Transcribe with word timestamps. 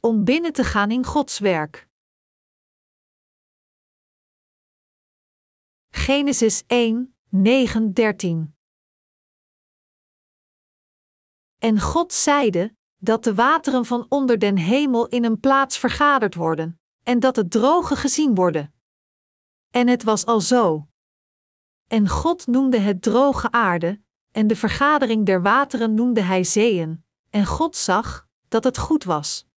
om 0.00 0.24
binnen 0.24 0.52
te 0.52 0.64
gaan 0.64 0.90
in 0.90 1.04
Gods 1.04 1.38
werk. 1.38 1.88
Genesis 5.90 6.64
1, 6.66 7.16
9, 7.28 7.92
13 7.92 8.56
En 11.58 11.80
God 11.80 12.12
zeide, 12.12 12.76
dat 12.96 13.24
de 13.24 13.34
wateren 13.34 13.84
van 13.84 14.06
onder 14.08 14.38
den 14.38 14.56
hemel 14.56 15.06
in 15.06 15.24
een 15.24 15.40
plaats 15.40 15.78
vergaderd 15.78 16.34
worden, 16.34 16.80
en 17.02 17.20
dat 17.20 17.36
het 17.36 17.50
droge 17.50 17.96
gezien 17.96 18.34
worden. 18.34 18.74
En 19.70 19.88
het 19.88 20.02
was 20.02 20.26
al 20.26 20.40
zo. 20.40 20.88
En 21.86 22.08
God 22.08 22.46
noemde 22.46 22.78
het 22.78 23.02
droge 23.02 23.50
aarde, 23.50 24.00
en 24.30 24.46
de 24.46 24.56
vergadering 24.56 25.26
der 25.26 25.42
wateren 25.42 25.94
noemde 25.94 26.20
hij 26.20 26.44
zeeën, 26.44 27.04
en 27.30 27.46
God 27.46 27.76
zag 27.76 28.28
dat 28.48 28.64
het 28.64 28.78
goed 28.78 29.04
was. 29.04 29.47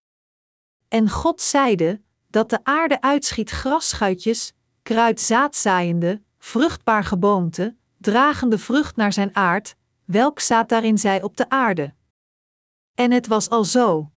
En 0.91 1.09
God 1.09 1.41
zeide 1.41 2.01
dat 2.27 2.49
de 2.49 2.59
aarde 2.63 3.01
uitschiet 3.01 3.49
grasschuitjes, 3.49 4.53
kruid 4.83 5.21
zaadzaaiende, 5.21 6.21
vruchtbaar 6.37 7.03
geboomte, 7.03 7.75
dragende 7.97 8.57
vrucht 8.57 8.95
naar 8.95 9.13
zijn 9.13 9.35
aard, 9.35 9.75
welk 10.05 10.39
zaad 10.39 10.69
daarin 10.69 10.97
zij 10.97 11.21
op 11.21 11.37
de 11.37 11.49
aarde. 11.49 11.93
En 12.93 13.11
het 13.11 13.27
was 13.27 13.49
al 13.49 13.63
zo. 13.63 14.11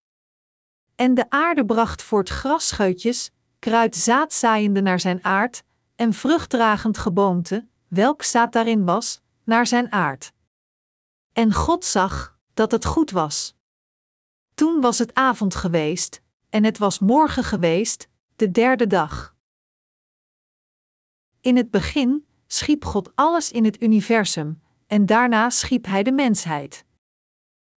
En 0.95 1.15
de 1.15 1.31
aarde 1.31 1.65
bracht 1.65 2.03
voort 2.03 2.29
grasscheutjes, 2.29 3.31
kruid 3.59 3.97
zaadzaaiende 3.97 4.81
naar 4.81 5.01
zijn 5.01 5.25
aard, 5.25 5.63
en 5.97 6.13
vruchtdragend 6.13 6.99
geboomte, 6.99 7.69
welk 7.89 8.23
zaad 8.23 8.53
daarin 8.53 8.85
was, 8.85 9.21
naar 9.45 9.67
zijn 9.67 9.93
aard. 9.93 10.33
En 11.33 11.53
God 11.53 11.85
zag 11.85 12.39
dat 12.55 12.71
het 12.71 12.85
goed 12.85 13.11
was. 13.11 13.55
Toen 14.55 14.81
was 14.81 14.99
het 14.99 15.15
avond 15.15 15.55
geweest, 15.55 16.23
en 16.55 16.65
het 16.65 16.79
was 16.79 16.99
morgen 16.99 17.45
geweest, 17.45 18.09
de 18.37 18.51
derde 18.51 18.87
dag. 18.87 19.35
In 21.41 21.57
het 21.57 21.71
begin 21.71 22.27
schiep 22.47 22.85
God 22.85 23.11
alles 23.15 23.51
in 23.51 23.65
het 23.65 23.83
universum, 23.83 24.63
en 24.87 25.07
daarna 25.07 25.51
schiep 25.51 25.87
Hij 25.87 26.03
de 26.03 26.13
mensheid. 26.13 26.85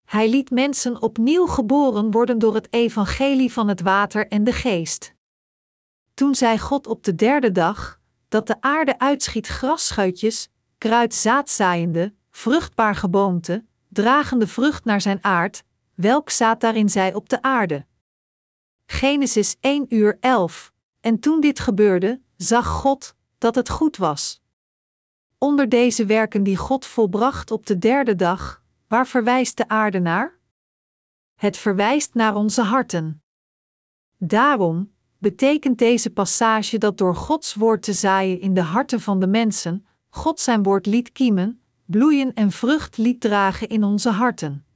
Hij 0.05 0.29
liet 0.29 0.49
mensen 0.49 1.01
opnieuw 1.01 1.45
geboren 1.45 2.11
worden 2.11 2.39
door 2.39 2.55
het 2.55 2.73
evangelie 2.73 3.53
van 3.53 3.67
het 3.67 3.81
water 3.81 4.27
en 4.27 4.43
de 4.43 4.53
geest. 4.53 5.13
Toen 6.13 6.35
zei 6.35 6.59
God 6.59 6.87
op 6.87 7.03
de 7.03 7.15
derde 7.15 7.51
dag 7.51 7.99
dat 8.27 8.47
de 8.47 8.61
aarde 8.61 8.99
uitschiet 8.99 9.47
grasscheutjes, 9.47 10.49
kruid 10.77 11.13
zaadzaaiende, 11.13 12.13
vruchtbaar 12.31 12.95
geboomte, 12.95 13.65
dragende 13.89 14.47
vrucht 14.47 14.85
naar 14.85 15.01
zijn 15.01 15.23
aard, 15.23 15.63
welk 15.95 16.29
zaad 16.29 16.61
daarin 16.61 16.89
zij 16.89 17.13
op 17.13 17.29
de 17.29 17.41
aarde. 17.41 17.85
Genesis 18.89 19.55
1 19.59 19.85
uur 19.89 20.17
11. 20.19 20.73
En 20.99 21.19
toen 21.19 21.41
dit 21.41 21.59
gebeurde, 21.59 22.21
zag 22.37 22.67
God 22.67 23.15
dat 23.37 23.55
het 23.55 23.69
goed 23.69 23.97
was. 23.97 24.41
Onder 25.37 25.69
deze 25.69 26.05
werken 26.05 26.43
die 26.43 26.57
God 26.57 26.85
volbracht 26.85 27.51
op 27.51 27.65
de 27.65 27.77
derde 27.77 28.15
dag, 28.15 28.63
waar 28.87 29.07
verwijst 29.07 29.57
de 29.57 29.67
aarde 29.67 29.99
naar? 29.99 30.39
Het 31.35 31.57
verwijst 31.57 32.13
naar 32.13 32.35
onze 32.35 32.61
harten. 32.61 33.23
Daarom 34.17 34.93
betekent 35.17 35.77
deze 35.77 36.09
passage 36.09 36.77
dat 36.77 36.97
door 36.97 37.15
Gods 37.15 37.53
woord 37.53 37.81
te 37.81 37.93
zaaien 37.93 38.39
in 38.39 38.53
de 38.53 38.61
harten 38.61 39.01
van 39.01 39.19
de 39.19 39.27
mensen, 39.27 39.85
God 40.09 40.39
zijn 40.39 40.63
woord 40.63 40.85
liet 40.85 41.11
kiemen, 41.11 41.61
bloeien 41.85 42.33
en 42.33 42.51
vrucht 42.51 42.97
liet 42.97 43.21
dragen 43.21 43.67
in 43.67 43.83
onze 43.83 44.09
harten. 44.09 44.66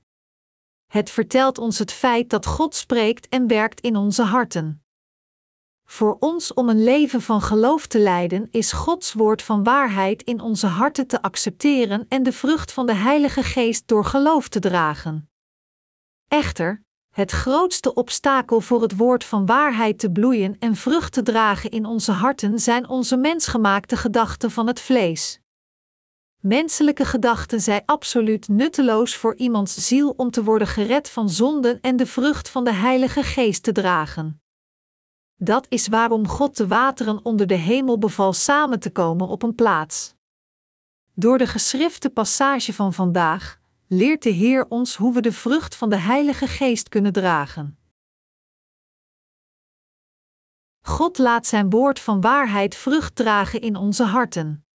Het 0.91 1.09
vertelt 1.09 1.57
ons 1.57 1.79
het 1.79 1.91
feit 1.91 2.29
dat 2.29 2.45
God 2.45 2.75
spreekt 2.75 3.29
en 3.29 3.47
werkt 3.47 3.81
in 3.81 3.95
onze 3.95 4.23
harten. 4.23 4.83
Voor 5.85 6.17
ons 6.19 6.53
om 6.53 6.69
een 6.69 6.83
leven 6.83 7.21
van 7.21 7.41
geloof 7.41 7.87
te 7.87 7.99
leiden, 7.99 8.47
is 8.51 8.71
Gods 8.71 9.13
woord 9.13 9.41
van 9.41 9.63
waarheid 9.63 10.23
in 10.23 10.41
onze 10.41 10.67
harten 10.67 11.07
te 11.07 11.21
accepteren 11.21 12.05
en 12.09 12.23
de 12.23 12.31
vrucht 12.31 12.71
van 12.71 12.85
de 12.85 12.93
Heilige 12.93 13.43
Geest 13.43 13.87
door 13.87 14.05
geloof 14.05 14.47
te 14.47 14.59
dragen. 14.59 15.29
Echter, 16.27 16.83
het 17.09 17.31
grootste 17.31 17.93
obstakel 17.93 18.61
voor 18.61 18.81
het 18.81 18.97
woord 18.97 19.23
van 19.23 19.45
waarheid 19.45 19.99
te 19.99 20.11
bloeien 20.11 20.55
en 20.59 20.75
vrucht 20.75 21.13
te 21.13 21.23
dragen 21.23 21.69
in 21.69 21.85
onze 21.85 22.11
harten 22.11 22.59
zijn 22.59 22.89
onze 22.89 23.17
mensgemaakte 23.17 23.97
gedachten 23.97 24.51
van 24.51 24.67
het 24.67 24.79
vlees. 24.79 25.40
Menselijke 26.41 27.05
gedachten 27.05 27.61
zijn 27.61 27.83
absoluut 27.85 28.47
nutteloos 28.47 29.15
voor 29.15 29.35
iemands 29.35 29.87
ziel 29.87 30.13
om 30.17 30.31
te 30.31 30.43
worden 30.43 30.67
gered 30.67 31.09
van 31.09 31.29
zonden 31.29 31.81
en 31.81 31.95
de 31.95 32.05
vrucht 32.05 32.49
van 32.49 32.63
de 32.63 32.73
Heilige 32.73 33.23
Geest 33.23 33.63
te 33.63 33.71
dragen. 33.71 34.41
Dat 35.35 35.65
is 35.69 35.87
waarom 35.87 36.27
God 36.27 36.57
de 36.57 36.67
wateren 36.67 37.25
onder 37.25 37.47
de 37.47 37.55
hemel 37.55 37.97
beval 37.97 38.33
samen 38.33 38.79
te 38.79 38.91
komen 38.91 39.27
op 39.27 39.43
een 39.43 39.55
plaats. 39.55 40.15
Door 41.13 41.37
de 41.37 41.47
geschrifte 41.47 42.09
passage 42.09 42.73
van 42.73 42.93
vandaag 42.93 43.59
leert 43.87 44.23
de 44.23 44.29
Heer 44.29 44.65
ons 44.69 44.95
hoe 44.95 45.13
we 45.13 45.21
de 45.21 45.31
vrucht 45.31 45.75
van 45.75 45.89
de 45.89 45.97
Heilige 45.97 46.47
Geest 46.47 46.89
kunnen 46.89 47.13
dragen. 47.13 47.77
God 50.81 51.17
laat 51.17 51.47
zijn 51.47 51.69
woord 51.69 51.99
van 51.99 52.21
waarheid 52.21 52.75
vrucht 52.75 53.15
dragen 53.15 53.61
in 53.61 53.75
onze 53.75 54.03
harten. 54.03 54.65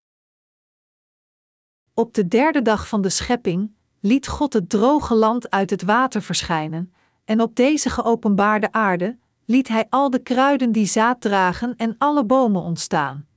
Op 1.99 2.13
de 2.13 2.27
derde 2.27 2.61
dag 2.61 2.87
van 2.87 3.01
de 3.01 3.09
schepping 3.09 3.75
liet 3.99 4.27
God 4.27 4.53
het 4.53 4.69
droge 4.69 5.15
land 5.15 5.49
uit 5.49 5.69
het 5.69 5.83
water 5.83 6.21
verschijnen, 6.21 6.93
en 7.25 7.41
op 7.41 7.55
deze 7.55 7.89
geopenbaarde 7.89 8.71
aarde 8.71 9.17
liet 9.45 9.67
Hij 9.67 9.85
al 9.89 10.09
de 10.09 10.19
kruiden 10.19 10.71
die 10.71 10.85
zaad 10.85 11.21
dragen 11.21 11.75
en 11.75 11.95
alle 11.97 12.25
bomen 12.25 12.61
ontstaan. 12.61 13.27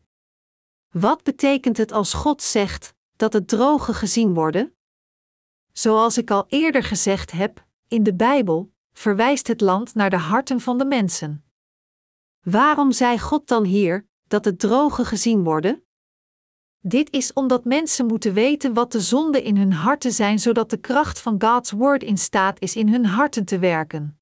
Wat 0.90 1.22
betekent 1.22 1.76
het 1.76 1.92
als 1.92 2.14
God 2.14 2.42
zegt 2.42 2.94
dat 3.16 3.32
het 3.32 3.48
droge 3.48 3.94
gezien 3.94 4.34
worden? 4.34 4.74
Zoals 5.72 6.18
ik 6.18 6.30
al 6.30 6.44
eerder 6.48 6.82
gezegd 6.82 7.30
heb, 7.30 7.66
in 7.88 8.02
de 8.02 8.14
Bijbel 8.14 8.72
verwijst 8.92 9.46
het 9.46 9.60
land 9.60 9.94
naar 9.94 10.10
de 10.10 10.18
harten 10.18 10.60
van 10.60 10.78
de 10.78 10.84
mensen. 10.84 11.44
Waarom 12.40 12.92
zei 12.92 13.18
God 13.18 13.48
dan 13.48 13.64
hier 13.64 14.06
dat 14.26 14.44
het 14.44 14.58
droge 14.58 15.04
gezien 15.04 15.44
worden? 15.44 15.84
Dit 16.82 17.10
is 17.10 17.32
omdat 17.32 17.64
mensen 17.64 18.06
moeten 18.06 18.34
weten 18.34 18.74
wat 18.74 18.92
de 18.92 19.00
zonden 19.00 19.42
in 19.42 19.56
hun 19.56 19.72
harten 19.72 20.12
zijn, 20.12 20.38
zodat 20.38 20.70
de 20.70 20.76
kracht 20.76 21.20
van 21.20 21.42
God's 21.42 21.70
Word 21.70 22.02
in 22.02 22.18
staat 22.18 22.60
is 22.60 22.76
in 22.76 22.88
hun 22.88 23.06
harten 23.06 23.44
te 23.44 23.58
werken. 23.58 24.20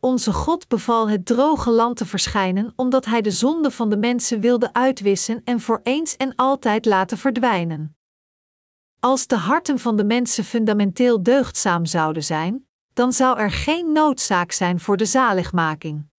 Onze 0.00 0.32
God 0.32 0.68
beval 0.68 1.08
het 1.08 1.26
droge 1.26 1.70
land 1.70 1.96
te 1.96 2.06
verschijnen, 2.06 2.72
omdat 2.76 3.04
Hij 3.04 3.20
de 3.20 3.30
zonde 3.30 3.70
van 3.70 3.90
de 3.90 3.96
mensen 3.96 4.40
wilde 4.40 4.72
uitwissen 4.72 5.40
en 5.44 5.60
voor 5.60 5.80
eens 5.82 6.16
en 6.16 6.34
altijd 6.34 6.84
laten 6.84 7.18
verdwijnen. 7.18 7.96
Als 9.00 9.26
de 9.26 9.36
harten 9.36 9.78
van 9.78 9.96
de 9.96 10.04
mensen 10.04 10.44
fundamenteel 10.44 11.22
deugdzaam 11.22 11.86
zouden 11.86 12.24
zijn, 12.24 12.66
dan 12.92 13.12
zou 13.12 13.38
er 13.38 13.50
geen 13.50 13.92
noodzaak 13.92 14.52
zijn 14.52 14.80
voor 14.80 14.96
de 14.96 15.06
zaligmaking. 15.06 16.10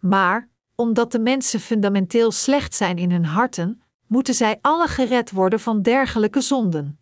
Maar, 0.00 0.48
omdat 0.74 1.12
de 1.12 1.18
mensen 1.18 1.60
fundamenteel 1.60 2.30
slecht 2.30 2.74
zijn 2.74 2.98
in 2.98 3.10
hun 3.10 3.24
harten, 3.24 3.83
moeten 4.14 4.34
zij 4.34 4.58
alle 4.60 4.86
gered 4.86 5.30
worden 5.30 5.60
van 5.60 5.82
dergelijke 5.82 6.40
zonden. 6.40 7.00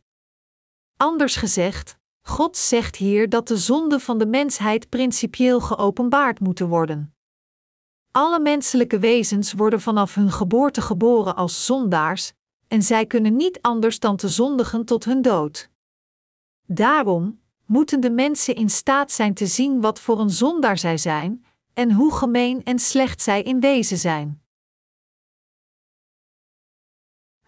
Anders 0.96 1.36
gezegd, 1.36 1.98
God 2.22 2.56
zegt 2.56 2.96
hier 2.96 3.28
dat 3.28 3.48
de 3.48 3.56
zonden 3.56 4.00
van 4.00 4.18
de 4.18 4.26
mensheid 4.26 4.88
principieel 4.88 5.60
geopenbaard 5.60 6.40
moeten 6.40 6.68
worden. 6.68 7.14
Alle 8.10 8.40
menselijke 8.40 8.98
wezens 8.98 9.52
worden 9.52 9.80
vanaf 9.80 10.14
hun 10.14 10.30
geboorte 10.30 10.80
geboren 10.80 11.36
als 11.36 11.66
zondaars, 11.66 12.32
en 12.68 12.82
zij 12.82 13.06
kunnen 13.06 13.36
niet 13.36 13.58
anders 13.60 13.98
dan 13.98 14.16
te 14.16 14.28
zondigen 14.28 14.84
tot 14.84 15.04
hun 15.04 15.22
dood. 15.22 15.70
Daarom 16.66 17.40
moeten 17.66 18.00
de 18.00 18.10
mensen 18.10 18.54
in 18.54 18.70
staat 18.70 19.12
zijn 19.12 19.34
te 19.34 19.46
zien 19.46 19.80
wat 19.80 20.00
voor 20.00 20.20
een 20.20 20.30
zondaar 20.30 20.78
zij 20.78 20.96
zijn 20.96 21.44
en 21.72 21.92
hoe 21.92 22.12
gemeen 22.12 22.64
en 22.64 22.78
slecht 22.78 23.22
zij 23.22 23.42
in 23.42 23.60
wezen 23.60 23.98
zijn. 23.98 24.41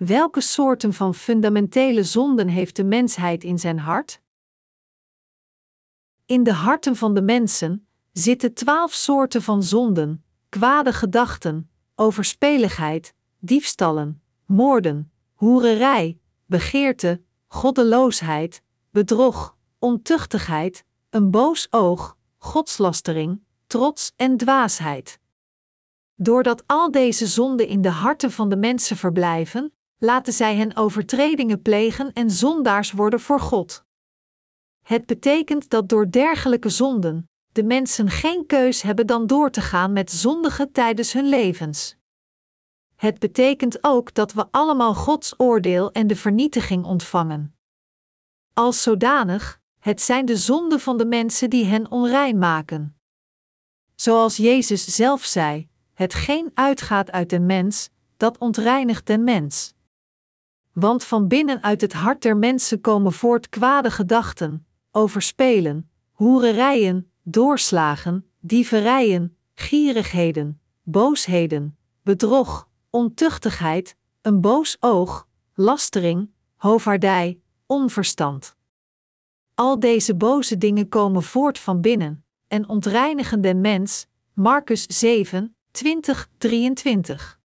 Welke 0.06 0.41
soorten 0.41 0.93
van 0.93 1.15
fundamentele 1.15 2.03
zonden 2.03 2.49
heeft 2.49 2.77
de 2.77 2.85
mensheid 2.85 3.45
in 3.45 3.59
zijn 3.59 3.79
hart? 3.79 4.21
In 6.27 6.43
de 6.43 6.53
harten 6.53 6.97
van 6.97 7.15
de 7.15 7.23
mensen 7.23 7.87
zitten 8.12 8.55
twaalf 8.55 8.93
soorten 8.93 9.43
van 9.43 9.62
zonden: 9.62 10.25
kwade 10.49 10.93
gedachten, 10.93 11.71
overspeligheid, 11.95 13.15
diefstallen, 13.39 14.23
moorden, 14.47 15.12
hoererij, 15.35 16.19
begeerte, 16.47 17.23
goddeloosheid, 17.47 18.62
bedrog, 18.91 19.57
ontuchtigheid, 19.79 20.85
een 21.11 21.31
boos 21.31 21.67
oog, 21.71 22.17
godslastering, 22.39 23.43
trots 23.67 24.12
en 24.17 24.37
dwaasheid. 24.37 25.19
Doordat 26.15 26.62
al 26.67 26.91
deze 26.91 27.27
zonden 27.27 27.67
in 27.67 27.83
de 27.83 27.91
harten 27.91 28.31
van 28.31 28.49
de 28.49 28.57
mensen 28.57 28.97
verblijven, 28.97 29.73
laten 29.99 30.32
zij 30.32 30.56
hen 30.56 30.76
overtredingen 30.76 31.62
plegen 31.62 32.12
en 32.12 32.31
zondaars 32.31 32.93
worden 32.93 33.20
voor 33.20 33.41
God. 33.41 33.85
Het 34.82 35.06
betekent 35.06 35.70
dat 35.70 35.88
door 35.88 36.11
dergelijke 36.11 36.69
zonden 36.69 37.29
de 37.52 37.62
mensen 37.64 38.11
geen 38.11 38.46
keus 38.46 38.82
hebben 38.82 39.06
dan 39.06 39.26
door 39.26 39.50
te 39.50 39.61
gaan 39.61 39.93
met 39.93 40.12
zondigen 40.12 40.73
tijdens 40.73 41.12
hun 41.12 41.29
levens. 41.29 41.96
Het 42.94 43.19
betekent 43.19 43.85
ook 43.85 44.14
dat 44.14 44.32
we 44.32 44.46
allemaal 44.50 44.94
Gods 44.94 45.35
oordeel 45.37 45.93
en 45.93 46.06
de 46.06 46.17
vernietiging 46.17 46.85
ontvangen. 46.85 47.56
Als 48.52 48.82
zodanig, 48.82 49.61
het 49.79 50.00
zijn 50.00 50.26
de 50.26 50.37
zonden 50.37 50.81
van 50.81 50.99
de 50.99 51.06
mensen 51.06 51.50
die 51.50 51.64
hen 51.64 51.90
onrein 51.90 52.38
maken. 52.38 52.97
Zoals 53.94 54.37
Jezus 54.37 54.85
zelf 54.85 55.25
zei: 55.25 55.69
hetgeen 55.93 56.50
uitgaat 56.55 57.11
uit 57.11 57.31
de 57.31 57.40
mens, 57.40 57.90
dat 58.17 58.38
ontreinigt 58.38 59.06
de 59.06 59.19
mens. 59.19 59.74
Want 60.75 61.05
van 61.05 61.29
binnen 61.29 61.62
uit 61.62 61.81
het 61.81 61.93
hart 61.93 62.23
der 62.23 62.37
mensen 62.37 62.81
komen 62.81 63.12
voort 63.12 63.49
kwade 63.49 63.91
gedachten, 63.91 64.67
overspelen, 64.91 65.91
hoererijen, 66.12 67.11
doorslagen, 67.23 68.26
dieverijen, 68.41 69.37
gierigheden, 69.55 70.61
boosheden, 70.82 71.79
bedrog, 72.03 72.69
ontuchtigheid, 72.91 73.97
een 74.23 74.41
boos 74.41 74.76
oog, 74.81 75.29
lastering, 75.55 76.31
hovaardij, 76.56 77.41
onverstand. 77.67 78.56
Al 79.55 79.79
deze 79.79 80.15
boze 80.15 80.59
dingen 80.59 80.88
komen 80.88 81.23
voort 81.23 81.59
van 81.59 81.81
binnen 81.81 82.25
en 82.49 82.69
ontreinigen 82.69 83.41
de 83.41 83.55
mens. 83.55 84.06
Marcus 84.32 84.87
7, 84.87 85.56
20, 85.71 86.29
23. 86.38 87.41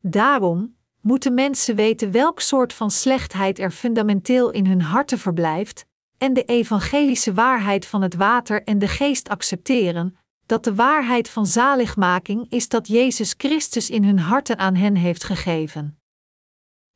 Daarom 0.00 0.76
moeten 1.02 1.34
mensen 1.34 1.76
weten 1.76 2.10
welk 2.10 2.40
soort 2.40 2.72
van 2.72 2.90
slechtheid 2.90 3.58
er 3.58 3.70
fundamenteel 3.70 4.50
in 4.50 4.66
hun 4.66 4.82
harten 4.82 5.18
verblijft, 5.18 5.86
en 6.18 6.32
de 6.32 6.44
evangelische 6.44 7.34
waarheid 7.34 7.86
van 7.86 8.02
het 8.02 8.14
water 8.14 8.62
en 8.62 8.78
de 8.78 8.88
geest 8.88 9.28
accepteren, 9.28 10.16
dat 10.46 10.64
de 10.64 10.74
waarheid 10.74 11.28
van 11.28 11.46
zaligmaking 11.46 12.46
is 12.48 12.68
dat 12.68 12.88
Jezus 12.88 13.34
Christus 13.36 13.90
in 13.90 14.04
hun 14.04 14.18
harten 14.18 14.58
aan 14.58 14.74
hen 14.74 14.96
heeft 14.96 15.24
gegeven. 15.24 15.98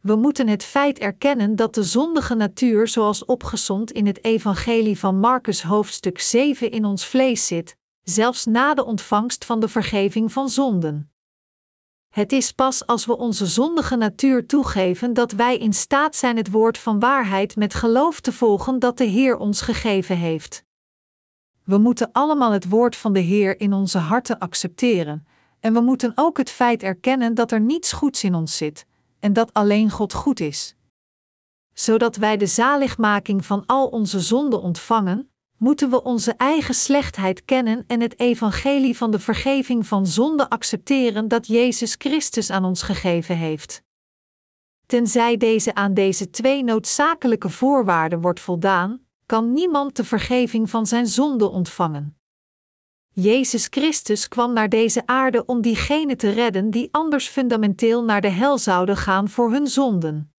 We 0.02 0.16
moeten 0.16 0.48
het 0.48 0.64
feit 0.64 0.98
erkennen 0.98 1.56
dat 1.56 1.74
de 1.74 1.82
zondige 1.82 2.34
natuur, 2.34 2.88
zoals 2.88 3.24
opgesomd 3.24 3.90
in 3.90 4.06
het 4.06 4.24
Evangelie 4.24 4.98
van 4.98 5.18
Marcus 5.18 5.62
hoofdstuk 5.62 6.20
7 6.20 6.70
in 6.70 6.84
ons 6.84 7.06
vlees 7.06 7.46
zit, 7.46 7.76
zelfs 8.02 8.44
na 8.44 8.74
de 8.74 8.84
ontvangst 8.84 9.44
van 9.44 9.60
de 9.60 9.68
vergeving 9.68 10.32
van 10.32 10.48
zonden. 10.48 11.10
Het 12.16 12.32
is 12.32 12.52
pas 12.52 12.86
als 12.86 13.06
we 13.06 13.16
onze 13.16 13.46
zondige 13.46 13.96
natuur 13.96 14.46
toegeven 14.46 15.14
dat 15.14 15.32
wij 15.32 15.58
in 15.58 15.72
staat 15.72 16.16
zijn 16.16 16.36
het 16.36 16.50
woord 16.50 16.78
van 16.78 17.00
waarheid 17.00 17.56
met 17.56 17.74
geloof 17.74 18.20
te 18.20 18.32
volgen 18.32 18.78
dat 18.78 18.98
de 18.98 19.04
Heer 19.04 19.36
ons 19.36 19.60
gegeven 19.60 20.16
heeft. 20.16 20.64
We 21.64 21.78
moeten 21.78 22.12
allemaal 22.12 22.52
het 22.52 22.68
woord 22.68 22.96
van 22.96 23.12
de 23.12 23.20
Heer 23.20 23.60
in 23.60 23.72
onze 23.72 23.98
harten 23.98 24.38
accepteren, 24.38 25.26
en 25.60 25.72
we 25.72 25.80
moeten 25.80 26.12
ook 26.14 26.38
het 26.38 26.50
feit 26.50 26.82
erkennen 26.82 27.34
dat 27.34 27.52
er 27.52 27.60
niets 27.60 27.92
goeds 27.92 28.24
in 28.24 28.34
ons 28.34 28.56
zit, 28.56 28.86
en 29.20 29.32
dat 29.32 29.52
alleen 29.52 29.90
God 29.90 30.12
goed 30.12 30.40
is. 30.40 30.76
Zodat 31.72 32.16
wij 32.16 32.36
de 32.36 32.46
zaligmaking 32.46 33.46
van 33.46 33.62
al 33.66 33.86
onze 33.86 34.20
zonden 34.20 34.62
ontvangen, 34.62 35.30
moeten 35.58 35.90
we 35.90 36.02
onze 36.02 36.32
eigen 36.32 36.74
slechtheid 36.74 37.44
kennen 37.44 37.84
en 37.86 38.00
het 38.00 38.18
evangelie 38.20 38.96
van 38.96 39.10
de 39.10 39.18
vergeving 39.18 39.86
van 39.86 40.06
zonde 40.06 40.50
accepteren 40.50 41.28
dat 41.28 41.46
Jezus 41.46 41.94
Christus 41.98 42.50
aan 42.50 42.64
ons 42.64 42.82
gegeven 42.82 43.36
heeft. 43.36 43.82
Tenzij 44.86 45.36
deze 45.36 45.74
aan 45.74 45.94
deze 45.94 46.30
twee 46.30 46.64
noodzakelijke 46.64 47.50
voorwaarden 47.50 48.20
wordt 48.20 48.40
voldaan, 48.40 49.00
kan 49.26 49.52
niemand 49.52 49.96
de 49.96 50.04
vergeving 50.04 50.70
van 50.70 50.86
zijn 50.86 51.06
zonde 51.06 51.48
ontvangen. 51.48 52.18
Jezus 53.12 53.66
Christus 53.70 54.28
kwam 54.28 54.52
naar 54.52 54.68
deze 54.68 55.06
aarde 55.06 55.44
om 55.44 55.60
diegenen 55.60 56.16
te 56.16 56.30
redden 56.30 56.70
die 56.70 56.88
anders 56.90 57.28
fundamenteel 57.28 58.04
naar 58.04 58.20
de 58.20 58.28
hel 58.28 58.58
zouden 58.58 58.96
gaan 58.96 59.28
voor 59.28 59.50
hun 59.50 59.66
zonden. 59.66 60.32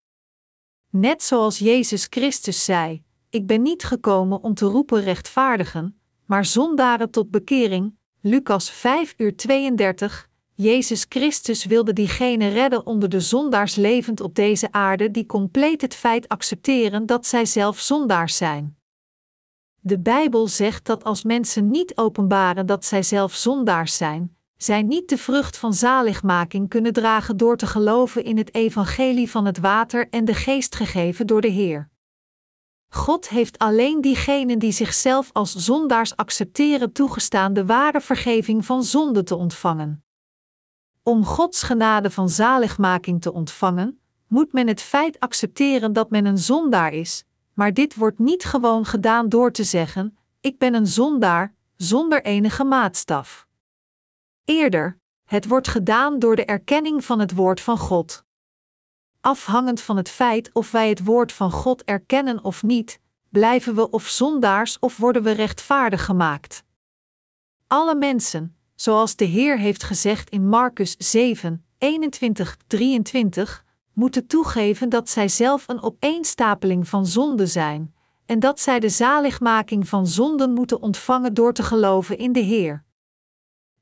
Net 0.90 1.24
zoals 1.24 1.60
Jezus 1.60 2.08
Christus 2.10 2.66
zei: 2.66 3.04
Ik 3.30 3.48
ben 3.48 3.62
niet 3.62 3.84
gekomen 3.84 4.44
om 4.44 4.54
te 4.54 4.66
roepen 4.66 5.02
rechtvaardigen, 5.02 6.00
maar 6.26 6.46
zondaren 6.46 7.10
tot 7.10 7.32
bekering. 7.32 7.96
Lucas 8.22 8.70
5 8.70 9.14
uur 9.18 9.36
32. 9.36 10.30
Jezus 10.54 11.06
Christus 11.10 11.66
wilde 11.66 11.94
diegenen 11.94 12.52
redden 12.52 12.86
onder 12.86 13.10
de 13.10 13.20
zondaars 13.20 13.76
levend 13.76 14.22
op 14.22 14.36
deze 14.36 14.72
aarde 14.72 15.12
die 15.12 15.26
compleet 15.26 15.82
het 15.82 15.96
feit 15.96 16.28
accepteren 16.28 17.06
dat 17.06 17.26
zij 17.26 17.46
zelf 17.46 17.80
zondaars 17.80 18.38
zijn. 18.38 18.78
De 19.80 20.00
Bijbel 20.00 20.48
zegt 20.48 20.86
dat 20.86 21.04
als 21.04 21.24
mensen 21.24 21.70
niet 21.70 21.98
openbaren 21.98 22.66
dat 22.66 22.86
zij 22.86 23.04
zelf 23.04 23.34
zondaars 23.34 23.98
zijn, 23.98 24.36
zij 24.58 24.82
niet 24.82 25.10
de 25.10 25.18
vrucht 25.18 25.58
van 25.58 25.74
zaligmaking 25.74 26.70
kunnen 26.70 26.94
dragen 26.94 27.38
door 27.38 27.58
te 27.58 27.68
geloven 27.68 28.24
in 28.24 28.38
het 28.38 28.56
evangelie 28.56 29.32
van 29.32 29.46
het 29.46 29.58
water 29.58 30.10
en 30.10 30.26
de 30.26 30.34
geest 30.34 30.76
gegeven 30.76 31.28
door 31.28 31.42
de 31.42 31.48
Heer. 31.48 31.90
God 32.90 33.30
heeft 33.30 33.58
alleen 33.58 34.02
diegenen 34.02 34.60
die 34.60 34.72
zichzelf 34.72 35.30
als 35.34 35.56
zondaars 35.56 36.16
accepteren 36.16 36.92
toegestaan 36.92 37.54
de 37.54 37.66
ware 37.66 38.02
vergeving 38.02 38.66
van 38.66 38.84
zonde 38.84 39.24
te 39.24 39.36
ontvangen. 39.36 40.04
Om 41.04 41.26
Gods 41.26 41.64
genade 41.64 42.12
van 42.12 42.30
zaligmaking 42.30 43.22
te 43.22 43.34
ontvangen, 43.34 44.00
moet 44.28 44.54
men 44.54 44.68
het 44.68 44.82
feit 44.82 45.20
accepteren 45.20 45.94
dat 45.94 46.10
men 46.10 46.26
een 46.26 46.38
zondaar 46.38 46.94
is, 46.94 47.24
maar 47.54 47.74
dit 47.74 47.96
wordt 47.96 48.20
niet 48.20 48.44
gewoon 48.44 48.86
gedaan 48.86 49.30
door 49.30 49.52
te 49.52 49.64
zeggen: 49.64 50.18
Ik 50.42 50.58
ben 50.58 50.74
een 50.74 50.88
zondaar, 50.88 51.54
zonder 51.76 52.24
enige 52.24 52.64
maatstaf. 52.64 53.48
Eerder, 54.46 55.00
het 55.24 55.48
wordt 55.48 55.68
gedaan 55.68 56.20
door 56.20 56.36
de 56.36 56.46
erkenning 56.46 57.06
van 57.06 57.20
het 57.20 57.34
woord 57.34 57.62
van 57.62 57.78
God. 57.78 58.26
Afhangend 59.22 59.82
van 59.82 59.98
het 59.98 60.10
feit 60.10 60.50
of 60.54 60.72
wij 60.72 60.90
het 60.90 61.04
woord 61.04 61.32
van 61.32 61.52
God 61.52 61.84
erkennen 61.84 62.44
of 62.44 62.64
niet, 62.64 63.00
blijven 63.30 63.76
we 63.76 63.90
of 63.90 64.08
zondaars 64.08 64.80
of 64.80 64.98
worden 64.98 65.24
we 65.24 65.32
rechtvaardig 65.32 66.06
gemaakt. 66.06 66.64
Alle 67.68 67.96
mensen, 67.96 68.56
zoals 68.76 69.16
de 69.16 69.26
Heer 69.26 69.58
heeft 69.58 69.84
gezegd 69.84 70.30
in 70.30 70.48
Marcus 70.48 70.96
7, 70.98 71.66
21, 71.78 72.58
23, 72.68 73.66
moeten 73.94 74.28
toegeven 74.28 74.90
dat 74.90 75.10
zij 75.10 75.28
zelf 75.28 75.68
een 75.68 75.82
opeenstapeling 75.82 76.88
van 76.88 77.06
zonden 77.06 77.48
zijn, 77.48 77.96
en 78.26 78.40
dat 78.40 78.60
zij 78.60 78.80
de 78.80 78.90
zaligmaking 78.90 79.88
van 79.88 80.08
zonden 80.08 80.54
moeten 80.54 80.82
ontvangen 80.82 81.34
door 81.34 81.54
te 81.54 81.64
geloven 81.64 82.18
in 82.18 82.32
de 82.32 82.40
Heer. 82.40 82.84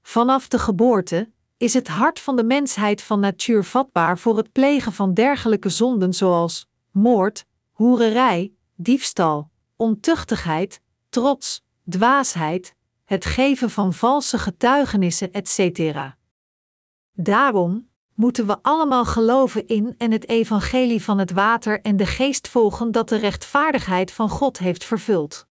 Vanaf 0.02 0.48
de 0.48 0.60
geboorte 0.60 1.32
is 1.58 1.74
het 1.74 1.88
hart 1.88 2.20
van 2.20 2.36
de 2.36 2.44
mensheid 2.44 3.02
van 3.02 3.20
natuur 3.20 3.64
vatbaar 3.64 4.18
voor 4.18 4.38
het 4.38 4.52
plegen 4.52 4.94
van 4.94 5.14
dergelijke 5.14 5.70
zonden 5.70 6.14
zoals 6.14 6.68
moord, 6.92 7.46
hoererij, 7.72 8.54
diefstal, 8.76 9.50
ontuchtigheid, 9.76 10.82
trots, 11.10 11.64
dwaasheid, 11.90 12.76
het 13.06 13.26
geven 13.26 13.70
van 13.70 13.94
valse 13.94 14.38
getuigenissen, 14.38 15.32
etc. 15.32 15.92
Daarom, 17.14 17.88
moeten 18.14 18.48
we 18.48 18.58
allemaal 18.62 19.06
geloven 19.06 19.68
in 19.68 19.96
en 19.98 20.12
het 20.12 20.28
evangelie 20.28 21.04
van 21.04 21.18
het 21.18 21.32
water 21.32 21.82
en 21.82 21.98
de 21.98 22.06
geest 22.06 22.48
volgen 22.48 22.92
dat 22.92 23.10
de 23.10 23.16
rechtvaardigheid 23.16 24.12
van 24.12 24.30
God 24.30 24.58
heeft 24.58 24.84
vervuld. 24.84 25.48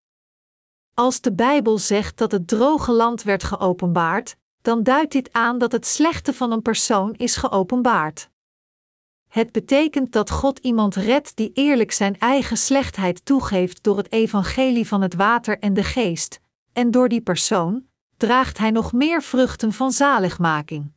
Als 0.95 1.21
de 1.21 1.35
Bijbel 1.35 1.79
zegt 1.79 2.19
dat 2.19 2.33
het 2.33 2.49
droge 2.49 2.93
land 2.93 3.23
werd 3.23 3.45
geopenbaard, 3.45 4.37
dan 4.65 4.83
duidt 4.83 5.13
dit 5.13 5.33
aan 5.33 5.59
dat 5.59 5.73
het 5.73 5.87
slechte 5.87 6.33
van 6.33 6.53
een 6.53 6.63
persoon 6.63 7.15
is 7.15 7.37
geopenbaard. 7.37 8.31
Het 9.29 9.53
betekent 9.53 10.13
dat 10.13 10.31
God 10.31 10.59
iemand 10.59 10.95
redt 10.95 11.37
die 11.37 11.51
eerlijk 11.55 11.93
zijn 11.93 12.19
eigen 12.19 12.57
slechtheid 12.57 13.25
toegeeft 13.25 13.83
door 13.83 13.97
het 13.97 14.13
evangelie 14.13 14.87
van 14.87 15.03
het 15.03 15.15
water 15.15 15.59
en 15.59 15.75
de 15.75 15.83
geest, 15.83 16.41
en 16.73 16.91
door 16.91 17.09
die 17.09 17.21
persoon 17.21 17.87
draagt 18.17 18.59
hij 18.59 18.71
nog 18.71 18.93
meer 18.93 19.23
vruchten 19.23 19.73
van 19.73 19.93
zaligmaking. 19.93 20.93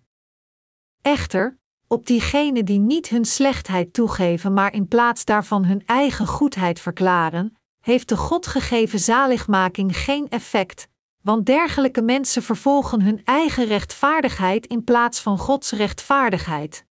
Echter, 1.02 1.58
op 1.88 2.06
diegenen 2.06 2.66
die 2.66 2.80
niet 2.80 3.10
hun 3.10 3.26
slechtheid 3.26 3.94
toegeven, 3.94 4.54
maar 4.54 4.74
in 4.74 4.88
plaats 4.88 5.26
daarvan 5.26 5.66
hun 5.66 5.86
eigen 5.86 6.28
goedheid 6.28 6.80
verklaren, 6.80 7.58
heeft 7.80 8.10
de 8.10 8.18
God 8.18 8.48
gegeven 8.48 9.00
zaligmaking 9.00 9.98
geen 9.98 10.30
effect, 10.30 10.88
want 11.28 11.46
dergelijke 11.46 12.02
mensen 12.02 12.44
vervolgen 12.44 13.02
hun 13.02 13.22
eigen 13.24 13.66
rechtvaardigheid 13.66 14.66
in 14.66 14.84
plaats 14.84 15.20
van 15.20 15.38
Gods 15.38 15.72
rechtvaardigheid. 15.72 16.86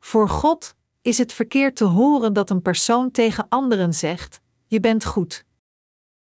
Voor 0.00 0.28
God 0.28 0.74
is 1.00 1.18
het 1.18 1.32
verkeerd 1.32 1.76
te 1.76 1.84
horen 1.84 2.32
dat 2.32 2.50
een 2.50 2.62
persoon 2.62 3.10
tegen 3.10 3.46
anderen 3.48 3.94
zegt: 3.94 4.40
Je 4.66 4.80
bent 4.80 5.04
goed. 5.04 5.44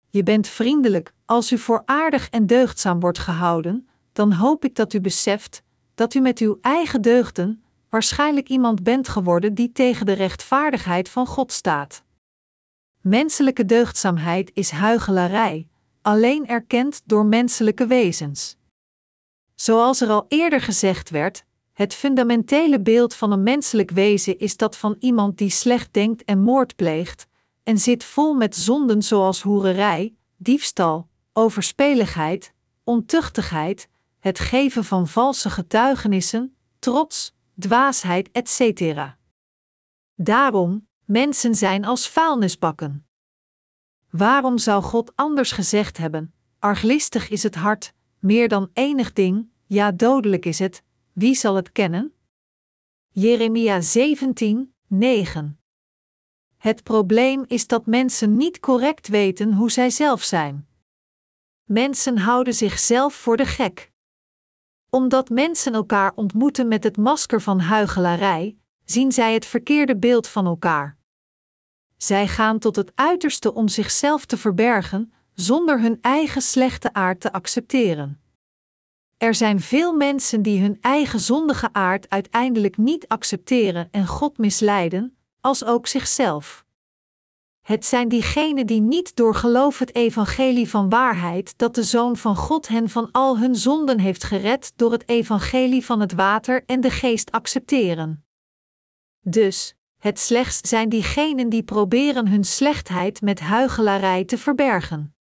Je 0.09 0.23
bent 0.23 0.47
vriendelijk, 0.47 1.13
als 1.25 1.51
u 1.51 1.57
voor 1.57 1.81
aardig 1.85 2.29
en 2.29 2.45
deugdzaam 2.45 2.99
wordt 2.99 3.19
gehouden, 3.19 3.87
dan 4.11 4.33
hoop 4.33 4.65
ik 4.65 4.75
dat 4.75 4.93
u 4.93 5.01
beseft 5.01 5.63
dat 5.95 6.13
u 6.13 6.19
met 6.19 6.39
uw 6.39 6.57
eigen 6.61 7.01
deugden 7.01 7.63
waarschijnlijk 7.89 8.49
iemand 8.49 8.83
bent 8.83 9.07
geworden 9.07 9.53
die 9.53 9.71
tegen 9.71 10.05
de 10.05 10.13
rechtvaardigheid 10.13 11.09
van 11.09 11.25
God 11.25 11.51
staat. 11.51 12.03
Menselijke 13.01 13.65
deugdzaamheid 13.65 14.51
is 14.53 14.71
huigelarij, 14.71 15.67
alleen 16.01 16.47
erkend 16.47 17.01
door 17.05 17.25
menselijke 17.25 17.87
wezens. 17.87 18.57
Zoals 19.55 20.01
er 20.01 20.09
al 20.09 20.25
eerder 20.27 20.61
gezegd 20.61 21.09
werd, 21.09 21.45
het 21.73 21.93
fundamentele 21.93 22.81
beeld 22.81 23.13
van 23.13 23.31
een 23.31 23.43
menselijk 23.43 23.91
wezen 23.91 24.39
is 24.39 24.57
dat 24.57 24.77
van 24.77 24.95
iemand 24.99 25.37
die 25.37 25.49
slecht 25.49 25.93
denkt 25.93 26.23
en 26.23 26.39
moord 26.39 26.75
pleegt, 26.75 27.27
en 27.63 27.77
zit 27.77 28.03
vol 28.03 28.33
met 28.33 28.55
zonden 28.55 29.01
zoals 29.01 29.41
hoererij, 29.41 30.15
diefstal, 30.37 31.09
overspeligheid, 31.33 32.53
ontuchtigheid, 32.83 33.89
het 34.19 34.39
geven 34.39 34.83
van 34.83 35.07
valse 35.07 35.49
getuigenissen, 35.49 36.55
trots, 36.79 37.35
dwaasheid, 37.59 38.29
etc. 38.31 38.93
Daarom, 40.15 40.87
mensen 41.05 41.55
zijn 41.55 41.85
als 41.85 42.09
vuilnisbakken. 42.09 43.08
Waarom 44.09 44.57
zou 44.57 44.83
God 44.83 45.15
anders 45.15 45.51
gezegd 45.51 45.97
hebben: 45.97 46.33
arglistig 46.59 47.29
is 47.29 47.43
het 47.43 47.55
hart, 47.55 47.93
meer 48.19 48.47
dan 48.47 48.69
enig 48.73 49.13
ding, 49.13 49.49
ja 49.65 49.91
dodelijk 49.91 50.45
is 50.45 50.59
het, 50.59 50.83
wie 51.13 51.35
zal 51.35 51.55
het 51.55 51.71
kennen? 51.71 52.13
Jeremia 53.09 53.81
17, 53.81 54.73
9. 54.87 55.59
Het 56.57 56.83
probleem 56.83 57.43
is 57.47 57.67
dat 57.67 57.85
mensen 57.85 58.37
niet 58.37 58.59
correct 58.59 59.07
weten 59.07 59.53
hoe 59.53 59.71
zij 59.71 59.89
zelf 59.89 60.23
zijn. 60.23 60.67
Mensen 61.63 62.17
houden 62.17 62.53
zichzelf 62.53 63.13
voor 63.13 63.37
de 63.37 63.45
gek. 63.45 63.91
Omdat 64.89 65.29
mensen 65.29 65.73
elkaar 65.73 66.11
ontmoeten 66.15 66.67
met 66.67 66.83
het 66.83 66.97
masker 66.97 67.41
van 67.41 67.59
huichelarij, 67.59 68.57
zien 68.85 69.11
zij 69.11 69.33
het 69.33 69.45
verkeerde 69.45 69.97
beeld 69.97 70.27
van 70.27 70.45
elkaar. 70.45 70.98
Zij 72.01 72.27
gaan 72.27 72.59
tot 72.59 72.75
het 72.75 72.91
uiterste 72.95 73.53
om 73.53 73.67
zichzelf 73.67 74.25
te 74.25 74.37
verbergen, 74.37 75.13
zonder 75.33 75.81
hun 75.81 75.97
eigen 76.01 76.41
slechte 76.41 76.93
aard 76.93 77.21
te 77.21 77.31
accepteren. 77.31 78.21
Er 79.17 79.35
zijn 79.35 79.59
veel 79.59 79.93
mensen 79.93 80.41
die 80.41 80.61
hun 80.61 80.77
eigen 80.81 81.19
zondige 81.19 81.69
aard 81.73 82.09
uiteindelijk 82.09 82.77
niet 82.77 83.07
accepteren 83.07 83.87
en 83.91 84.07
God 84.07 84.37
misleiden, 84.37 85.17
als 85.41 85.63
ook 85.63 85.87
zichzelf. 85.87 86.65
Het 87.61 87.85
zijn 87.85 88.09
diegenen 88.09 88.67
die 88.67 88.81
niet 88.81 89.15
door 89.15 89.35
geloof 89.35 89.79
het 89.79 89.95
evangelie 89.95 90.69
van 90.69 90.89
waarheid 90.89 91.57
dat 91.57 91.75
de 91.75 91.83
Zoon 91.83 92.17
van 92.17 92.35
God 92.35 92.67
hen 92.67 92.89
van 92.89 93.11
al 93.11 93.37
hun 93.39 93.55
zonden 93.55 93.99
heeft 93.99 94.23
gered 94.23 94.73
door 94.75 94.91
het 94.91 95.09
evangelie 95.09 95.85
van 95.85 95.99
het 95.99 96.13
water 96.13 96.63
en 96.65 96.81
de 96.81 96.91
geest 96.91 97.31
accepteren. 97.31 98.25
Dus, 99.21 99.75
het 99.99 100.19
slechts 100.19 100.69
zijn 100.69 100.89
diegenen 100.89 101.49
die 101.49 101.63
proberen 101.63 102.27
hun 102.27 102.43
slechtheid 102.43 103.21
met 103.21 103.39
huichelarij 103.39 104.25
te 104.25 104.37
verbergen. 104.37 105.15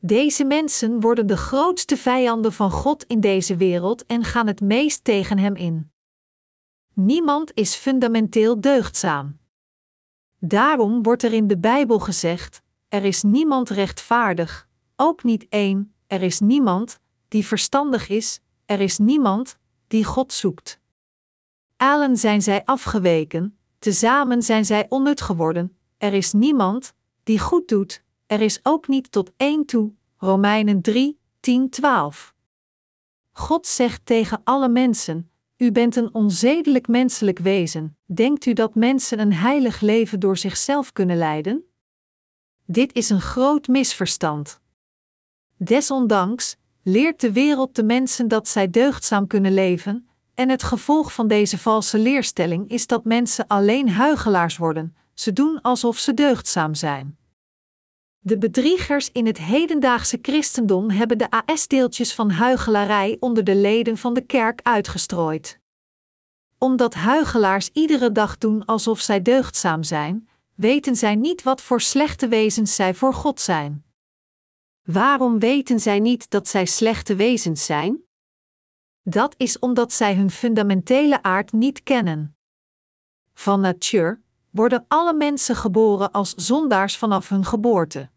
Deze 0.00 0.44
mensen 0.44 1.00
worden 1.00 1.26
de 1.26 1.36
grootste 1.36 1.96
vijanden 1.96 2.52
van 2.52 2.70
God 2.70 3.04
in 3.04 3.20
deze 3.20 3.56
wereld 3.56 4.06
en 4.06 4.24
gaan 4.24 4.46
het 4.46 4.60
meest 4.60 5.04
tegen 5.04 5.38
Hem 5.38 5.54
in. 5.54 5.90
Niemand 6.94 7.50
is 7.54 7.74
fundamenteel 7.74 8.60
deugdzaam. 8.60 9.38
Daarom 10.38 11.02
wordt 11.02 11.22
er 11.22 11.32
in 11.32 11.46
de 11.46 11.58
Bijbel 11.58 11.98
gezegd: 11.98 12.62
er 12.88 13.04
is 13.04 13.22
niemand 13.22 13.68
rechtvaardig, 13.68 14.68
ook 14.96 15.22
niet 15.22 15.46
één, 15.48 15.94
er 16.06 16.22
is 16.22 16.40
niemand 16.40 17.00
die 17.28 17.46
verstandig 17.46 18.08
is, 18.08 18.40
er 18.66 18.80
is 18.80 18.98
niemand 18.98 19.58
die 19.86 20.04
God 20.04 20.32
zoekt. 20.32 20.80
Allen 21.76 22.16
zijn 22.16 22.42
zij 22.42 22.64
afgeweken, 22.64 23.57
tezamen 23.78 24.42
zijn 24.42 24.64
zij 24.64 24.86
onnut 24.88 25.20
geworden, 25.20 25.76
er 25.98 26.12
is 26.12 26.32
niemand 26.32 26.94
die 27.22 27.38
goed 27.38 27.68
doet, 27.68 28.02
er 28.26 28.40
is 28.40 28.60
ook 28.62 28.88
niet 28.88 29.12
tot 29.12 29.32
één 29.36 29.64
toe. 29.64 29.92
Romeinen 30.16 30.82
3, 30.82 31.18
10, 31.40 31.70
12. 31.70 32.34
God 33.32 33.66
zegt 33.66 34.06
tegen 34.06 34.40
alle 34.44 34.68
mensen: 34.68 35.30
U 35.56 35.72
bent 35.72 35.96
een 35.96 36.14
onzedelijk 36.14 36.88
menselijk 36.88 37.38
wezen. 37.38 37.96
Denkt 38.04 38.46
u 38.46 38.52
dat 38.52 38.74
mensen 38.74 39.18
een 39.18 39.32
heilig 39.32 39.80
leven 39.80 40.20
door 40.20 40.36
zichzelf 40.36 40.92
kunnen 40.92 41.16
leiden? 41.16 41.64
Dit 42.64 42.92
is 42.92 43.10
een 43.10 43.20
groot 43.20 43.66
misverstand. 43.66 44.60
Desondanks 45.56 46.56
leert 46.82 47.20
de 47.20 47.32
wereld 47.32 47.76
de 47.76 47.82
mensen 47.82 48.28
dat 48.28 48.48
zij 48.48 48.70
deugdzaam 48.70 49.26
kunnen 49.26 49.54
leven, 49.54 50.07
en 50.38 50.48
het 50.48 50.62
gevolg 50.62 51.12
van 51.12 51.28
deze 51.28 51.58
valse 51.58 51.98
leerstelling 51.98 52.70
is 52.70 52.86
dat 52.86 53.04
mensen 53.04 53.46
alleen 53.46 53.88
huigelaars 53.90 54.56
worden, 54.56 54.96
ze 55.14 55.32
doen 55.32 55.60
alsof 55.60 55.98
ze 55.98 56.14
deugdzaam 56.14 56.74
zijn. 56.74 57.18
De 58.18 58.38
bedriegers 58.38 59.12
in 59.12 59.26
het 59.26 59.38
hedendaagse 59.38 60.18
christendom 60.22 60.90
hebben 60.90 61.18
de 61.18 61.30
AS-deeltjes 61.30 62.14
van 62.14 62.30
huigelarij 62.30 63.16
onder 63.20 63.44
de 63.44 63.54
leden 63.54 63.96
van 63.96 64.14
de 64.14 64.20
kerk 64.20 64.60
uitgestrooid. 64.62 65.60
Omdat 66.58 66.94
huigelaars 66.94 67.70
iedere 67.72 68.12
dag 68.12 68.38
doen 68.38 68.64
alsof 68.64 69.00
zij 69.00 69.22
deugdzaam 69.22 69.82
zijn, 69.82 70.28
weten 70.54 70.96
zij 70.96 71.14
niet 71.14 71.42
wat 71.42 71.62
voor 71.62 71.80
slechte 71.80 72.28
wezens 72.28 72.74
zij 72.74 72.94
voor 72.94 73.14
God 73.14 73.40
zijn. 73.40 73.84
Waarom 74.82 75.38
weten 75.38 75.80
zij 75.80 76.00
niet 76.00 76.30
dat 76.30 76.48
zij 76.48 76.66
slechte 76.66 77.14
wezens 77.16 77.64
zijn? 77.64 78.06
Dat 79.10 79.34
is 79.36 79.58
omdat 79.58 79.92
zij 79.92 80.14
hun 80.14 80.30
fundamentele 80.30 81.22
aard 81.22 81.52
niet 81.52 81.82
kennen. 81.82 82.36
Van 83.34 83.60
natuur 83.60 84.22
worden 84.50 84.84
alle 84.88 85.14
mensen 85.14 85.56
geboren 85.56 86.12
als 86.12 86.34
zondaars 86.34 86.96
vanaf 86.96 87.28
hun 87.28 87.44
geboorte. 87.44 88.10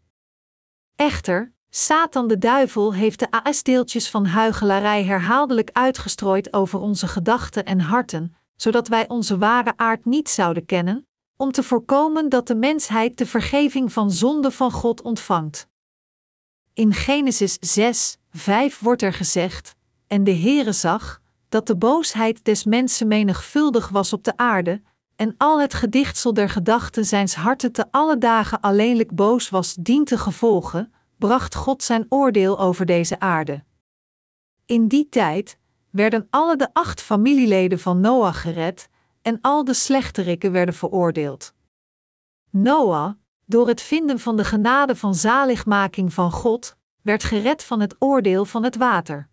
Echter, 0.96 1.52
Satan 1.70 2.28
de 2.28 2.38
duivel 2.38 2.94
heeft 2.94 3.18
de 3.18 3.30
AS-deeltjes 3.30 4.10
van 4.10 4.26
huigelarij 4.26 5.04
herhaaldelijk 5.04 5.70
uitgestrooid 5.72 6.52
over 6.52 6.80
onze 6.80 7.08
gedachten 7.08 7.64
en 7.64 7.80
harten, 7.80 8.36
zodat 8.56 8.88
wij 8.88 9.08
onze 9.08 9.38
ware 9.38 9.72
aard 9.76 10.04
niet 10.04 10.28
zouden 10.28 10.66
kennen, 10.66 11.06
om 11.36 11.52
te 11.52 11.62
voorkomen 11.62 12.28
dat 12.28 12.46
de 12.46 12.54
mensheid 12.54 13.18
de 13.18 13.26
vergeving 13.26 13.92
van 13.92 14.10
zonde 14.10 14.50
van 14.50 14.70
God 14.70 15.02
ontvangt. 15.02 15.68
In 16.72 16.92
Genesis 16.92 17.56
6, 17.60 18.18
5 18.30 18.80
wordt 18.80 19.02
er 19.02 19.12
gezegd: 19.12 19.74
En 20.12 20.24
de 20.24 20.34
Heere 20.36 20.72
zag 20.72 21.20
dat 21.48 21.66
de 21.66 21.76
boosheid 21.76 22.44
des 22.44 22.64
mensen 22.64 23.08
menigvuldig 23.08 23.88
was 23.88 24.12
op 24.12 24.24
de 24.24 24.36
aarde, 24.36 24.82
en 25.16 25.34
al 25.36 25.60
het 25.60 25.74
gedichtsel 25.74 26.34
der 26.34 26.48
gedachten 26.48 27.04
zijns 27.04 27.34
harten 27.34 27.72
te 27.72 27.86
alle 27.90 28.18
dagen 28.18 28.60
alleenlijk 28.60 29.14
boos 29.14 29.48
was 29.48 29.74
dien 29.74 30.04
te 30.04 30.18
gevolgen, 30.18 30.92
bracht 31.18 31.54
God 31.54 31.82
zijn 31.82 32.06
oordeel 32.08 32.58
over 32.58 32.86
deze 32.86 33.20
aarde. 33.20 33.64
In 34.66 34.88
die 34.88 35.08
tijd 35.08 35.58
werden 35.90 36.26
alle 36.30 36.56
de 36.56 36.68
acht 36.72 37.00
familieleden 37.00 37.78
van 37.78 38.00
Noach 38.00 38.40
gered 38.40 38.88
en 39.22 39.38
al 39.40 39.64
de 39.64 39.74
slechterikken 39.74 40.52
werden 40.52 40.74
veroordeeld. 40.74 41.54
Noach, 42.50 43.14
door 43.44 43.68
het 43.68 43.80
vinden 43.80 44.18
van 44.18 44.36
de 44.36 44.44
genade 44.44 44.96
van 44.96 45.14
zaligmaking 45.14 46.12
van 46.12 46.32
God, 46.32 46.76
werd 47.02 47.24
gered 47.24 47.64
van 47.64 47.80
het 47.80 47.96
oordeel 47.98 48.44
van 48.44 48.64
het 48.64 48.76
water. 48.76 49.30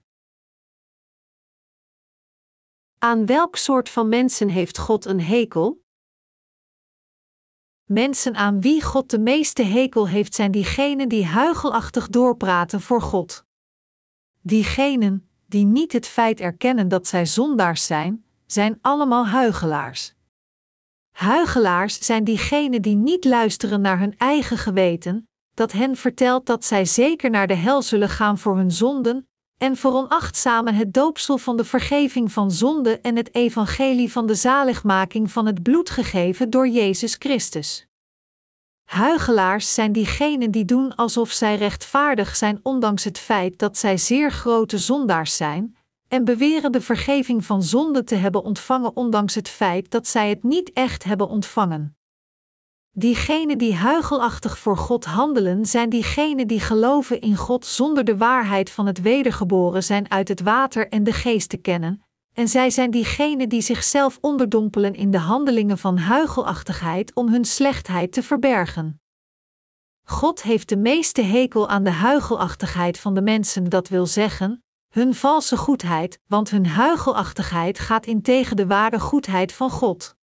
Aan 3.02 3.26
welk 3.26 3.56
soort 3.56 3.90
van 3.90 4.10
mensen 4.10 4.50
heeft 4.50 4.78
God 4.78 5.06
een 5.06 5.22
hekel? 5.22 5.84
Mensen 7.84 8.36
aan 8.36 8.62
wie 8.62 8.84
God 8.84 9.10
de 9.10 9.20
meeste 9.20 9.64
hekel 9.64 10.08
heeft 10.08 10.36
zijn 10.36 10.52
diegenen 10.52 11.10
die 11.10 11.26
huigelachtig 11.26 12.08
doorpraten 12.08 12.82
voor 12.82 13.02
God. 13.02 13.46
Diegenen 14.42 15.30
die 15.46 15.66
niet 15.66 15.92
het 15.92 16.08
feit 16.08 16.40
erkennen 16.40 16.88
dat 16.88 17.08
zij 17.08 17.26
zondaars 17.26 17.86
zijn, 17.86 18.26
zijn 18.46 18.78
allemaal 18.82 19.28
huigelaars. 19.28 20.14
Huigelaars 21.12 22.06
zijn 22.06 22.24
diegenen 22.24 22.82
die 22.82 22.96
niet 22.96 23.26
luisteren 23.26 23.82
naar 23.82 24.00
hun 24.00 24.18
eigen 24.18 24.58
geweten, 24.58 25.30
dat 25.54 25.72
hen 25.72 25.96
vertelt 25.96 26.46
dat 26.46 26.66
zij 26.66 26.86
zeker 26.86 27.30
naar 27.30 27.48
de 27.48 27.54
hel 27.54 27.82
zullen 27.82 28.10
gaan 28.10 28.38
voor 28.38 28.56
hun 28.56 28.72
zonden, 28.72 29.29
en 29.60 29.76
veronachtzamen 29.76 30.76
het 30.76 30.94
doopsel 30.94 31.38
van 31.38 31.58
de 31.58 31.64
vergeving 31.64 32.32
van 32.32 32.52
zonde 32.52 33.00
en 33.00 33.16
het 33.16 33.36
evangelie 33.36 34.12
van 34.12 34.26
de 34.26 34.36
zaligmaking 34.36 35.32
van 35.32 35.46
het 35.46 35.64
bloed 35.64 35.90
gegeven 35.90 36.50
door 36.50 36.68
Jezus 36.68 37.16
Christus. 37.20 37.88
Huigelaars 38.84 39.74
zijn 39.74 39.92
diegenen 39.92 40.52
die 40.52 40.66
doen 40.66 40.96
alsof 40.96 41.32
zij 41.32 41.56
rechtvaardig 41.56 42.36
zijn 42.36 42.60
ondanks 42.64 43.04
het 43.04 43.18
feit 43.18 43.60
dat 43.60 43.78
zij 43.78 43.98
zeer 43.98 44.32
grote 44.32 44.78
zondaars 44.78 45.36
zijn, 45.36 45.78
en 46.08 46.26
beweren 46.26 46.72
de 46.72 46.82
vergeving 46.82 47.46
van 47.46 47.64
zonde 47.64 48.04
te 48.04 48.16
hebben 48.16 48.44
ontvangen 48.44 48.96
ondanks 48.96 49.36
het 49.36 49.50
feit 49.50 49.92
dat 49.92 50.08
zij 50.08 50.30
het 50.30 50.44
niet 50.44 50.72
echt 50.74 51.04
hebben 51.04 51.28
ontvangen. 51.28 51.99
Diegenen 53.00 53.58
die 53.58 53.76
huigelachtig 53.76 54.58
voor 54.58 54.78
God 54.78 55.06
handelen, 55.06 55.66
zijn 55.66 55.90
diegenen 55.90 56.48
die 56.48 56.60
geloven 56.60 57.22
in 57.22 57.36
God 57.36 57.66
zonder 57.66 58.04
de 58.04 58.18
waarheid 58.18 58.70
van 58.70 58.86
het 58.86 59.02
wedergeboren 59.02 59.84
zijn 59.84 60.12
uit 60.12 60.28
het 60.28 60.42
water 60.42 60.90
en 60.90 61.04
de 61.04 61.14
geest 61.14 61.50
te 61.50 61.58
kennen, 61.58 62.04
en 62.34 62.48
zij 62.48 62.70
zijn 62.70 62.92
diegenen 62.92 63.50
die 63.50 63.62
zichzelf 63.62 64.18
onderdompelen 64.22 64.94
in 64.94 65.12
de 65.12 65.18
handelingen 65.18 65.78
van 65.78 65.98
huigelachtigheid 65.98 67.16
om 67.16 67.30
hun 67.30 67.46
slechtheid 67.46 68.12
te 68.12 68.24
verbergen. 68.24 69.02
God 70.04 70.42
heeft 70.42 70.70
de 70.70 70.78
meeste 70.78 71.22
hekel 71.22 71.70
aan 71.70 71.84
de 71.84 71.92
huigelachtigheid 71.92 73.00
van 73.00 73.14
de 73.14 73.22
mensen, 73.22 73.70
dat 73.70 73.88
wil 73.88 74.06
zeggen, 74.06 74.64
hun 74.90 75.16
valse 75.16 75.58
goedheid, 75.58 76.20
want 76.28 76.50
hun 76.50 76.68
huigelachtigheid 76.68 77.80
gaat 77.80 78.06
in 78.06 78.22
tegen 78.22 78.56
de 78.56 78.68
ware 78.68 79.00
goedheid 79.00 79.54
van 79.54 79.70
God. 79.70 80.16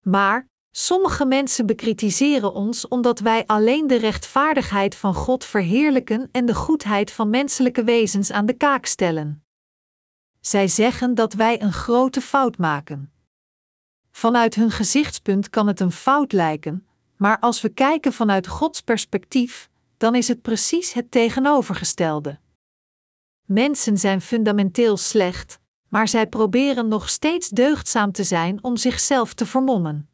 Maar, 0.00 0.48
sommige 0.84 1.26
mensen 1.26 1.66
bekritiseren 1.66 2.52
ons 2.52 2.88
omdat 2.88 3.18
wij 3.18 3.46
alleen 3.46 3.86
de 3.86 3.96
rechtvaardigheid 3.96 4.94
van 4.94 5.14
God 5.14 5.44
verheerlijken 5.44 6.28
en 6.32 6.46
de 6.46 6.54
goedheid 6.54 7.10
van 7.10 7.30
menselijke 7.30 7.84
wezens 7.84 8.30
aan 8.30 8.46
de 8.46 8.52
kaak 8.52 8.86
stellen. 8.86 9.44
Zij 10.40 10.68
zeggen 10.68 11.14
dat 11.14 11.32
wij 11.32 11.62
een 11.62 11.72
grote 11.72 12.20
fout 12.20 12.58
maken. 12.58 13.12
Vanuit 14.10 14.54
hun 14.54 14.70
gezichtspunt 14.70 15.50
kan 15.50 15.66
het 15.66 15.80
een 15.80 15.92
fout 15.92 16.32
lijken, 16.32 16.86
maar 17.16 17.38
als 17.38 17.60
we 17.60 17.68
kijken 17.68 18.12
vanuit 18.12 18.46
Gods 18.46 18.80
perspectief, 18.80 19.68
dan 19.96 20.14
is 20.14 20.28
het 20.28 20.42
precies 20.42 20.92
het 20.92 21.10
tegenovergestelde. 21.10 22.38
Mensen 23.44 23.98
zijn 23.98 24.20
fundamenteel 24.20 24.96
slecht, 24.96 25.58
maar 25.88 26.08
zij 26.08 26.26
proberen 26.26 26.88
nog 26.88 27.08
steeds 27.08 27.48
deugdzaam 27.48 28.12
te 28.12 28.24
zijn 28.24 28.64
om 28.64 28.76
zichzelf 28.76 29.34
te 29.34 29.46
vermommen. 29.46 30.08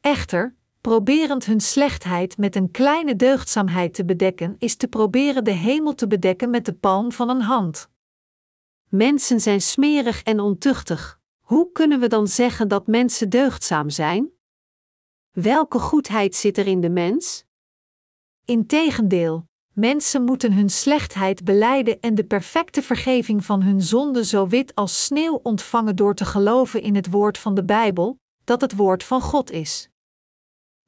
Echter, 0.00 0.56
proberend 0.80 1.44
hun 1.44 1.60
slechtheid 1.60 2.36
met 2.38 2.56
een 2.56 2.70
kleine 2.70 3.16
deugdzaamheid 3.16 3.94
te 3.94 4.04
bedekken, 4.04 4.56
is 4.58 4.76
te 4.76 4.88
proberen 4.88 5.44
de 5.44 5.50
hemel 5.50 5.94
te 5.94 6.06
bedekken 6.06 6.50
met 6.50 6.64
de 6.64 6.74
palm 6.74 7.12
van 7.12 7.28
een 7.28 7.40
hand. 7.40 7.90
Mensen 8.88 9.40
zijn 9.40 9.60
smerig 9.60 10.22
en 10.22 10.40
ontuchtig. 10.40 11.20
Hoe 11.40 11.72
kunnen 11.72 12.00
we 12.00 12.06
dan 12.06 12.26
zeggen 12.26 12.68
dat 12.68 12.86
mensen 12.86 13.28
deugdzaam 13.28 13.90
zijn? 13.90 14.30
Welke 15.30 15.78
goedheid 15.78 16.34
zit 16.34 16.58
er 16.58 16.66
in 16.66 16.80
de 16.80 16.90
mens? 16.90 17.44
Integendeel, 18.44 19.44
mensen 19.72 20.24
moeten 20.24 20.52
hun 20.52 20.70
slechtheid 20.70 21.44
beleiden 21.44 22.00
en 22.00 22.14
de 22.14 22.24
perfecte 22.24 22.82
vergeving 22.82 23.44
van 23.44 23.62
hun 23.62 23.82
zonde 23.82 24.24
zo 24.24 24.46
wit 24.46 24.74
als 24.74 25.04
sneeuw 25.04 25.40
ontvangen 25.42 25.96
door 25.96 26.14
te 26.14 26.24
geloven 26.24 26.82
in 26.82 26.94
het 26.94 27.10
woord 27.10 27.38
van 27.38 27.54
de 27.54 27.64
Bijbel, 27.64 28.18
dat 28.44 28.60
het 28.60 28.76
woord 28.76 29.04
van 29.04 29.20
God 29.20 29.50
is. 29.50 29.89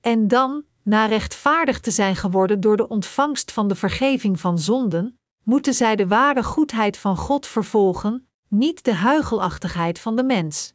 En 0.02 0.28
dan, 0.28 0.64
na 0.82 1.06
rechtvaardig 1.06 1.80
te 1.80 1.90
zijn 1.90 2.16
geworden 2.16 2.60
door 2.60 2.76
de 2.76 2.88
ontvangst 2.88 3.52
van 3.52 3.68
de 3.68 3.74
vergeving 3.74 4.40
van 4.40 4.58
zonden, 4.58 5.18
moeten 5.42 5.74
zij 5.74 5.96
de 5.96 6.06
ware 6.06 6.42
goedheid 6.42 6.96
van 6.96 7.16
God 7.16 7.46
vervolgen, 7.46 8.28
niet 8.48 8.84
de 8.84 8.94
huigelachtigheid 8.94 9.98
van 9.98 10.16
de 10.16 10.24
mens. 10.24 10.74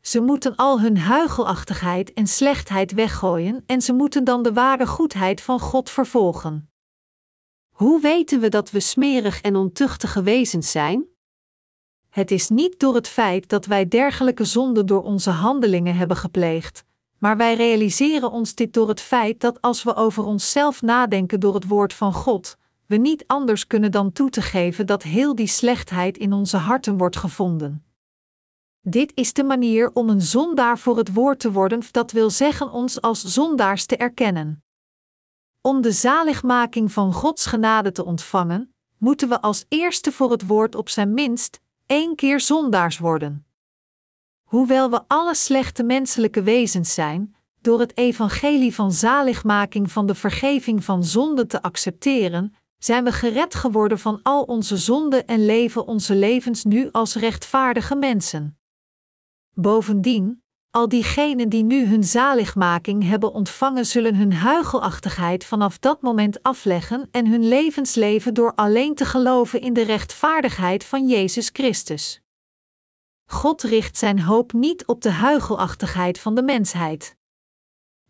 Ze 0.00 0.20
moeten 0.20 0.56
al 0.56 0.80
hun 0.80 0.98
huigelachtigheid 0.98 2.12
en 2.12 2.26
slechtheid 2.26 2.92
weggooien 2.92 3.62
en 3.66 3.82
ze 3.82 3.92
moeten 3.92 4.24
dan 4.24 4.42
de 4.42 4.52
ware 4.52 4.86
goedheid 4.86 5.40
van 5.40 5.60
God 5.60 5.90
vervolgen. 5.90 6.70
Hoe 7.70 8.00
weten 8.00 8.40
we 8.40 8.48
dat 8.48 8.70
we 8.70 8.80
smerig 8.80 9.40
en 9.40 9.56
ontuchtige 9.56 10.22
wezens 10.22 10.70
zijn? 10.70 11.04
Het 12.08 12.30
is 12.30 12.48
niet 12.48 12.80
door 12.80 12.94
het 12.94 13.08
feit 13.08 13.48
dat 13.48 13.66
wij 13.66 13.88
dergelijke 13.88 14.44
zonden 14.44 14.86
door 14.86 15.02
onze 15.02 15.30
handelingen 15.30 15.96
hebben 15.96 16.16
gepleegd, 16.16 16.84
maar 17.20 17.36
wij 17.36 17.54
realiseren 17.54 18.30
ons 18.30 18.54
dit 18.54 18.72
door 18.72 18.88
het 18.88 19.00
feit 19.00 19.40
dat 19.40 19.60
als 19.60 19.82
we 19.82 19.94
over 19.94 20.24
onszelf 20.24 20.82
nadenken 20.82 21.40
door 21.40 21.54
het 21.54 21.66
woord 21.66 21.94
van 21.94 22.12
God, 22.12 22.56
we 22.86 22.96
niet 22.96 23.24
anders 23.26 23.66
kunnen 23.66 23.90
dan 23.90 24.12
toe 24.12 24.30
te 24.30 24.42
geven 24.42 24.86
dat 24.86 25.02
heel 25.02 25.34
die 25.34 25.46
slechtheid 25.46 26.18
in 26.18 26.32
onze 26.32 26.56
harten 26.56 26.96
wordt 26.96 27.16
gevonden. 27.16 27.84
Dit 28.80 29.12
is 29.14 29.32
de 29.32 29.44
manier 29.44 29.90
om 29.92 30.08
een 30.08 30.20
zondaar 30.20 30.78
voor 30.78 30.96
het 30.96 31.12
woord 31.12 31.40
te 31.40 31.52
worden, 31.52 31.82
dat 31.90 32.12
wil 32.12 32.30
zeggen 32.30 32.70
ons 32.70 33.00
als 33.00 33.24
zondaars 33.24 33.86
te 33.86 33.96
erkennen. 33.96 34.64
Om 35.60 35.80
de 35.80 35.92
zaligmaking 35.92 36.92
van 36.92 37.12
Gods 37.12 37.46
genade 37.46 37.92
te 37.92 38.04
ontvangen, 38.04 38.74
moeten 38.98 39.28
we 39.28 39.40
als 39.40 39.64
eerste 39.68 40.12
voor 40.12 40.30
het 40.30 40.46
woord 40.46 40.74
op 40.74 40.88
zijn 40.88 41.14
minst 41.14 41.60
één 41.86 42.14
keer 42.14 42.40
zondaars 42.40 42.98
worden. 42.98 43.44
Hoewel 44.50 44.90
we 44.90 45.00
alle 45.06 45.34
slechte 45.34 45.82
menselijke 45.82 46.42
wezens 46.42 46.94
zijn, 46.94 47.34
door 47.60 47.80
het 47.80 47.96
evangelie 47.96 48.74
van 48.74 48.92
zaligmaking 48.92 49.92
van 49.92 50.06
de 50.06 50.14
vergeving 50.14 50.84
van 50.84 51.04
zonde 51.04 51.46
te 51.46 51.62
accepteren, 51.62 52.54
zijn 52.78 53.04
we 53.04 53.12
gered 53.12 53.54
geworden 53.54 53.98
van 53.98 54.20
al 54.22 54.42
onze 54.42 54.76
zonden 54.76 55.26
en 55.26 55.44
leven 55.44 55.86
onze 55.86 56.14
levens 56.14 56.64
nu 56.64 56.88
als 56.90 57.14
rechtvaardige 57.14 57.96
mensen. 57.96 58.58
Bovendien, 59.54 60.42
al 60.70 60.88
diegenen 60.88 61.48
die 61.48 61.64
nu 61.64 61.86
hun 61.86 62.04
zaligmaking 62.04 63.08
hebben 63.08 63.32
ontvangen, 63.32 63.86
zullen 63.86 64.14
hun 64.14 64.32
huigelachtigheid 64.32 65.44
vanaf 65.44 65.78
dat 65.78 66.02
moment 66.02 66.42
afleggen 66.42 67.08
en 67.10 67.26
hun 67.26 67.48
levensleven 67.48 68.34
door 68.34 68.54
alleen 68.54 68.94
te 68.94 69.04
geloven 69.04 69.60
in 69.60 69.72
de 69.72 69.82
rechtvaardigheid 69.82 70.84
van 70.84 71.08
Jezus 71.08 71.50
Christus. 71.52 72.22
God 73.30 73.62
richt 73.62 73.96
zijn 73.96 74.20
hoop 74.20 74.52
niet 74.52 74.86
op 74.86 75.02
de 75.02 75.10
huigelachtigheid 75.10 76.18
van 76.18 76.34
de 76.34 76.42
mensheid. 76.42 77.16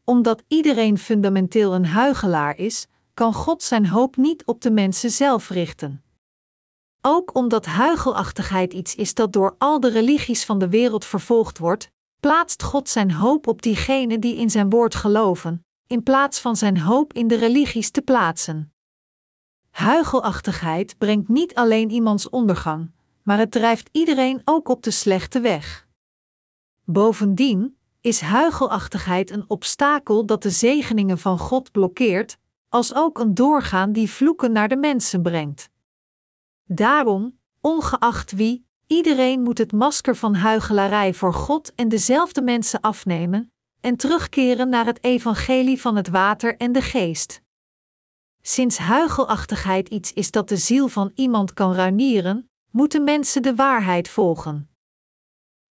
Omdat 0.04 0.42
iedereen 0.48 0.98
fundamenteel 0.98 1.74
een 1.74 1.86
huigelaar 1.86 2.58
is, 2.58 2.86
kan 3.14 3.34
God 3.34 3.62
zijn 3.62 3.86
hoop 3.86 4.16
niet 4.16 4.44
op 4.44 4.60
de 4.60 4.70
mensen 4.70 5.10
zelf 5.10 5.48
richten. 5.48 6.02
Ook 7.00 7.34
omdat 7.34 7.66
huigelachtigheid 7.66 8.72
iets 8.72 8.94
is 8.94 9.14
dat 9.14 9.32
door 9.32 9.54
al 9.58 9.80
de 9.80 9.90
religies 9.90 10.44
van 10.44 10.58
de 10.58 10.68
wereld 10.68 11.04
vervolgd 11.04 11.58
wordt, 11.58 11.90
plaatst 12.20 12.62
God 12.62 12.88
zijn 12.88 13.12
hoop 13.12 13.46
op 13.46 13.62
diegenen 13.62 14.20
die 14.20 14.36
in 14.36 14.50
zijn 14.50 14.70
woord 14.70 14.94
geloven, 14.94 15.66
in 15.86 16.02
plaats 16.02 16.40
van 16.40 16.56
zijn 16.56 16.78
hoop 16.78 17.12
in 17.12 17.28
de 17.28 17.36
religies 17.36 17.90
te 17.90 18.02
plaatsen. 18.02 18.72
Huigelachtigheid 19.70 20.98
brengt 20.98 21.28
niet 21.28 21.54
alleen 21.54 21.90
iemands 21.90 22.28
ondergang, 22.28 22.90
maar 23.30 23.38
het 23.38 23.50
drijft 23.50 23.88
iedereen 23.92 24.40
ook 24.44 24.68
op 24.68 24.82
de 24.82 24.90
slechte 24.90 25.40
weg. 25.40 25.88
Bovendien 26.84 27.78
is 28.00 28.20
huigelachtigheid 28.20 29.30
een 29.30 29.44
obstakel 29.46 30.26
dat 30.26 30.42
de 30.42 30.50
zegeningen 30.50 31.18
van 31.18 31.38
God 31.38 31.72
blokkeert, 31.72 32.38
als 32.68 32.94
ook 32.94 33.18
een 33.18 33.34
doorgaan 33.34 33.92
die 33.92 34.10
vloeken 34.10 34.52
naar 34.52 34.68
de 34.68 34.76
mensen 34.76 35.22
brengt. 35.22 35.70
Daarom, 36.64 37.38
ongeacht 37.60 38.32
wie, 38.32 38.66
iedereen 38.86 39.42
moet 39.42 39.58
het 39.58 39.72
masker 39.72 40.16
van 40.16 40.34
huigelarij 40.34 41.14
voor 41.14 41.34
God 41.34 41.74
en 41.74 41.88
dezelfde 41.88 42.42
mensen 42.42 42.80
afnemen 42.80 43.52
en 43.80 43.96
terugkeren 43.96 44.68
naar 44.68 44.86
het 44.86 45.04
evangelie 45.04 45.80
van 45.80 45.96
het 45.96 46.08
water 46.08 46.56
en 46.56 46.72
de 46.72 46.82
geest. 46.82 47.42
Sinds 48.42 48.78
huigelachtigheid 48.78 49.88
iets 49.88 50.12
is 50.12 50.30
dat 50.30 50.48
de 50.48 50.56
ziel 50.56 50.88
van 50.88 51.12
iemand 51.14 51.52
kan 51.52 51.74
ruinieren, 51.74 52.49
moeten 52.70 53.04
mensen 53.04 53.42
de 53.42 53.54
waarheid 53.54 54.08
volgen. 54.08 54.70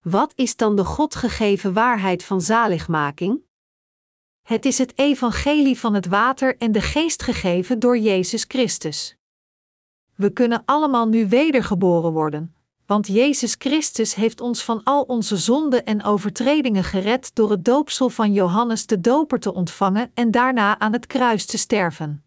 Wat 0.01 0.33
is 0.35 0.55
dan 0.55 0.75
de 0.75 0.85
God 0.85 1.15
gegeven 1.15 1.73
waarheid 1.73 2.23
van 2.23 2.41
zaligmaking? 2.41 3.41
Het 4.41 4.65
is 4.65 4.77
het 4.77 4.97
evangelie 4.97 5.79
van 5.79 5.93
het 5.93 6.05
water 6.05 6.57
en 6.57 6.71
de 6.71 6.81
geest 6.81 7.23
gegeven 7.23 7.79
door 7.79 7.97
Jezus 7.97 8.45
Christus. 8.47 9.17
We 10.15 10.33
kunnen 10.33 10.61
allemaal 10.65 11.07
nu 11.07 11.27
wedergeboren 11.27 12.11
worden, 12.11 12.55
want 12.85 13.07
Jezus 13.07 13.55
Christus 13.59 14.15
heeft 14.15 14.41
ons 14.41 14.63
van 14.63 14.83
al 14.83 15.01
onze 15.01 15.37
zonden 15.37 15.85
en 15.85 16.03
overtredingen 16.03 16.83
gered 16.83 17.35
door 17.35 17.51
het 17.51 17.65
doopsel 17.65 18.09
van 18.09 18.33
Johannes 18.33 18.85
de 18.85 18.99
Doper 18.99 19.39
te 19.39 19.53
ontvangen 19.53 20.11
en 20.13 20.31
daarna 20.31 20.79
aan 20.79 20.93
het 20.93 21.05
kruis 21.05 21.45
te 21.45 21.57
sterven. 21.57 22.25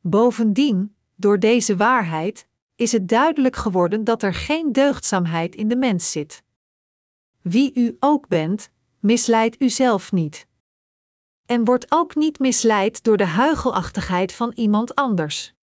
Bovendien, 0.00 0.96
door 1.14 1.38
deze 1.38 1.76
waarheid, 1.76 2.48
is 2.76 2.92
het 2.92 3.08
duidelijk 3.08 3.56
geworden 3.56 4.04
dat 4.04 4.22
er 4.22 4.34
geen 4.34 4.72
deugdzaamheid 4.72 5.54
in 5.54 5.68
de 5.68 5.76
mens 5.76 6.10
zit. 6.10 6.42
Wie 7.42 7.74
u 7.74 7.96
ook 8.00 8.28
bent, 8.28 8.70
misleidt 8.98 9.62
u 9.62 9.68
zelf 9.68 10.12
niet. 10.12 10.46
En 11.46 11.64
wordt 11.64 11.86
ook 11.88 12.14
niet 12.14 12.38
misleid 12.38 13.02
door 13.02 13.16
de 13.16 13.26
huigelachtigheid 13.26 14.32
van 14.32 14.52
iemand 14.54 14.94
anders. 14.94 15.54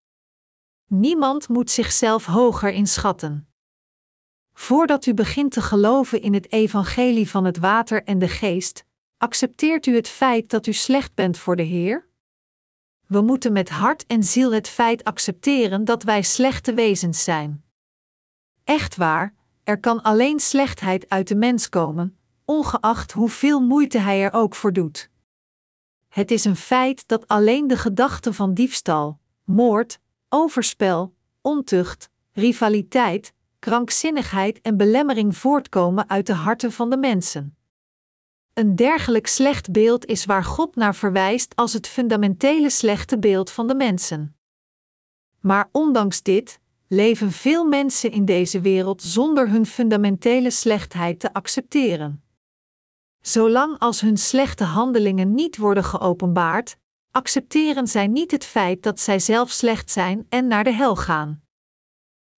Niemand 0.85 1.49
moet 1.49 1.69
zichzelf 1.69 2.25
hoger 2.25 2.71
inschatten. 2.71 3.47
Voordat 4.53 5.05
u 5.05 5.13
begint 5.13 5.51
te 5.51 5.61
geloven 5.61 6.21
in 6.21 6.33
het 6.33 6.51
evangelie 6.51 7.29
van 7.29 7.45
het 7.45 7.57
water 7.57 8.03
en 8.03 8.19
de 8.19 8.27
geest, 8.27 8.85
accepteert 9.17 9.85
u 9.85 9.95
het 9.95 10.07
feit 10.07 10.49
dat 10.49 10.67
u 10.67 10.73
slecht 10.73 11.13
bent 11.13 11.37
voor 11.37 11.55
de 11.55 11.63
Heer? 11.63 12.09
We 13.11 13.21
moeten 13.21 13.51
met 13.51 13.69
hart 13.69 14.05
en 14.05 14.23
ziel 14.23 14.53
het 14.53 14.67
feit 14.67 15.03
accepteren 15.03 15.85
dat 15.85 16.03
wij 16.03 16.21
slechte 16.21 16.73
wezens 16.73 17.23
zijn. 17.23 17.63
Echt 18.63 18.95
waar, 18.95 19.33
er 19.63 19.79
kan 19.79 20.01
alleen 20.01 20.39
slechtheid 20.39 21.09
uit 21.09 21.27
de 21.27 21.35
mens 21.35 21.69
komen, 21.69 22.17
ongeacht 22.45 23.11
hoeveel 23.11 23.59
moeite 23.59 23.97
hij 23.97 24.23
er 24.23 24.33
ook 24.33 24.55
voor 24.55 24.73
doet. 24.73 25.09
Het 26.07 26.31
is 26.31 26.45
een 26.45 26.55
feit 26.55 27.07
dat 27.07 27.27
alleen 27.27 27.67
de 27.67 27.77
gedachten 27.77 28.33
van 28.33 28.53
diefstal, 28.53 29.19
moord, 29.43 29.99
overspel, 30.29 31.15
ontucht, 31.41 32.09
rivaliteit, 32.31 33.33
krankzinnigheid 33.59 34.61
en 34.61 34.77
belemmering 34.77 35.37
voortkomen 35.37 36.09
uit 36.09 36.27
de 36.27 36.33
harten 36.33 36.71
van 36.71 36.89
de 36.89 36.97
mensen. 36.97 37.55
Een 38.53 38.75
dergelijk 38.75 39.27
slecht 39.27 39.71
beeld 39.71 40.05
is 40.05 40.25
waar 40.25 40.43
God 40.43 40.75
naar 40.75 40.95
verwijst 40.95 41.55
als 41.55 41.73
het 41.73 41.87
fundamentele 41.87 42.69
slechte 42.69 43.19
beeld 43.19 43.51
van 43.51 43.67
de 43.67 43.75
mensen. 43.75 44.35
Maar 45.39 45.69
ondanks 45.71 46.21
dit 46.21 46.59
leven 46.87 47.31
veel 47.31 47.65
mensen 47.65 48.11
in 48.11 48.25
deze 48.25 48.61
wereld 48.61 49.01
zonder 49.01 49.49
hun 49.49 49.65
fundamentele 49.65 50.49
slechtheid 50.49 51.19
te 51.19 51.33
accepteren. 51.33 52.23
Zolang 53.21 53.79
als 53.79 54.01
hun 54.01 54.17
slechte 54.17 54.63
handelingen 54.63 55.33
niet 55.33 55.57
worden 55.57 55.83
geopenbaard, 55.83 56.77
accepteren 57.11 57.87
zij 57.87 58.07
niet 58.07 58.31
het 58.31 58.45
feit 58.45 58.83
dat 58.83 58.99
zij 58.99 59.19
zelf 59.19 59.49
slecht 59.49 59.91
zijn 59.91 60.25
en 60.29 60.47
naar 60.47 60.63
de 60.63 60.73
hel 60.73 60.95
gaan. 60.95 61.41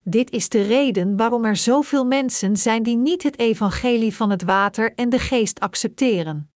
Dit 0.04 0.30
is 0.30 0.48
de 0.48 0.62
reden 0.62 1.16
waarom 1.16 1.44
er 1.44 1.56
zoveel 1.56 2.04
mensen 2.04 2.56
zijn 2.56 2.82
die 2.82 2.96
niet 2.96 3.22
het 3.22 3.38
evangelie 3.38 4.14
van 4.14 4.30
het 4.30 4.42
water 4.42 4.94
en 4.94 5.08
de 5.08 5.18
geest 5.18 5.60
accepteren. 5.60 6.50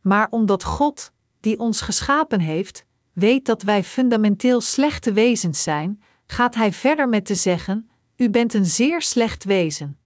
Maar 0.00 0.26
omdat 0.30 0.64
God, 0.64 1.12
die 1.40 1.58
ons 1.58 1.80
geschapen 1.80 2.40
heeft, 2.40 2.86
weet 3.12 3.46
dat 3.46 3.62
wij 3.62 3.84
fundamenteel 3.84 4.60
slechte 4.60 5.12
wezens 5.12 5.62
zijn, 5.62 6.02
gaat 6.26 6.54
Hij 6.54 6.72
verder 6.72 7.08
met 7.08 7.26
te 7.26 7.34
zeggen: 7.34 7.90
U 8.16 8.30
bent 8.30 8.54
een 8.54 8.66
zeer 8.66 9.02
slecht 9.02 9.44
wezen. 9.44 9.98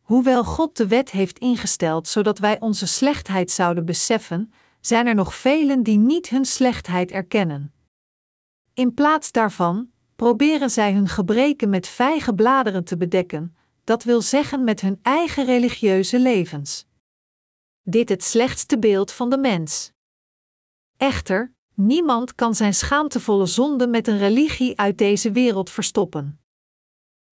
Hoewel 0.00 0.44
God 0.44 0.76
de 0.76 0.86
wet 0.86 1.10
heeft 1.10 1.38
ingesteld 1.38 2.08
zodat 2.08 2.38
wij 2.38 2.60
onze 2.60 2.86
slechtheid 2.86 3.50
zouden 3.50 3.84
beseffen, 3.84 4.52
zijn 4.80 5.06
er 5.06 5.14
nog 5.14 5.34
velen 5.34 5.82
die 5.82 5.98
niet 5.98 6.28
hun 6.28 6.44
slechtheid 6.44 7.10
erkennen. 7.10 7.72
In 8.74 8.94
plaats 8.94 9.32
daarvan 9.32 9.90
proberen 10.18 10.70
zij 10.70 10.92
hun 10.92 11.08
gebreken 11.08 11.68
met 11.68 11.86
vijgenbladeren 11.86 12.84
te 12.84 12.96
bedekken, 12.96 13.56
dat 13.84 14.02
wil 14.02 14.22
zeggen 14.22 14.64
met 14.64 14.80
hun 14.80 14.98
eigen 15.02 15.44
religieuze 15.44 16.18
levens. 16.18 16.86
Dit 17.82 18.08
het 18.08 18.24
slechtste 18.24 18.78
beeld 18.78 19.12
van 19.12 19.30
de 19.30 19.38
mens. 19.38 19.92
Echter, 20.96 21.54
niemand 21.74 22.34
kan 22.34 22.54
zijn 22.54 22.74
schaamtevolle 22.74 23.46
zonde 23.46 23.86
met 23.86 24.08
een 24.08 24.18
religie 24.18 24.78
uit 24.78 24.98
deze 24.98 25.32
wereld 25.32 25.70
verstoppen. 25.70 26.40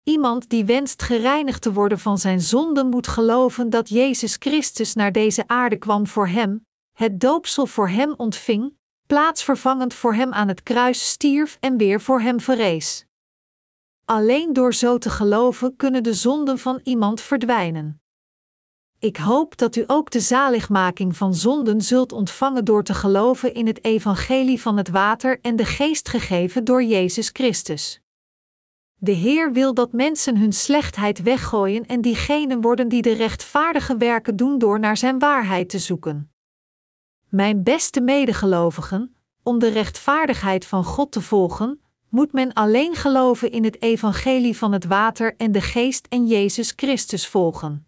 Iemand 0.04 0.50
die 0.50 0.66
wenst 0.66 1.02
gereinigd 1.02 1.62
te 1.62 1.74
worden 1.74 2.00
van 2.00 2.18
zijn 2.18 2.42
zonden 2.42 2.90
moet 2.90 3.08
geloven 3.08 3.70
dat 3.70 3.90
Jezus 3.90 4.36
Christus 4.40 4.94
naar 4.94 5.12
deze 5.12 5.48
aarde 5.48 5.78
kwam 5.78 6.08
voor 6.08 6.28
hem, 6.28 6.66
het 6.92 7.20
doopsel 7.20 7.66
voor 7.66 7.90
hem 7.90 8.14
ontving, 8.18 8.75
plaatsvervangend 9.08 9.94
voor 9.94 10.14
hem 10.14 10.34
aan 10.34 10.48
het 10.48 10.64
kruis 10.64 11.10
stierf 11.10 11.58
en 11.60 11.78
weer 11.78 12.02
voor 12.02 12.22
hem 12.22 12.40
verrees. 12.40 13.06
Alleen 14.06 14.54
door 14.54 14.74
zo 14.74 14.98
te 14.98 15.10
geloven 15.10 15.76
kunnen 15.76 16.04
de 16.04 16.14
zonden 16.14 16.60
van 16.60 16.80
iemand 16.84 17.22
verdwijnen. 17.22 18.02
Ik 19.00 19.18
hoop 19.18 19.58
dat 19.58 19.76
u 19.76 19.84
ook 19.88 20.12
de 20.12 20.20
zaligmaking 20.20 21.18
van 21.18 21.34
zonden 21.34 21.82
zult 21.82 22.12
ontvangen 22.12 22.66
door 22.66 22.84
te 22.84 22.94
geloven 22.94 23.54
in 23.54 23.68
het 23.68 23.84
evangelie 23.84 24.62
van 24.62 24.78
het 24.78 24.90
water 24.90 25.40
en 25.42 25.56
de 25.56 25.66
geest 25.66 26.10
gegeven 26.10 26.64
door 26.64 26.84
Jezus 26.84 27.30
Christus. 27.34 28.02
De 28.96 29.12
Heer 29.12 29.52
wil 29.52 29.74
dat 29.74 29.92
mensen 29.92 30.38
hun 30.38 30.54
slechtheid 30.54 31.22
weggooien 31.22 31.86
en 31.86 32.02
diegenen 32.02 32.62
worden 32.62 32.88
die 32.88 33.02
de 33.02 33.14
rechtvaardige 33.14 33.98
werken 33.98 34.36
doen 34.36 34.58
door 34.58 34.80
naar 34.80 34.98
Zijn 34.98 35.20
waarheid 35.20 35.70
te 35.70 35.80
zoeken. 35.80 36.35
Mijn 37.36 37.64
beste 37.64 38.02
medegelovigen, 38.02 39.16
om 39.44 39.60
de 39.60 39.68
rechtvaardigheid 39.68 40.66
van 40.66 40.84
God 40.84 41.12
te 41.12 41.22
volgen, 41.22 41.82
moet 42.10 42.34
men 42.34 42.54
alleen 42.54 42.96
geloven 42.96 43.52
in 43.52 43.64
het 43.64 43.82
evangelie 43.82 44.58
van 44.58 44.72
het 44.72 44.86
water 44.86 45.36
en 45.38 45.52
de 45.52 45.62
geest 45.62 46.08
en 46.10 46.28
Jezus 46.28 46.74
Christus 46.76 47.28
volgen. 47.28 47.88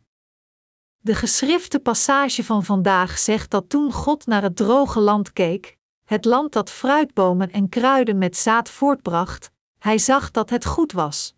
De 0.97 1.15
geschrifte 1.15 1.79
passage 1.79 2.43
van 2.43 2.63
vandaag 2.63 3.17
zegt 3.17 3.51
dat 3.51 3.69
toen 3.69 3.91
God 3.91 4.25
naar 4.25 4.41
het 4.41 4.55
droge 4.55 4.99
land 4.99 5.33
keek, 5.33 5.77
het 6.05 6.25
land 6.25 6.53
dat 6.53 6.69
fruitbomen 6.69 7.51
en 7.51 7.69
kruiden 7.69 8.17
met 8.17 8.37
zaad 8.37 8.69
voortbracht, 8.69 9.51
hij 9.79 9.97
zag 9.97 10.31
dat 10.31 10.49
het 10.49 10.65
goed 10.65 10.91
was. 10.91 11.35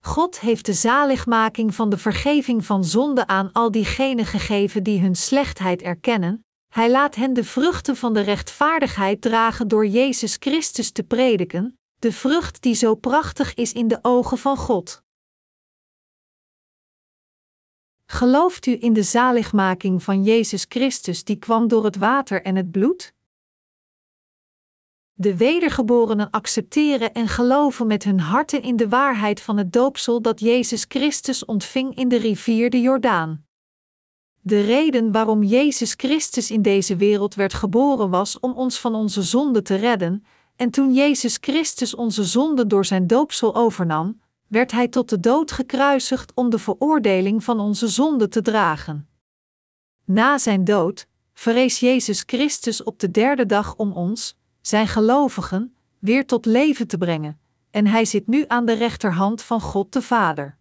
God 0.00 0.40
heeft 0.40 0.66
de 0.66 0.74
zaligmaking 0.74 1.74
van 1.74 1.90
de 1.90 1.98
vergeving 1.98 2.64
van 2.64 2.84
zonde 2.84 3.26
aan 3.26 3.52
al 3.52 3.70
diegenen 3.70 4.26
gegeven 4.26 4.82
die 4.82 5.00
hun 5.00 5.14
slechtheid 5.14 5.82
erkennen. 5.82 6.44
Hij 6.74 6.90
laat 6.90 7.14
hen 7.14 7.32
de 7.32 7.44
vruchten 7.44 7.96
van 7.96 8.14
de 8.14 8.20
rechtvaardigheid 8.20 9.20
dragen 9.20 9.68
door 9.68 9.86
Jezus 9.86 10.36
Christus 10.38 10.90
te 10.90 11.02
prediken, 11.02 11.78
de 11.98 12.12
vrucht 12.12 12.62
die 12.62 12.74
zo 12.74 12.94
prachtig 12.94 13.54
is 13.54 13.72
in 13.72 13.88
de 13.88 13.98
ogen 14.02 14.38
van 14.38 14.56
God. 14.56 15.02
Gelooft 18.06 18.66
u 18.66 18.76
in 18.80 18.92
de 18.92 19.02
zaligmaking 19.02 20.02
van 20.02 20.22
Jezus 20.22 20.66
Christus 20.68 21.24
die 21.24 21.36
kwam 21.36 21.68
door 21.68 21.84
het 21.84 21.96
water 21.96 22.42
en 22.42 22.56
het 22.56 22.70
bloed? 22.70 23.14
De 25.12 25.36
wedergeborenen 25.36 26.30
accepteren 26.30 27.12
en 27.12 27.28
geloven 27.28 27.86
met 27.86 28.04
hun 28.04 28.20
harten 28.20 28.62
in 28.62 28.76
de 28.76 28.88
waarheid 28.88 29.40
van 29.40 29.56
het 29.56 29.72
doopsel 29.72 30.22
dat 30.22 30.40
Jezus 30.40 30.84
Christus 30.88 31.44
ontving 31.44 31.96
in 31.96 32.08
de 32.08 32.16
rivier 32.16 32.70
de 32.70 32.80
Jordaan. 32.80 33.43
De 34.46 34.60
reden 34.60 35.12
waarom 35.12 35.42
Jezus 35.42 35.94
Christus 35.96 36.50
in 36.50 36.62
deze 36.62 36.96
wereld 36.96 37.34
werd 37.34 37.54
geboren 37.54 38.10
was 38.10 38.40
om 38.40 38.52
ons 38.52 38.80
van 38.80 38.94
onze 38.94 39.22
zonde 39.22 39.62
te 39.62 39.74
redden, 39.74 40.24
en 40.56 40.70
toen 40.70 40.94
Jezus 40.94 41.38
Christus 41.40 41.94
onze 41.94 42.24
zonde 42.24 42.66
door 42.66 42.84
zijn 42.84 43.06
doopsel 43.06 43.54
overnam, 43.54 44.20
werd 44.46 44.72
hij 44.72 44.88
tot 44.88 45.08
de 45.08 45.20
dood 45.20 45.52
gekruisigd 45.52 46.32
om 46.34 46.50
de 46.50 46.58
veroordeling 46.58 47.44
van 47.44 47.60
onze 47.60 47.88
zonde 47.88 48.28
te 48.28 48.42
dragen. 48.42 49.08
Na 50.04 50.38
zijn 50.38 50.64
dood 50.64 51.06
verrees 51.32 51.80
Jezus 51.80 52.22
Christus 52.26 52.82
op 52.82 52.98
de 52.98 53.10
derde 53.10 53.46
dag 53.46 53.76
om 53.76 53.92
ons, 53.92 54.36
zijn 54.60 54.88
gelovigen, 54.88 55.76
weer 55.98 56.26
tot 56.26 56.46
leven 56.46 56.86
te 56.86 56.98
brengen, 56.98 57.40
en 57.70 57.86
hij 57.86 58.04
zit 58.04 58.26
nu 58.26 58.44
aan 58.48 58.66
de 58.66 58.72
rechterhand 58.72 59.42
van 59.42 59.60
God 59.60 59.92
de 59.92 60.02
Vader. 60.02 60.58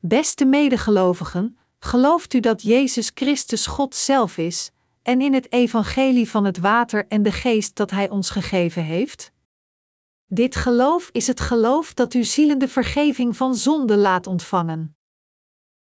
Beste 0.00 0.44
medegelovigen, 0.44 1.56
gelooft 1.84 2.34
u 2.34 2.40
dat 2.40 2.62
Jezus 2.62 3.10
Christus 3.14 3.66
God 3.66 3.94
zelf 3.94 4.38
is, 4.38 4.70
en 5.02 5.20
in 5.20 5.34
het 5.34 5.52
evangelie 5.52 6.30
van 6.30 6.44
het 6.44 6.58
water 6.58 7.06
en 7.08 7.22
de 7.22 7.32
geest 7.32 7.76
dat 7.76 7.90
Hij 7.90 8.10
ons 8.10 8.30
gegeven 8.30 8.84
heeft? 8.84 9.32
Dit 10.26 10.56
geloof 10.56 11.08
is 11.12 11.26
het 11.26 11.40
geloof 11.40 11.94
dat 11.94 12.14
u 12.14 12.24
zielen 12.24 12.58
de 12.58 12.68
vergeving 12.68 13.36
van 13.36 13.54
zonde 13.54 13.96
laat 13.96 14.26
ontvangen. 14.26 14.96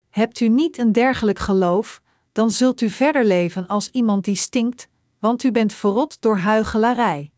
Hebt 0.08 0.40
u 0.40 0.48
niet 0.48 0.78
een 0.78 0.92
dergelijk 0.92 1.38
geloof, 1.38 2.02
dan 2.32 2.50
zult 2.50 2.80
u 2.80 2.90
verder 2.90 3.24
leven 3.24 3.66
als 3.66 3.90
iemand 3.90 4.24
die 4.24 4.36
stinkt, 4.36 4.88
want 5.18 5.42
u 5.42 5.50
bent 5.50 5.72
verrot 5.72 6.20
door 6.20 6.38
huichelarij. 6.38 7.32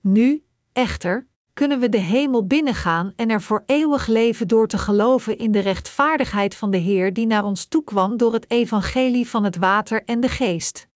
Nu, 0.00 0.44
echter, 0.72 1.26
kunnen 1.60 1.80
we 1.80 1.88
de 1.88 1.98
hemel 1.98 2.46
binnengaan 2.46 3.12
en 3.16 3.30
er 3.30 3.42
voor 3.42 3.62
eeuwig 3.66 4.06
leven 4.06 4.48
door 4.48 4.66
te 4.66 4.78
geloven 4.78 5.38
in 5.38 5.52
de 5.52 5.58
rechtvaardigheid 5.58 6.54
van 6.54 6.70
de 6.70 6.76
Heer 6.76 7.12
die 7.12 7.26
naar 7.26 7.44
ons 7.44 7.64
toekwam 7.64 8.16
door 8.16 8.32
het 8.32 8.50
evangelie 8.50 9.28
van 9.28 9.44
het 9.44 9.56
water 9.56 10.04
en 10.04 10.20
de 10.20 10.28
geest. 10.28 10.88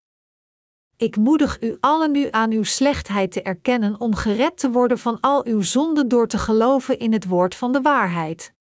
Ik 0.96 1.16
moedig 1.16 1.62
u 1.62 1.76
allen 1.80 2.10
nu 2.10 2.28
aan 2.30 2.50
uw 2.50 2.62
slechtheid 2.62 3.32
te 3.32 3.42
erkennen 3.42 4.00
om 4.00 4.14
gered 4.14 4.58
te 4.58 4.70
worden 4.70 4.98
van 4.98 5.20
al 5.20 5.46
uw 5.46 5.60
zonden 5.60 6.08
door 6.08 6.26
te 6.26 6.38
geloven 6.38 6.98
in 6.98 7.12
het 7.12 7.26
woord 7.26 7.54
van 7.54 7.72
de 7.72 7.80
waarheid. 7.80 8.52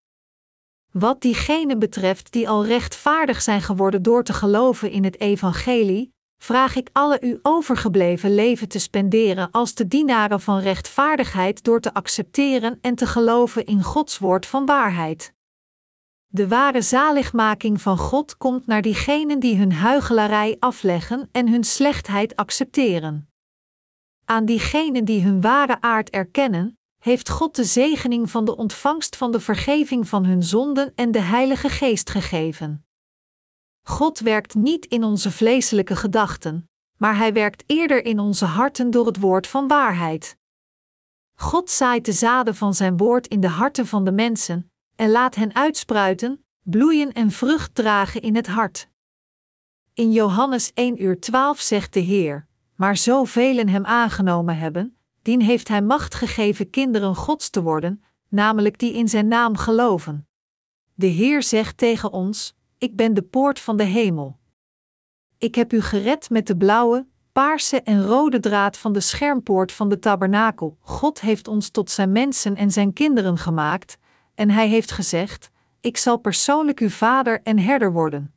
Wat 0.92 1.22
diegenen 1.22 1.80
betreft 1.80 2.32
die 2.32 2.50
al 2.50 2.66
rechtvaardig 2.66 3.42
zijn 3.42 3.62
geworden 3.62 4.02
door 4.02 4.24
te 4.24 4.34
geloven 4.34 4.92
in 4.92 5.04
het 5.04 5.20
evangelie, 5.20 6.13
vraag 6.44 6.76
ik 6.76 6.90
alle 6.92 7.18
u 7.22 7.40
overgebleven 7.42 8.36
leven 8.36 8.68
te 8.68 8.80
spenderen 8.80 9.52
als 9.52 9.74
de 9.74 9.88
dienaren 9.88 10.42
van 10.42 10.60
rechtvaardigheid 10.60 11.64
door 11.64 11.80
te 11.80 11.94
accepteren 11.94 12.78
en 12.82 12.96
te 12.96 13.06
geloven 13.06 13.66
in 13.66 13.84
Gods 13.84 14.18
woord 14.18 14.46
van 14.46 14.66
waarheid. 14.66 15.34
De 16.28 16.48
ware 16.48 16.82
zaligmaking 16.82 17.82
van 17.82 17.98
God 17.98 18.38
komt 18.38 18.68
naar 18.68 18.82
diegenen 18.82 19.40
die 19.40 19.58
hun 19.58 19.74
huichelarij 19.74 20.56
afleggen 20.60 21.30
en 21.32 21.50
hun 21.50 21.64
slechtheid 21.64 22.36
accepteren. 22.36 23.30
Aan 24.26 24.46
diegenen 24.46 25.06
die 25.06 25.22
hun 25.22 25.42
ware 25.42 25.82
aard 25.82 26.10
erkennen, 26.10 26.78
heeft 27.00 27.30
God 27.30 27.56
de 27.56 27.64
zegening 27.64 28.32
van 28.32 28.46
de 28.46 28.56
ontvangst 28.56 29.16
van 29.16 29.32
de 29.32 29.40
vergeving 29.40 30.08
van 30.08 30.26
hun 30.26 30.44
zonden 30.44 30.92
en 30.96 31.12
de 31.12 31.22
Heilige 31.22 31.70
Geest 31.70 32.10
gegeven. 32.10 32.86
God 33.84 34.20
werkt 34.20 34.56
niet 34.56 34.86
in 34.86 35.04
onze 35.04 35.32
vleeselijke 35.32 35.96
gedachten, 35.96 36.70
maar 36.98 37.18
Hij 37.18 37.34
werkt 37.34 37.64
eerder 37.66 38.06
in 38.06 38.20
onze 38.20 38.46
harten 38.46 38.92
door 38.92 39.06
het 39.06 39.20
woord 39.20 39.48
van 39.48 39.68
waarheid. 39.68 40.38
God 41.36 41.70
zaait 41.70 42.06
de 42.06 42.12
zaden 42.12 42.56
van 42.56 42.74
Zijn 42.74 42.98
woord 42.98 43.28
in 43.28 43.40
de 43.40 43.48
harten 43.48 43.88
van 43.88 44.06
de 44.06 44.12
mensen 44.12 44.72
en 44.96 45.10
laat 45.10 45.36
hen 45.36 45.56
uitspruiten, 45.56 46.46
bloeien 46.64 47.14
en 47.14 47.32
vrucht 47.32 47.76
dragen 47.76 48.22
in 48.22 48.36
het 48.36 48.48
hart. 48.48 48.90
In 49.94 50.12
Johannes 50.12 50.72
1 50.74 51.04
uur 51.04 51.20
12 51.20 51.60
zegt 51.60 51.94
de 51.94 52.00
Heer: 52.00 52.48
Maar 52.76 52.98
zoveel 52.98 53.68
Hem 53.68 53.86
aangenomen 53.86 54.58
hebben, 54.58 54.98
dien 55.22 55.42
heeft 55.42 55.68
Hij 55.68 55.82
macht 55.82 56.16
gegeven 56.16 56.70
kinderen 56.70 57.16
Gods 57.16 57.50
te 57.50 57.62
worden, 57.62 58.04
namelijk 58.30 58.80
die 58.80 58.94
in 58.94 59.08
Zijn 59.08 59.28
naam 59.28 59.58
geloven. 59.58 60.28
De 60.94 61.08
Heer 61.08 61.44
zegt 61.44 61.78
tegen 61.78 62.12
ons: 62.12 62.56
ik 62.84 62.96
ben 62.96 63.14
de 63.14 63.22
poort 63.22 63.60
van 63.60 63.78
de 63.78 63.84
hemel. 63.84 64.38
Ik 65.38 65.56
heb 65.56 65.74
u 65.74 65.82
gered 65.82 66.30
met 66.30 66.48
de 66.48 66.58
blauwe, 66.58 67.08
paarse 67.32 67.82
en 67.82 68.06
rode 68.06 68.40
draad 68.40 68.78
van 68.78 68.94
de 68.94 69.00
schermpoort 69.00 69.72
van 69.72 69.90
de 69.90 70.00
tabernakel. 70.00 70.78
God 70.80 71.22
heeft 71.22 71.48
ons 71.48 71.70
tot 71.70 71.92
zijn 71.92 72.12
mensen 72.12 72.56
en 72.56 72.72
zijn 72.72 72.94
kinderen 72.94 73.38
gemaakt, 73.38 73.98
en 74.36 74.50
hij 74.50 74.68
heeft 74.68 74.92
gezegd: 74.92 75.50
Ik 75.82 75.98
zal 75.98 76.18
persoonlijk 76.18 76.80
uw 76.80 76.90
vader 76.90 77.42
en 77.44 77.60
herder 77.60 77.92
worden. 77.92 78.34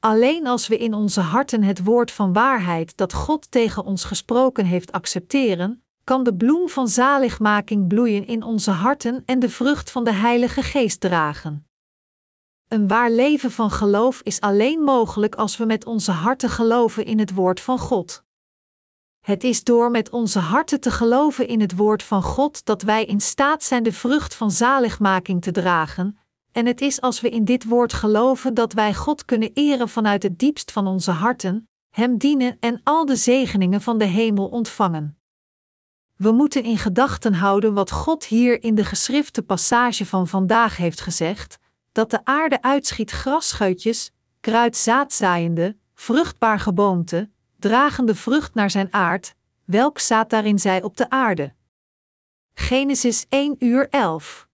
Alleen 0.00 0.46
als 0.46 0.68
we 0.68 0.78
in 0.78 0.94
onze 0.94 1.20
harten 1.20 1.62
het 1.62 1.84
woord 1.84 2.10
van 2.10 2.32
waarheid 2.32 2.96
dat 2.96 3.12
God 3.12 3.50
tegen 3.50 3.84
ons 3.84 4.04
gesproken 4.04 4.64
heeft 4.64 4.92
accepteren, 4.92 5.82
kan 6.04 6.22
de 6.22 6.34
bloem 6.34 6.68
van 6.68 6.88
zaligmaking 6.88 7.88
bloeien 7.88 8.26
in 8.26 8.42
onze 8.42 8.70
harten 8.70 9.22
en 9.24 9.38
de 9.38 9.50
vrucht 9.50 9.90
van 9.90 10.04
de 10.04 10.12
Heilige 10.12 10.62
Geest 10.62 11.00
dragen. 11.00 11.69
Een 12.70 12.88
waar 12.88 13.10
leven 13.10 13.50
van 13.50 13.70
geloof 13.70 14.20
is 14.22 14.40
alleen 14.40 14.80
mogelijk 14.80 15.34
als 15.34 15.56
we 15.56 15.64
met 15.64 15.84
onze 15.84 16.10
harten 16.10 16.50
geloven 16.50 17.04
in 17.04 17.18
het 17.18 17.34
woord 17.34 17.60
van 17.60 17.78
God. 17.78 18.24
Het 19.20 19.44
is 19.44 19.64
door 19.64 19.90
met 19.90 20.10
onze 20.10 20.38
harten 20.38 20.80
te 20.80 20.90
geloven 20.90 21.48
in 21.48 21.60
het 21.60 21.76
woord 21.76 22.02
van 22.02 22.22
God 22.22 22.64
dat 22.64 22.82
wij 22.82 23.04
in 23.04 23.20
staat 23.20 23.62
zijn 23.62 23.82
de 23.82 23.92
vrucht 23.92 24.34
van 24.34 24.50
zaligmaking 24.50 25.42
te 25.42 25.50
dragen, 25.50 26.18
en 26.52 26.66
het 26.66 26.80
is 26.80 27.00
als 27.00 27.20
we 27.20 27.28
in 27.28 27.44
dit 27.44 27.64
woord 27.64 27.92
geloven 27.92 28.54
dat 28.54 28.72
wij 28.72 28.94
God 28.94 29.24
kunnen 29.24 29.50
eren 29.54 29.88
vanuit 29.88 30.22
het 30.22 30.38
diepst 30.38 30.72
van 30.72 30.86
onze 30.86 31.10
harten, 31.10 31.68
Hem 31.90 32.18
dienen 32.18 32.56
en 32.60 32.80
al 32.84 33.04
de 33.04 33.16
zegeningen 33.16 33.80
van 33.80 33.98
de 33.98 34.04
hemel 34.04 34.46
ontvangen. 34.46 35.18
We 36.16 36.32
moeten 36.32 36.62
in 36.62 36.78
gedachten 36.78 37.34
houden 37.34 37.74
wat 37.74 37.90
God 37.90 38.24
hier 38.24 38.62
in 38.62 38.74
de 38.74 38.84
geschrifte 38.84 39.42
passage 39.42 40.06
van 40.06 40.28
vandaag 40.28 40.76
heeft 40.76 41.00
gezegd: 41.00 41.58
dat 41.92 42.10
de 42.10 42.24
aarde 42.24 42.62
uitschiet 42.62 43.10
grasscheutjes, 43.10 44.12
kruid 44.40 44.76
zaadzaaiende, 44.76 45.76
vruchtbaar 45.94 46.60
geboomte, 46.60 47.30
dragende 47.58 48.14
vrucht 48.14 48.54
naar 48.54 48.70
zijn 48.70 48.92
aard, 48.92 49.34
welk 49.64 49.98
zaad 49.98 50.30
daarin 50.30 50.58
zij 50.58 50.82
op 50.82 50.96
de 50.96 51.10
aarde. 51.10 51.54
Genesis 52.54 53.26
1 53.28 53.56
uur 53.58 53.88
11 53.88 54.48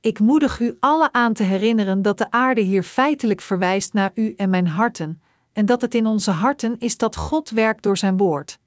Ik 0.00 0.18
moedig 0.18 0.60
u 0.60 0.76
alle 0.80 1.12
aan 1.12 1.32
te 1.32 1.42
herinneren 1.42 2.02
dat 2.02 2.18
de 2.18 2.30
aarde 2.30 2.60
hier 2.60 2.82
feitelijk 2.82 3.40
verwijst 3.40 3.92
naar 3.92 4.10
u 4.14 4.34
en 4.36 4.50
mijn 4.50 4.66
harten, 4.66 5.22
en 5.52 5.66
dat 5.66 5.80
het 5.80 5.94
in 5.94 6.06
onze 6.06 6.30
harten 6.30 6.78
is 6.78 6.96
dat 6.96 7.16
God 7.16 7.50
werkt 7.50 7.82
door 7.82 7.96
zijn 7.96 8.16
woord. 8.16 8.58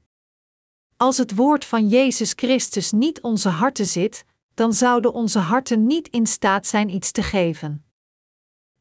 Als 0.97 1.17
het 1.17 1.35
woord 1.35 1.65
van 1.65 1.87
Jezus 1.87 2.33
Christus 2.35 2.91
niet 2.91 3.21
onze 3.21 3.49
harten 3.49 3.85
zit, 3.85 4.25
dan 4.57 4.73
zouden 4.73 5.13
onze 5.13 5.39
harten 5.39 5.85
niet 5.85 6.07
in 6.07 6.25
staat 6.27 6.67
zijn 6.67 6.89
iets 6.89 7.11
te 7.11 7.23
geven. 7.23 7.85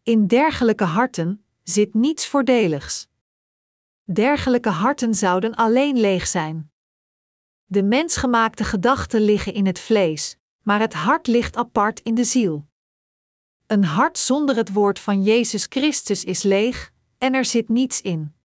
In 0.03 0.27
dergelijke 0.27 0.85
harten 0.85 1.45
zit 1.63 1.95
niets 1.95 2.27
voordeligs. 2.27 3.09
Dergelijke 4.05 4.69
harten 4.69 5.15
zouden 5.15 5.55
alleen 5.55 5.97
leeg 6.01 6.27
zijn. 6.27 6.71
De 7.65 7.83
mensgemaakte 7.83 8.65
gedachten 8.65 9.21
liggen 9.21 9.55
in 9.55 9.67
het 9.67 9.79
vlees, 9.79 10.37
maar 10.63 10.81
het 10.81 10.95
hart 10.95 11.27
ligt 11.27 11.57
apart 11.57 12.01
in 12.01 12.15
de 12.15 12.25
ziel. 12.25 12.67
Een 13.67 13.85
hart 13.85 14.19
zonder 14.19 14.57
het 14.57 14.73
woord 14.73 14.99
van 14.99 15.23
Jezus 15.23 15.67
Christus 15.69 16.25
is 16.25 16.43
leeg 16.43 16.93
en 17.19 17.35
er 17.35 17.45
zit 17.45 17.69
niets 17.69 18.01
in. 18.01 18.36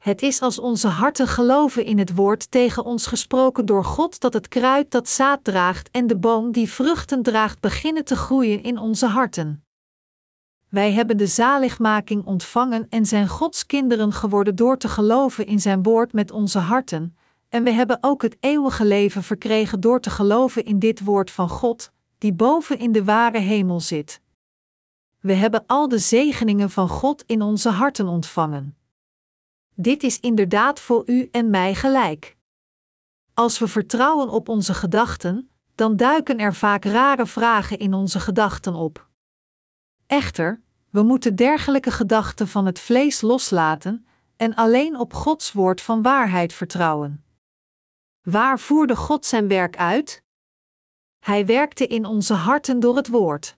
Het 0.00 0.22
is 0.22 0.40
als 0.40 0.58
onze 0.58 0.88
harten 0.88 1.26
geloven 1.26 1.84
in 1.84 1.98
het 1.98 2.14
woord 2.14 2.50
tegen 2.50 2.84
ons 2.84 3.06
gesproken 3.06 3.66
door 3.66 3.84
God 3.84 4.20
dat 4.20 4.32
het 4.32 4.48
kruid 4.48 4.90
dat 4.90 5.08
zaad 5.08 5.44
draagt 5.44 5.90
en 5.90 6.06
de 6.06 6.16
boom 6.16 6.52
die 6.52 6.70
vruchten 6.70 7.22
draagt 7.22 7.60
beginnen 7.60 8.04
te 8.04 8.16
groeien 8.16 8.62
in 8.62 8.78
onze 8.78 9.06
harten. 9.06 9.64
Wij 10.68 10.92
hebben 10.92 11.16
de 11.16 11.26
zaligmaking 11.26 12.24
ontvangen 12.24 12.86
en 12.88 13.06
zijn 13.06 13.28
Gods 13.28 13.66
kinderen 13.66 14.12
geworden 14.12 14.56
door 14.56 14.76
te 14.76 14.88
geloven 14.88 15.46
in 15.46 15.60
zijn 15.60 15.82
woord 15.82 16.12
met 16.12 16.30
onze 16.30 16.58
harten, 16.58 17.16
en 17.48 17.64
we 17.64 17.70
hebben 17.70 17.98
ook 18.00 18.22
het 18.22 18.36
eeuwige 18.40 18.84
leven 18.84 19.22
verkregen 19.22 19.80
door 19.80 20.00
te 20.00 20.10
geloven 20.10 20.64
in 20.64 20.78
dit 20.78 21.04
woord 21.04 21.30
van 21.30 21.48
God, 21.48 21.92
die 22.18 22.32
boven 22.32 22.78
in 22.78 22.92
de 22.92 23.04
ware 23.04 23.38
hemel 23.38 23.80
zit. 23.80 24.20
We 25.20 25.32
hebben 25.32 25.64
al 25.66 25.88
de 25.88 25.98
zegeningen 25.98 26.70
van 26.70 26.88
God 26.88 27.24
in 27.26 27.42
onze 27.42 27.68
harten 27.68 28.08
ontvangen. 28.08 28.79
Dit 29.80 30.02
is 30.02 30.20
inderdaad 30.20 30.80
voor 30.80 31.02
u 31.06 31.28
en 31.30 31.50
mij 31.50 31.74
gelijk. 31.74 32.36
Als 33.34 33.58
we 33.58 33.68
vertrouwen 33.68 34.28
op 34.28 34.48
onze 34.48 34.74
gedachten, 34.74 35.50
dan 35.74 35.96
duiken 35.96 36.38
er 36.38 36.54
vaak 36.54 36.84
rare 36.84 37.26
vragen 37.26 37.78
in 37.78 37.94
onze 37.94 38.20
gedachten 38.20 38.74
op. 38.74 39.08
Echter, 40.06 40.62
we 40.90 41.02
moeten 41.02 41.36
dergelijke 41.36 41.90
gedachten 41.90 42.48
van 42.48 42.66
het 42.66 42.78
vlees 42.78 43.20
loslaten 43.20 44.06
en 44.36 44.54
alleen 44.54 44.98
op 44.98 45.14
Gods 45.14 45.52
woord 45.52 45.80
van 45.80 46.02
waarheid 46.02 46.52
vertrouwen. 46.52 47.24
Waar 48.22 48.58
voerde 48.58 48.96
God 48.96 49.26
zijn 49.26 49.48
werk 49.48 49.76
uit? 49.76 50.24
Hij 51.18 51.46
werkte 51.46 51.86
in 51.86 52.04
onze 52.04 52.34
harten 52.34 52.80
door 52.80 52.96
het 52.96 53.08
woord. 53.08 53.56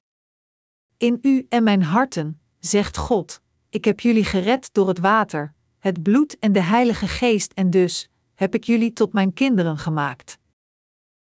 In 0.96 1.18
u 1.22 1.46
en 1.48 1.62
mijn 1.62 1.82
harten, 1.82 2.40
zegt 2.58 2.96
God, 2.96 3.42
ik 3.68 3.84
heb 3.84 4.00
jullie 4.00 4.24
gered 4.24 4.74
door 4.74 4.88
het 4.88 4.98
water, 4.98 5.54
het 5.82 6.02
bloed 6.02 6.38
en 6.38 6.52
de 6.52 6.62
Heilige 6.62 7.08
Geest 7.08 7.52
en 7.52 7.70
dus 7.70 8.10
heb 8.34 8.54
ik 8.54 8.64
jullie 8.64 8.92
tot 8.92 9.12
mijn 9.12 9.32
kinderen 9.32 9.78
gemaakt. 9.78 10.38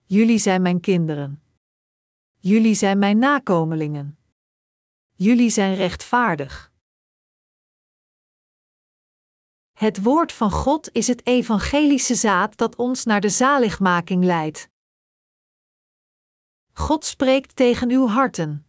Jullie 0.04 0.38
zijn 0.38 0.62
mijn 0.62 0.80
kinderen. 0.80 1.42
Jullie 2.38 2.74
zijn 2.74 2.98
mijn 2.98 3.18
nakomelingen. 3.18 4.18
Jullie 5.12 5.50
zijn 5.50 5.74
rechtvaardig. 5.74 6.72
Het 9.72 10.02
woord 10.02 10.32
van 10.32 10.50
God 10.50 10.92
is 10.92 11.06
het 11.06 11.26
evangelische 11.26 12.14
zaad 12.14 12.56
dat 12.56 12.76
ons 12.76 13.04
naar 13.04 13.20
de 13.20 13.28
zaligmaking 13.28 14.24
leidt. 14.24 14.68
God 16.72 17.04
spreekt 17.04 17.56
tegen 17.56 17.90
uw 17.90 18.06
harten. 18.06 18.66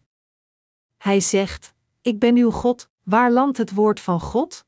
Hij 0.96 1.20
zegt: 1.20 1.74
Ik 2.00 2.18
ben 2.18 2.36
uw 2.36 2.50
God, 2.50 2.90
waar 3.02 3.30
landt 3.30 3.58
het 3.58 3.74
woord 3.74 4.00
van 4.00 4.20
God? 4.20 4.64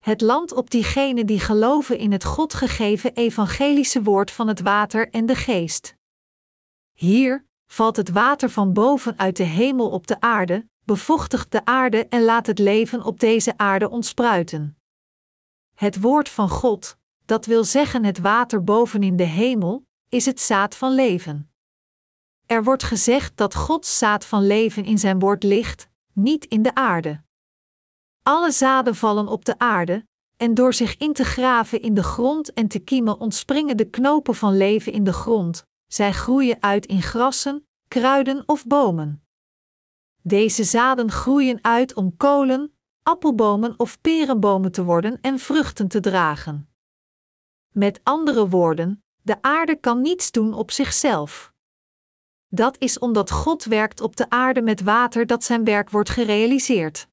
Het 0.00 0.20
land 0.20 0.52
op 0.52 0.70
diegenen 0.70 1.26
die 1.26 1.40
geloven 1.40 1.98
in 1.98 2.12
het 2.12 2.24
God 2.24 2.54
gegeven 2.54 3.14
evangelische 3.14 4.02
woord 4.02 4.30
van 4.30 4.48
het 4.48 4.60
water 4.60 5.10
en 5.10 5.26
de 5.26 5.34
geest. 5.34 5.96
Hier 6.92 7.46
valt 7.66 7.96
het 7.96 8.10
water 8.10 8.50
van 8.50 8.72
boven 8.72 9.18
uit 9.18 9.36
de 9.36 9.44
hemel 9.44 9.90
op 9.90 10.06
de 10.06 10.20
aarde, 10.20 10.68
bevochtigt 10.84 11.52
de 11.52 11.64
aarde 11.64 12.06
en 12.06 12.22
laat 12.22 12.46
het 12.46 12.58
leven 12.58 13.02
op 13.04 13.20
deze 13.20 13.58
aarde 13.58 13.90
ontspruiten. 13.90 14.78
Het 15.74 16.00
woord 16.00 16.28
van 16.28 16.48
God, 16.48 16.96
dat 17.24 17.46
wil 17.46 17.64
zeggen 17.64 18.04
het 18.04 18.18
water 18.18 18.64
boven 18.64 19.02
in 19.02 19.16
de 19.16 19.24
hemel, 19.24 19.86
is 20.08 20.26
het 20.26 20.40
zaad 20.40 20.74
van 20.76 20.94
leven. 20.94 21.52
Er 22.46 22.64
wordt 22.64 22.82
gezegd 22.82 23.36
dat 23.36 23.54
Gods 23.54 23.98
zaad 23.98 24.24
van 24.24 24.46
leven 24.46 24.84
in 24.84 24.98
zijn 24.98 25.18
woord 25.18 25.42
ligt, 25.42 25.88
niet 26.12 26.44
in 26.44 26.62
de 26.62 26.74
aarde. 26.74 27.22
Alle 28.22 28.50
zaden 28.50 28.94
vallen 28.94 29.28
op 29.28 29.44
de 29.44 29.58
aarde, 29.58 30.06
en 30.36 30.54
door 30.54 30.74
zich 30.74 30.96
in 30.96 31.12
te 31.12 31.24
graven 31.24 31.82
in 31.82 31.94
de 31.94 32.02
grond 32.02 32.52
en 32.52 32.68
te 32.68 32.78
kiemen 32.78 33.20
ontspringen 33.20 33.76
de 33.76 33.90
knopen 33.90 34.34
van 34.34 34.56
leven 34.56 34.92
in 34.92 35.04
de 35.04 35.12
grond. 35.12 35.64
Zij 35.86 36.12
groeien 36.12 36.62
uit 36.62 36.86
in 36.86 37.02
grassen, 37.02 37.66
kruiden 37.88 38.42
of 38.46 38.66
bomen. 38.66 39.24
Deze 40.22 40.64
zaden 40.64 41.10
groeien 41.10 41.64
uit 41.64 41.94
om 41.94 42.16
kolen, 42.16 42.74
appelbomen 43.02 43.74
of 43.76 44.00
perenbomen 44.00 44.72
te 44.72 44.84
worden 44.84 45.18
en 45.20 45.38
vruchten 45.38 45.88
te 45.88 46.00
dragen. 46.00 46.68
Met 47.72 48.00
andere 48.02 48.48
woorden, 48.48 49.04
de 49.22 49.42
aarde 49.42 49.76
kan 49.76 50.00
niets 50.00 50.30
doen 50.30 50.54
op 50.54 50.70
zichzelf. 50.70 51.52
Dat 52.48 52.78
is 52.78 52.98
omdat 52.98 53.30
God 53.30 53.64
werkt 53.64 54.00
op 54.00 54.16
de 54.16 54.30
aarde 54.30 54.62
met 54.62 54.82
water 54.82 55.26
dat 55.26 55.44
zijn 55.44 55.64
werk 55.64 55.90
wordt 55.90 56.10
gerealiseerd 56.10 57.09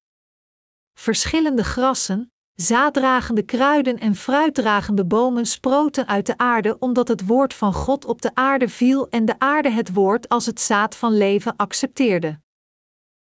verschillende 1.00 1.64
grassen, 1.64 2.32
zaaddragende 2.54 3.42
kruiden 3.42 4.00
en 4.00 4.16
fruitdragende 4.16 5.06
bomen 5.06 5.46
sproten 5.46 6.08
uit 6.08 6.26
de 6.26 6.38
aarde 6.38 6.80
omdat 6.80 7.08
het 7.08 7.26
woord 7.26 7.54
van 7.54 7.74
God 7.74 8.06
op 8.06 8.22
de 8.22 8.36
aarde 8.36 8.70
viel 8.70 9.10
en 9.10 9.26
de 9.26 9.40
aarde 9.40 9.70
het 9.70 9.94
woord 9.94 10.30
als 10.30 10.46
het 10.46 10.60
zaad 10.60 10.96
van 10.96 11.18
leven 11.18 11.56
accepteerde. 11.56 12.42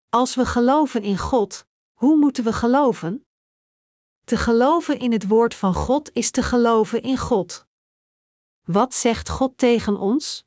Als 0.08 0.34
we 0.34 0.46
geloven 0.46 1.02
in 1.02 1.18
God, 1.18 1.66
hoe 1.92 2.16
moeten 2.16 2.44
we 2.44 2.52
geloven? 2.52 3.26
Te 4.24 4.36
geloven 4.36 4.98
in 4.98 5.12
het 5.12 5.28
woord 5.28 5.54
van 5.54 5.74
God 5.74 6.10
is 6.12 6.30
te 6.30 6.42
geloven 6.42 7.02
in 7.02 7.18
God. 7.18 7.66
Wat 8.64 8.94
zegt 8.94 9.28
God 9.28 9.58
tegen 9.58 9.98
ons? 9.98 10.44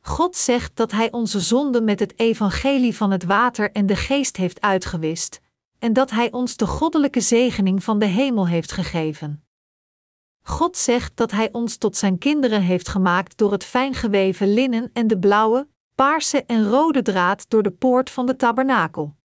God 0.00 0.36
zegt 0.36 0.76
dat 0.76 0.90
Hij 0.92 1.12
onze 1.12 1.40
zonden 1.40 1.84
met 1.84 2.00
het 2.00 2.18
evangelie 2.18 2.96
van 2.96 3.10
het 3.10 3.24
water 3.24 3.72
en 3.72 3.86
de 3.86 3.96
geest 3.96 4.36
heeft 4.36 4.60
uitgewist, 4.60 5.40
en 5.82 5.92
dat 5.92 6.10
Hij 6.10 6.32
ons 6.32 6.56
de 6.56 6.66
goddelijke 6.66 7.20
zegening 7.20 7.84
van 7.84 7.98
de 7.98 8.06
hemel 8.06 8.48
heeft 8.48 8.72
gegeven. 8.72 9.44
God 10.42 10.76
zegt 10.76 11.16
dat 11.16 11.30
Hij 11.30 11.52
ons 11.52 11.76
tot 11.76 11.96
Zijn 11.96 12.18
kinderen 12.18 12.60
heeft 12.60 12.88
gemaakt 12.88 13.38
door 13.38 13.52
het 13.52 13.64
fijngeweven 13.64 14.54
linnen 14.54 14.90
en 14.92 15.06
de 15.06 15.18
blauwe, 15.18 15.68
paarse 15.94 16.44
en 16.44 16.68
rode 16.68 17.02
draad 17.02 17.50
door 17.50 17.62
de 17.62 17.70
poort 17.70 18.10
van 18.10 18.26
de 18.26 18.36
tabernakel. 18.36 19.16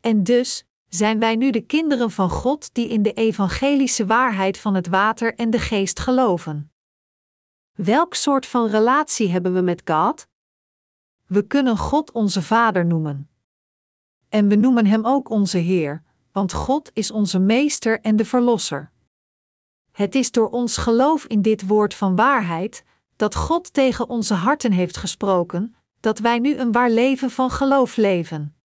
En 0.00 0.22
dus, 0.22 0.64
zijn 0.88 1.18
wij 1.18 1.36
nu 1.36 1.50
de 1.50 1.60
kinderen 1.60 2.10
van 2.10 2.30
God 2.30 2.74
die 2.74 2.88
in 2.88 3.02
de 3.02 3.12
evangelische 3.12 4.06
waarheid 4.06 4.58
van 4.58 4.74
het 4.74 4.86
water 4.86 5.34
en 5.34 5.50
de 5.50 5.58
geest 5.58 6.00
geloven. 6.00 6.72
Welk 7.72 8.14
soort 8.14 8.46
van 8.46 8.68
relatie 8.68 9.30
hebben 9.30 9.54
we 9.54 9.60
met 9.60 9.82
God? 9.84 10.28
We 11.26 11.46
kunnen 11.46 11.76
God 11.76 12.12
onze 12.12 12.42
Vader 12.42 12.86
noemen. 12.86 13.30
En 14.28 14.48
we 14.48 14.54
noemen 14.54 14.86
Hem 14.86 15.06
ook 15.06 15.30
onze 15.30 15.58
Heer, 15.58 16.02
want 16.32 16.52
God 16.52 16.90
is 16.92 17.10
onze 17.10 17.38
Meester 17.38 18.00
en 18.00 18.16
de 18.16 18.24
Verlosser. 18.24 18.90
Het 19.92 20.14
is 20.14 20.30
door 20.30 20.48
ons 20.50 20.76
geloof 20.76 21.24
in 21.24 21.42
dit 21.42 21.66
woord 21.66 21.94
van 21.94 22.16
waarheid 22.16 22.84
dat 23.16 23.34
God 23.34 23.72
tegen 23.72 24.08
onze 24.08 24.34
harten 24.34 24.72
heeft 24.72 24.96
gesproken, 24.96 25.74
dat 26.00 26.18
wij 26.18 26.38
nu 26.38 26.56
een 26.56 26.72
waar 26.72 26.90
leven 26.90 27.30
van 27.30 27.50
geloof 27.50 27.96
leven. 27.96 28.56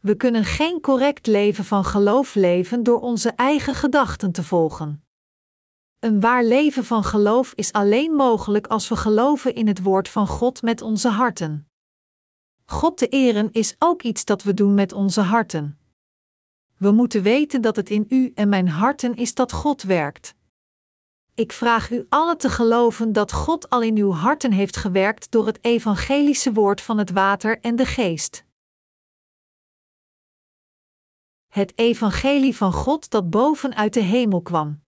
We 0.00 0.14
kunnen 0.16 0.44
geen 0.44 0.80
correct 0.80 1.26
leven 1.26 1.64
van 1.64 1.84
geloof 1.84 2.34
leven 2.34 2.82
door 2.82 3.00
onze 3.00 3.30
eigen 3.30 3.74
gedachten 3.74 4.32
te 4.32 4.42
volgen. 4.42 5.04
Een 5.98 6.20
waar 6.20 6.44
leven 6.44 6.84
van 6.84 7.04
geloof 7.04 7.52
is 7.54 7.72
alleen 7.72 8.12
mogelijk 8.12 8.66
als 8.66 8.88
we 8.88 8.96
geloven 8.96 9.54
in 9.54 9.66
het 9.66 9.82
woord 9.82 10.08
van 10.08 10.26
God 10.26 10.62
met 10.62 10.82
onze 10.82 11.08
harten. 11.08 11.71
God 12.64 12.96
te 12.96 13.08
eren 13.08 13.52
is 13.52 13.76
ook 13.78 14.02
iets 14.02 14.24
dat 14.24 14.42
we 14.42 14.54
doen 14.54 14.74
met 14.74 14.92
onze 14.92 15.20
harten. 15.20 15.78
We 16.76 16.90
moeten 16.90 17.22
weten 17.22 17.60
dat 17.60 17.76
het 17.76 17.90
in 17.90 18.06
u 18.08 18.32
en 18.34 18.48
mijn 18.48 18.68
harten 18.68 19.14
is 19.14 19.34
dat 19.34 19.52
God 19.52 19.82
werkt. 19.82 20.34
Ik 21.34 21.52
vraag 21.52 21.90
u 21.90 22.06
allen 22.08 22.38
te 22.38 22.48
geloven 22.48 23.12
dat 23.12 23.32
God 23.32 23.70
al 23.70 23.82
in 23.82 23.96
uw 23.96 24.10
harten 24.10 24.52
heeft 24.52 24.76
gewerkt 24.76 25.30
door 25.30 25.46
het 25.46 25.64
evangelische 25.64 26.52
woord 26.52 26.80
van 26.80 26.98
het 26.98 27.10
water 27.10 27.60
en 27.60 27.76
de 27.76 27.86
geest. 27.86 28.44
Het 31.48 31.78
evangelie 31.78 32.56
van 32.56 32.72
God 32.72 33.10
dat 33.10 33.30
boven 33.30 33.74
uit 33.74 33.94
de 33.94 34.00
hemel 34.00 34.42
kwam. 34.42 34.82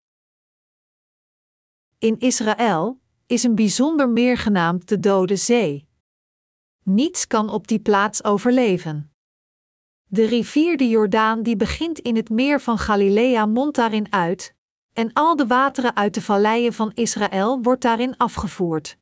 In 1.99 2.19
Israël 2.19 3.01
is 3.27 3.43
een 3.43 3.55
bijzonder 3.55 4.09
meer 4.09 4.39
genaamd 4.39 4.89
de 4.89 5.01
Dode 5.01 5.37
Zee. 5.37 5.89
Niets 6.85 7.27
kan 7.27 7.49
op 7.49 7.69
die 7.69 7.79
plaats 7.79 8.25
overleven. 8.25 9.13
De 10.07 10.25
rivier 10.25 10.77
de 10.77 10.89
Jordaan 10.89 11.43
die 11.43 11.57
begint 11.57 11.99
in 11.99 12.17
het 12.17 12.31
meer 12.31 12.61
van 12.61 12.79
Galilea 12.79 13.47
mondt 13.47 13.77
daarin 13.77 14.13
uit, 14.13 14.55
en 14.93 15.13
al 15.13 15.37
de 15.37 15.47
wateren 15.47 15.97
uit 15.97 16.15
de 16.15 16.23
valleien 16.23 16.73
van 16.73 16.91
Israël 16.95 17.63
wordt 17.63 17.83
daarin 17.83 18.17
afgevoerd. 18.17 18.97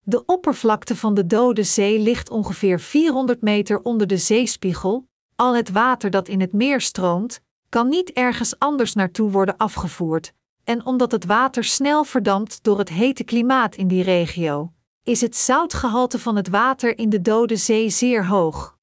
De 0.00 0.24
oppervlakte 0.24 0.96
van 0.96 1.14
de 1.14 1.26
Dode 1.26 1.62
Zee 1.62 1.98
ligt 1.98 2.30
ongeveer 2.30 2.80
400 2.80 3.40
meter 3.42 3.82
onder 3.82 4.06
de 4.06 4.16
zeespiegel. 4.16 5.06
Al 5.36 5.56
het 5.56 5.70
water 5.70 6.10
dat 6.10 6.28
in 6.28 6.40
het 6.40 6.52
meer 6.52 6.80
stroomt, 6.80 7.40
kan 7.68 7.88
niet 7.88 8.12
ergens 8.12 8.58
anders 8.58 8.94
naartoe 8.94 9.30
worden 9.30 9.56
afgevoerd, 9.56 10.32
en 10.64 10.86
omdat 10.86 11.12
het 11.12 11.24
water 11.24 11.64
snel 11.64 12.04
verdampt 12.04 12.62
door 12.62 12.78
het 12.78 12.88
hete 12.88 13.24
klimaat 13.24 13.74
in 13.74 13.88
die 13.88 14.02
regio, 14.02 14.72
is 15.02 15.20
het 15.20 15.36
zoutgehalte 15.36 16.18
van 16.18 16.36
het 16.36 16.48
water 16.48 16.98
in 16.98 17.08
de 17.08 17.20
Dode 17.20 17.56
Zee 17.56 17.90
zeer 17.90 18.26
hoog. 18.26 18.78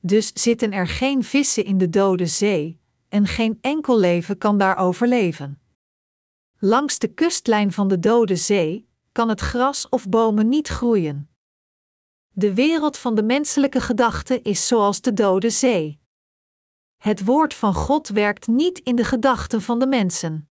Dus 0.00 0.30
zitten 0.34 0.72
er 0.72 0.86
geen 0.86 1.24
vissen 1.24 1.64
in 1.64 1.78
de 1.78 1.88
Dode 1.88 2.26
Zee, 2.26 2.80
en 3.08 3.26
geen 3.26 3.58
enkel 3.60 3.98
leven 3.98 4.38
kan 4.38 4.58
daar 4.58 4.76
overleven. 4.76 5.60
Langs 6.58 6.98
de 6.98 7.08
kustlijn 7.08 7.72
van 7.72 7.88
de 7.88 7.98
Dode 7.98 8.36
Zee 8.36 8.88
kan 9.12 9.28
het 9.28 9.40
gras 9.40 9.88
of 9.88 10.08
bomen 10.08 10.48
niet 10.48 10.68
groeien. 10.68 11.30
De 12.28 12.54
wereld 12.54 12.96
van 12.96 13.14
de 13.14 13.22
menselijke 13.22 13.80
gedachte 13.80 14.42
is 14.42 14.66
zoals 14.66 15.00
de 15.00 15.12
Dode 15.12 15.50
Zee. 15.50 16.00
Het 16.96 17.24
woord 17.24 17.54
van 17.54 17.74
God 17.74 18.08
werkt 18.08 18.46
niet 18.46 18.78
in 18.78 18.96
de 18.96 19.04
gedachten 19.04 19.62
van 19.62 19.78
de 19.78 19.86
mensen. 19.86 20.50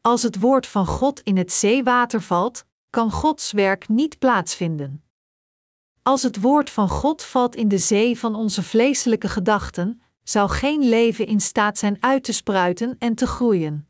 Als 0.00 0.22
het 0.22 0.40
woord 0.40 0.66
van 0.66 0.86
God 0.86 1.20
in 1.20 1.36
het 1.36 1.52
zeewater 1.52 2.20
valt, 2.22 2.64
kan 2.94 3.10
Gods 3.10 3.52
werk 3.52 3.88
niet 3.88 4.18
plaatsvinden. 4.18 5.04
Als 6.02 6.22
het 6.22 6.40
woord 6.40 6.70
van 6.70 6.88
God 6.88 7.22
valt 7.22 7.56
in 7.56 7.68
de 7.68 7.78
zee 7.78 8.18
van 8.18 8.34
onze 8.34 8.62
vleeselijke 8.62 9.28
gedachten, 9.28 10.02
zou 10.22 10.50
geen 10.50 10.88
leven 10.88 11.26
in 11.26 11.40
staat 11.40 11.78
zijn 11.78 11.96
uit 12.00 12.24
te 12.24 12.32
spruiten 12.32 12.96
en 12.98 13.14
te 13.14 13.26
groeien. 13.26 13.88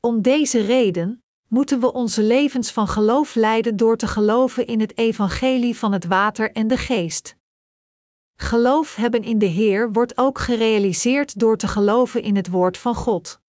Om 0.00 0.22
deze 0.22 0.60
reden 0.60 1.22
moeten 1.48 1.80
we 1.80 1.92
onze 1.92 2.22
levens 2.22 2.72
van 2.72 2.88
geloof 2.88 3.34
leiden 3.34 3.76
door 3.76 3.96
te 3.96 4.06
geloven 4.06 4.66
in 4.66 4.80
het 4.80 4.98
evangelie 4.98 5.76
van 5.76 5.92
het 5.92 6.04
water 6.04 6.52
en 6.52 6.66
de 6.66 6.76
geest. 6.76 7.36
Geloof 8.34 8.94
hebben 8.94 9.22
in 9.22 9.38
de 9.38 9.46
Heer 9.46 9.92
wordt 9.92 10.18
ook 10.18 10.38
gerealiseerd 10.38 11.38
door 11.38 11.56
te 11.56 11.68
geloven 11.68 12.22
in 12.22 12.36
het 12.36 12.48
woord 12.48 12.78
van 12.78 12.94
God. 12.94 13.40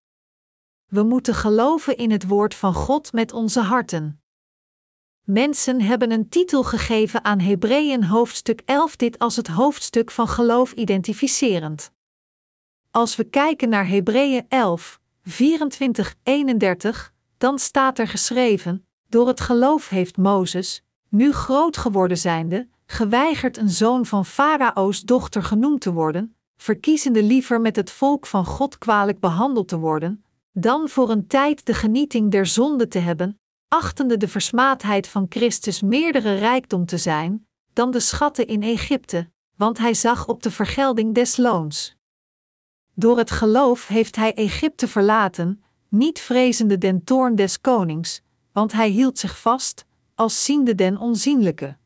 We 0.87 1.03
moeten 1.03 1.35
geloven 1.35 1.97
in 1.97 2.11
het 2.11 2.27
woord 2.27 2.55
van 2.55 2.75
God 2.75 3.13
met 3.13 3.33
onze 3.33 3.61
harten. 3.61 4.23
Mensen 5.31 5.81
hebben 5.81 6.11
een 6.11 6.29
titel 6.29 6.65
gegeven 6.65 7.25
aan 7.25 7.41
Hebreeën 7.41 8.05
hoofdstuk 8.05 8.63
11, 8.65 8.97
dit 8.97 9.19
als 9.19 9.37
het 9.37 9.47
hoofdstuk 9.47 10.11
van 10.11 10.29
geloof 10.29 10.73
identificerend. 10.73 11.93
Als 12.91 13.17
we 13.17 13.25
kijken 13.25 13.69
naar 13.69 13.89
Hebreeën 13.89 14.45
11, 14.49 15.01
24, 15.23 16.15
31, 16.23 17.13
dan 17.39 17.59
staat 17.59 17.99
er 17.99 18.09
geschreven: 18.09 18.87
Door 19.09 19.27
het 19.27 19.41
geloof 19.41 19.89
heeft 19.89 20.17
Mozes, 20.17 20.85
nu 21.09 21.33
groot 21.33 21.77
geworden 21.77 22.19
zijnde, 22.19 22.69
geweigerd 22.87 23.57
een 23.57 23.71
zoon 23.71 24.07
van 24.07 24.27
Farao's 24.27 25.03
dochter 25.03 25.43
genoemd 25.43 25.81
te 25.81 25.93
worden, 25.93 26.37
verkiezende 26.57 27.23
liever 27.23 27.61
met 27.61 27.77
het 27.77 27.91
volk 27.91 28.27
van 28.27 28.45
God 28.45 28.79
kwalijk 28.79 29.21
behandeld 29.21 29.69
te 29.69 29.79
worden, 29.79 30.25
dan 30.53 30.89
voor 30.89 31.11
een 31.11 31.27
tijd 31.27 31.67
de 31.67 31.75
genieting 31.75 32.31
der 32.31 32.47
zonde 32.47 32.89
te 32.89 32.99
hebben, 32.99 33.39
achtende 33.69 34.17
de 34.17 34.29
versmaadheid 34.29 35.09
van 35.09 35.27
Christus 35.29 35.83
meerdere 35.83 36.35
rijkdom 36.35 36.87
te 36.87 36.99
zijn 36.99 37.47
dan 37.73 37.91
de 37.91 38.01
schatten 38.01 38.47
in 38.47 38.63
Egypte, 38.63 39.31
want 39.57 39.79
hij 39.79 39.95
zag 39.95 40.27
op 40.27 40.43
de 40.43 40.51
vergelding 40.51 41.15
des 41.15 41.37
loons. 41.37 41.97
Door 42.95 43.19
het 43.19 43.31
geloof 43.31 43.87
heeft 43.87 44.17
hij 44.17 44.35
Egypte 44.35 44.89
verlaten, 44.89 45.65
niet 45.89 46.21
vrezende 46.21 46.79
den 46.79 47.05
toorn 47.05 47.35
des 47.35 47.61
konings, 47.61 48.23
want 48.53 48.73
hij 48.73 48.89
hield 48.89 49.19
zich 49.19 49.41
vast, 49.41 49.85
als 50.15 50.45
ziende 50.45 50.75
den 50.75 50.99
onzienlijke. 50.99 51.77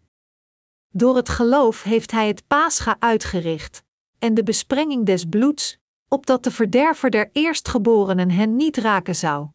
Door 0.88 1.16
het 1.16 1.28
geloof 1.28 1.82
heeft 1.82 2.10
hij 2.10 2.26
het 2.26 2.46
Pascha 2.46 2.96
uitgericht, 2.98 3.82
en 4.18 4.34
de 4.34 4.42
besprenging 4.42 5.06
des 5.06 5.24
bloeds, 5.24 5.78
opdat 6.08 6.44
de 6.44 6.50
verderver 6.50 7.10
der 7.10 7.30
eerstgeborenen 7.32 8.30
hen 8.30 8.56
niet 8.56 8.76
raken 8.76 9.16
zou. 9.16 9.48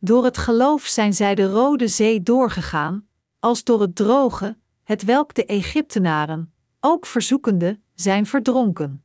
Door 0.00 0.24
het 0.24 0.38
geloof 0.38 0.86
zijn 0.86 1.14
zij 1.14 1.34
de 1.34 1.50
Rode 1.50 1.88
Zee 1.88 2.22
doorgegaan, 2.22 3.08
als 3.38 3.64
door 3.64 3.80
het 3.80 3.96
droge, 3.96 4.58
het 4.84 5.04
welk 5.04 5.34
de 5.34 5.44
Egyptenaren, 5.44 6.52
ook 6.80 7.06
verzoekende, 7.06 7.80
zijn 7.94 8.26
verdronken. 8.26 9.04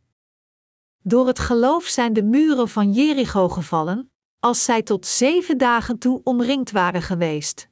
Door 1.01 1.27
het 1.27 1.39
geloof 1.39 1.83
zijn 1.83 2.13
de 2.13 2.23
muren 2.23 2.69
van 2.69 2.91
Jericho 2.91 3.49
gevallen, 3.49 4.11
als 4.39 4.63
zij 4.63 4.81
tot 4.81 5.05
zeven 5.05 5.57
dagen 5.57 5.97
toe 5.97 6.21
omringd 6.23 6.71
waren 6.71 7.01
geweest. 7.01 7.69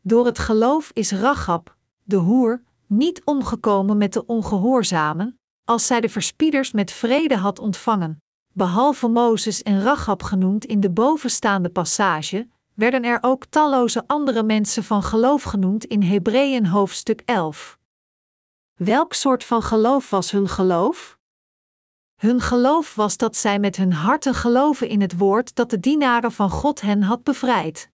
Door 0.00 0.26
het 0.26 0.38
geloof 0.38 0.90
is 0.92 1.12
Rachab, 1.12 1.76
de 2.04 2.16
hoer, 2.16 2.62
niet 2.86 3.24
omgekomen 3.24 3.96
met 3.96 4.12
de 4.12 4.26
ongehoorzamen, 4.26 5.40
als 5.64 5.86
zij 5.86 6.00
de 6.00 6.08
verspieders 6.08 6.72
met 6.72 6.90
vrede 6.90 7.36
had 7.36 7.58
ontvangen 7.58 8.22
behalve 8.58 9.08
Mozes 9.08 9.62
en 9.62 9.82
Rachab 9.82 10.22
genoemd 10.22 10.64
in 10.64 10.80
de 10.80 10.90
bovenstaande 10.90 11.68
passage, 11.68 12.48
werden 12.74 13.04
er 13.04 13.18
ook 13.20 13.44
talloze 13.44 14.04
andere 14.06 14.42
mensen 14.42 14.84
van 14.84 15.02
geloof 15.02 15.42
genoemd 15.42 15.84
in 15.84 16.02
Hebreeën 16.02 16.66
hoofdstuk 16.66 17.22
11. 17.24 17.78
Welk 18.74 19.12
soort 19.12 19.44
van 19.44 19.62
geloof 19.62 20.10
was 20.10 20.30
hun 20.30 20.48
geloof? 20.48 21.18
Hun 22.16 22.40
geloof 22.40 22.94
was 22.94 23.16
dat 23.16 23.36
zij 23.36 23.58
met 23.58 23.76
hun 23.76 23.92
harten 23.92 24.34
geloven 24.34 24.88
in 24.88 25.00
het 25.00 25.18
woord 25.18 25.54
dat 25.54 25.70
de 25.70 25.80
dienaren 25.80 26.32
van 26.32 26.50
God 26.50 26.80
hen 26.80 27.02
had 27.02 27.22
bevrijd. 27.22 27.90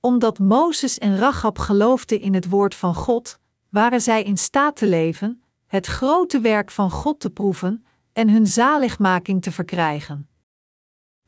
Omdat 0.00 0.38
Mozes 0.38 0.98
en 0.98 1.18
Rachab 1.18 1.58
geloofden 1.58 2.20
in 2.20 2.34
het 2.34 2.48
woord 2.48 2.74
van 2.74 2.94
God, 2.94 3.38
waren 3.68 4.00
zij 4.00 4.22
in 4.22 4.36
staat 4.36 4.76
te 4.76 4.86
leven, 4.86 5.42
het 5.66 5.86
grote 5.86 6.40
werk 6.40 6.70
van 6.70 6.90
God 6.90 7.20
te 7.20 7.30
proeven 7.30 7.84
en 8.12 8.28
hun 8.28 8.46
zaligmaking 8.46 9.42
te 9.42 9.52
verkrijgen. 9.52 10.28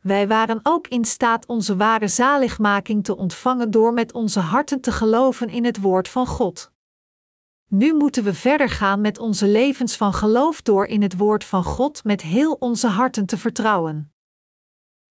Wij 0.00 0.28
waren 0.28 0.60
ook 0.62 0.88
in 0.88 1.04
staat 1.04 1.46
onze 1.46 1.76
ware 1.76 2.08
zaligmaking 2.08 3.04
te 3.04 3.16
ontvangen 3.16 3.70
door 3.70 3.92
met 3.92 4.12
onze 4.12 4.40
harten 4.40 4.80
te 4.80 4.92
geloven 4.92 5.48
in 5.48 5.64
het 5.64 5.80
woord 5.80 6.08
van 6.08 6.26
God. 6.26 6.72
Nu 7.68 7.94
moeten 7.94 8.24
we 8.24 8.34
verder 8.34 8.68
gaan 8.68 9.00
met 9.00 9.18
onze 9.18 9.46
levens 9.46 9.96
van 9.96 10.12
geloof 10.12 10.62
door 10.62 10.86
in 10.86 11.02
het 11.02 11.16
woord 11.16 11.44
van 11.44 11.64
God 11.64 12.04
met 12.04 12.22
heel 12.22 12.52
onze 12.52 12.86
harten 12.86 13.26
te 13.26 13.38
vertrouwen. 13.38 14.12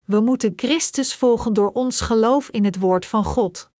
We 0.05 0.19
moeten 0.19 0.53
Christus 0.55 1.15
volgen 1.15 1.53
door 1.53 1.71
ons 1.71 2.01
geloof 2.01 2.49
in 2.49 2.65
het 2.65 2.79
woord 2.79 3.05
van 3.05 3.23
God. 3.23 3.71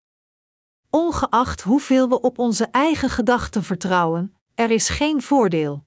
Ongeacht 0.90 1.62
hoeveel 1.62 2.08
we 2.08 2.20
op 2.20 2.38
onze 2.38 2.64
eigen 2.64 3.10
gedachten 3.10 3.62
vertrouwen, 3.62 4.36
er 4.54 4.70
is 4.70 4.88
geen 4.88 5.22
voordeel. 5.22 5.84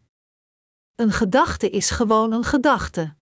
Een 0.96 1.12
gedachte 1.12 1.70
is 1.70 1.89
gewoon 1.89 2.32
een 2.32 2.43
gedachte. 2.43 3.16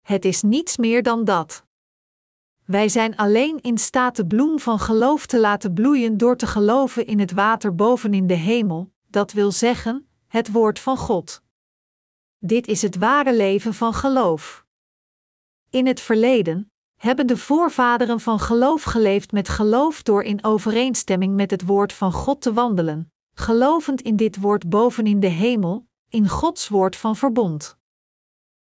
Het 0.00 0.24
is 0.24 0.42
niets 0.42 0.76
meer 0.76 1.02
dan 1.02 1.24
dat. 1.24 1.64
Wij 2.64 2.88
zijn 2.88 3.16
alleen 3.16 3.60
in 3.60 3.78
staat 3.78 4.16
de 4.16 4.26
bloem 4.26 4.58
van 4.58 4.78
geloof 4.78 5.26
te 5.26 5.40
laten 5.40 5.72
bloeien 5.72 6.16
door 6.16 6.36
te 6.36 6.46
geloven 6.46 7.06
in 7.06 7.18
het 7.18 7.32
water 7.32 7.74
boven 7.74 8.14
in 8.14 8.26
de 8.26 8.34
hemel, 8.34 8.92
dat 9.08 9.32
wil 9.32 9.52
zeggen, 9.52 10.08
het 10.26 10.52
woord 10.52 10.78
van 10.78 10.96
God. 10.96 11.42
Dit 12.38 12.66
is 12.66 12.82
het 12.82 12.96
ware 12.96 13.36
leven 13.36 13.74
van 13.74 13.94
geloof. 13.94 14.66
In 15.70 15.86
het 15.86 16.00
verleden 16.00 16.72
hebben 16.96 17.26
de 17.26 17.36
voorvaderen 17.36 18.20
van 18.20 18.38
geloof 18.38 18.82
geleefd 18.82 19.32
met 19.32 19.48
geloof 19.48 20.02
door 20.02 20.22
in 20.22 20.44
overeenstemming 20.44 21.34
met 21.34 21.50
het 21.50 21.66
woord 21.66 21.92
van 21.92 22.12
God 22.12 22.40
te 22.40 22.52
wandelen, 22.52 23.12
gelovend 23.34 24.00
in 24.00 24.16
dit 24.16 24.40
woord 24.40 24.68
boven 24.68 25.06
in 25.06 25.20
de 25.20 25.26
hemel, 25.26 25.90
in 26.12 26.28
Gods 26.28 26.68
woord 26.68 26.96
van 26.96 27.16
verbond. 27.16 27.76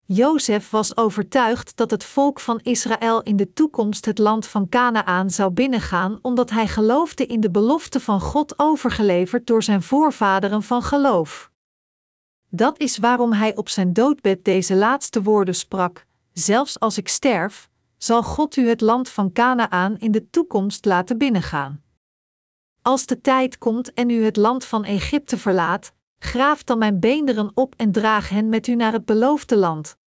Jozef 0.08 0.70
was 0.70 0.98
overtuigd 0.98 1.78
dat 1.78 1.92
het 1.92 2.04
volk 2.04 2.40
van 2.40 2.60
Israël 2.64 3.22
in 3.22 3.36
de 3.36 3.54
toekomst 3.54 4.06
het 4.06 4.18
land 4.18 4.48
van 4.48 4.70
Canaan 4.70 5.30
zou 5.30 5.52
binnengaan, 5.52 6.20
omdat 6.22 6.50
hij 6.50 6.68
geloofde 6.68 7.26
in 7.26 7.40
de 7.40 7.52
belofte 7.52 8.00
van 8.00 8.20
God 8.20 8.60
overgeleverd 8.60 9.48
door 9.48 9.64
zijn 9.64 9.82
voorvaderen 9.82 10.64
van 10.64 10.82
geloof. 10.82 11.52
Dat 12.50 12.80
is 12.80 12.98
waarom 12.98 13.34
hij 13.34 13.56
op 13.56 13.70
zijn 13.70 13.94
doodbed 13.94 14.46
deze 14.46 14.76
laatste 14.76 15.22
woorden 15.22 15.56
sprak: 15.56 16.06
Zelfs 16.34 16.80
als 16.80 16.98
ik 16.98 17.08
sterf, 17.08 17.70
zal 17.98 18.24
God 18.24 18.56
u 18.56 18.68
het 18.68 18.82
land 18.82 19.10
van 19.10 19.32
Canaan 19.32 19.98
in 19.98 20.12
de 20.12 20.30
toekomst 20.30 20.86
laten 20.86 21.18
binnengaan. 21.18 21.84
Als 22.82 23.06
de 23.06 23.22
tijd 23.22 23.58
komt 23.58 23.94
en 23.94 24.10
u 24.10 24.24
het 24.24 24.36
land 24.36 24.66
van 24.66 24.84
Egypte 24.84 25.38
verlaat, 25.38 25.94
graaf 26.26 26.64
dan 26.64 26.78
mijn 26.78 27.00
beenderen 27.00 27.52
op 27.54 27.74
en 27.78 27.92
draag 27.92 28.30
hen 28.30 28.50
met 28.50 28.68
u 28.68 28.76
naar 28.76 28.92
het 28.92 29.06
beloofde 29.06 29.58
land. 29.58 29.98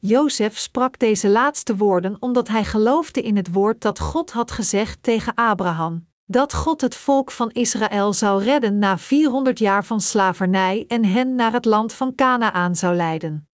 Jozef 0.00 0.58
sprak 0.58 0.98
deze 0.98 1.28
laatste 1.28 1.76
woorden 1.76 2.16
omdat 2.20 2.48
hij 2.48 2.64
geloofde 2.64 3.22
in 3.22 3.36
het 3.36 3.52
woord 3.52 3.80
dat 3.80 3.98
God 3.98 4.30
had 4.30 4.50
gezegd 4.50 5.02
tegen 5.02 5.34
Abraham: 5.34 6.08
dat 6.24 6.54
God 6.54 6.80
het 6.80 6.94
volk 6.94 7.30
van 7.30 7.50
Israël 7.50 8.12
zou 8.12 8.42
redden 8.42 8.78
na 8.78 8.98
400 8.98 9.58
jaar 9.58 9.84
van 9.84 10.00
slavernij 10.00 10.84
en 10.88 11.04
hen 11.04 11.34
naar 11.34 11.52
het 11.52 11.64
land 11.64 11.92
van 11.92 12.14
Canaan 12.14 12.76
zou 12.76 12.96
leiden. 12.96 13.48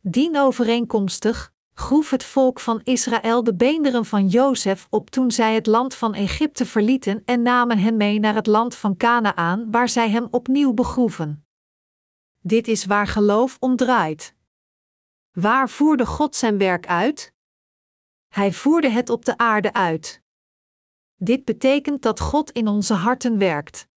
Dienovereenkomstig 0.00 1.52
groef 1.80 2.10
het 2.10 2.24
volk 2.24 2.60
van 2.60 2.80
Israël 2.84 3.44
de 3.44 3.54
beenderen 3.54 4.04
van 4.04 4.28
Jozef 4.28 4.86
op 4.90 5.10
toen 5.10 5.30
zij 5.30 5.54
het 5.54 5.66
land 5.66 5.94
van 5.94 6.14
Egypte 6.14 6.66
verlieten 6.66 7.22
en 7.24 7.42
namen 7.42 7.78
hem 7.78 7.96
mee 7.96 8.18
naar 8.18 8.34
het 8.34 8.46
land 8.46 8.74
van 8.74 8.96
Canaan, 8.96 9.70
waar 9.70 9.88
zij 9.88 10.10
hem 10.10 10.28
opnieuw 10.30 10.72
begroeven. 10.72 11.46
Dit 12.40 12.68
is 12.68 12.84
waar 12.84 13.06
geloof 13.06 13.56
om 13.60 13.76
draait. 13.76 14.34
Waar 15.30 15.68
voerde 15.68 16.06
God 16.06 16.36
zijn 16.36 16.58
werk 16.58 16.86
uit? 16.86 17.34
Hij 18.28 18.52
voerde 18.52 18.88
het 18.88 19.10
op 19.10 19.24
de 19.24 19.36
aarde 19.36 19.72
uit. 19.72 20.22
Dit 21.16 21.44
betekent 21.44 22.02
dat 22.02 22.20
God 22.20 22.50
in 22.50 22.68
onze 22.68 22.94
harten 22.94 23.38
werkt. 23.38 23.88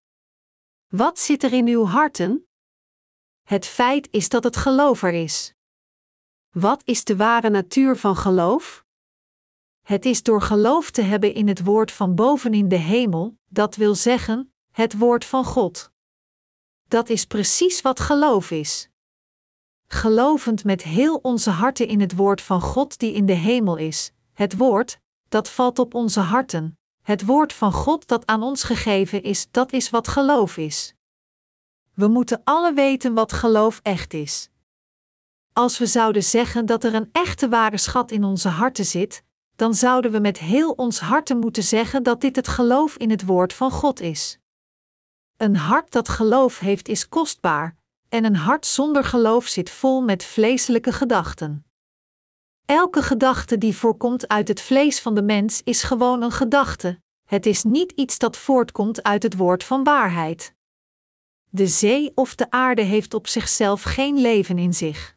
Wat 0.87 1.19
zit 1.19 1.43
er 1.43 1.53
in 1.53 1.67
uw 1.67 1.85
harten? 1.85 2.47
Het 3.43 3.65
feit 3.65 4.07
is 4.11 4.29
dat 4.29 4.43
het 4.43 4.55
geloof 4.55 5.03
er 5.03 5.13
is. 5.13 5.53
Wat 6.53 6.81
is 6.85 7.03
de 7.03 7.15
ware 7.15 7.49
natuur 7.49 7.97
van 7.97 8.15
geloof? 8.15 8.85
Het 9.81 10.05
is 10.05 10.23
door 10.23 10.41
geloof 10.41 10.91
te 10.91 11.01
hebben 11.01 11.33
in 11.33 11.47
het 11.47 11.63
woord 11.63 11.91
van 11.91 12.15
boven 12.15 12.53
in 12.53 12.67
de 12.67 12.75
hemel, 12.75 13.37
dat 13.49 13.75
wil 13.75 13.95
zeggen, 13.95 14.53
het 14.71 14.97
woord 14.97 15.25
van 15.25 15.45
God. 15.45 15.91
Dat 16.87 17.09
is 17.09 17.25
precies 17.25 17.81
wat 17.81 17.99
geloof 17.99 18.51
is. 18.51 18.89
Gelovend 19.87 20.63
met 20.63 20.83
heel 20.83 21.15
onze 21.15 21.49
harten 21.49 21.87
in 21.87 21.99
het 21.99 22.15
woord 22.15 22.41
van 22.41 22.61
God 22.61 22.99
die 22.99 23.13
in 23.13 23.25
de 23.25 23.33
hemel 23.33 23.77
is, 23.77 24.11
het 24.33 24.57
woord, 24.57 24.99
dat 25.29 25.49
valt 25.49 25.79
op 25.79 25.93
onze 25.93 26.19
harten, 26.19 26.79
het 27.01 27.25
woord 27.25 27.53
van 27.53 27.71
God 27.71 28.07
dat 28.07 28.25
aan 28.25 28.43
ons 28.43 28.63
gegeven 28.63 29.23
is, 29.23 29.47
dat 29.51 29.71
is 29.71 29.89
wat 29.89 30.07
geloof 30.07 30.57
is. 30.57 30.93
We 31.93 32.07
moeten 32.07 32.41
alle 32.43 32.73
weten 32.73 33.13
wat 33.13 33.33
geloof 33.33 33.79
echt 33.83 34.13
is. 34.13 34.51
Als 35.53 35.77
we 35.77 35.85
zouden 35.85 36.23
zeggen 36.23 36.65
dat 36.65 36.83
er 36.83 36.93
een 36.93 37.09
echte 37.11 37.49
ware 37.49 37.77
schat 37.77 38.11
in 38.11 38.23
onze 38.23 38.49
harten 38.49 38.85
zit, 38.85 39.23
dan 39.55 39.73
zouden 39.73 40.11
we 40.11 40.19
met 40.19 40.37
heel 40.37 40.71
ons 40.71 40.99
harten 40.99 41.37
moeten 41.39 41.63
zeggen 41.63 42.03
dat 42.03 42.21
dit 42.21 42.35
het 42.35 42.47
geloof 42.47 42.95
in 42.95 43.09
het 43.09 43.25
woord 43.25 43.53
van 43.53 43.71
God 43.71 43.99
is. 43.99 44.39
Een 45.37 45.55
hart 45.55 45.91
dat 45.91 46.09
geloof 46.09 46.59
heeft 46.59 46.87
is 46.87 47.09
kostbaar, 47.09 47.75
en 48.09 48.25
een 48.25 48.35
hart 48.35 48.65
zonder 48.65 49.03
geloof 49.03 49.47
zit 49.47 49.69
vol 49.69 50.01
met 50.01 50.23
vleeselijke 50.23 50.91
gedachten. 50.91 51.65
Elke 52.65 53.01
gedachte 53.01 53.57
die 53.57 53.75
voorkomt 53.75 54.27
uit 54.27 54.47
het 54.47 54.61
vlees 54.61 55.01
van 55.01 55.15
de 55.15 55.23
mens 55.23 55.61
is 55.63 55.83
gewoon 55.83 56.21
een 56.21 56.31
gedachte, 56.31 57.01
het 57.23 57.45
is 57.45 57.63
niet 57.63 57.91
iets 57.91 58.17
dat 58.17 58.37
voortkomt 58.37 59.03
uit 59.03 59.23
het 59.23 59.35
woord 59.35 59.63
van 59.63 59.83
waarheid. 59.83 60.55
De 61.49 61.67
zee 61.67 62.11
of 62.15 62.35
de 62.35 62.51
aarde 62.51 62.81
heeft 62.81 63.13
op 63.13 63.27
zichzelf 63.27 63.83
geen 63.83 64.17
leven 64.17 64.57
in 64.57 64.73
zich. 64.73 65.12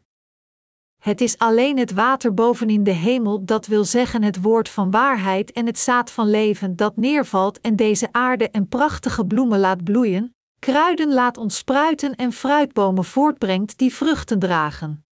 Het 1.07 1.21
is 1.21 1.37
alleen 1.37 1.77
het 1.77 1.93
water 1.93 2.33
bovenin 2.33 2.83
de 2.83 2.91
hemel, 2.91 3.45
dat 3.45 3.65
wil 3.65 3.83
zeggen 3.83 4.23
het 4.23 4.41
woord 4.41 4.69
van 4.69 4.91
waarheid 4.91 5.51
en 5.51 5.65
het 5.65 5.79
zaad 5.79 6.11
van 6.11 6.29
leven 6.29 6.75
dat 6.75 6.95
neervalt 6.95 7.61
en 7.61 7.75
deze 7.75 8.07
aarde 8.11 8.49
en 8.49 8.67
prachtige 8.67 9.25
bloemen 9.25 9.59
laat 9.59 9.83
bloeien, 9.83 10.35
kruiden 10.59 11.13
laat 11.13 11.37
ontspruiten 11.37 12.15
en 12.15 12.31
fruitbomen 12.31 13.05
voortbrengt 13.05 13.77
die 13.77 13.93
vruchten 13.93 14.39
dragen. 14.39 15.05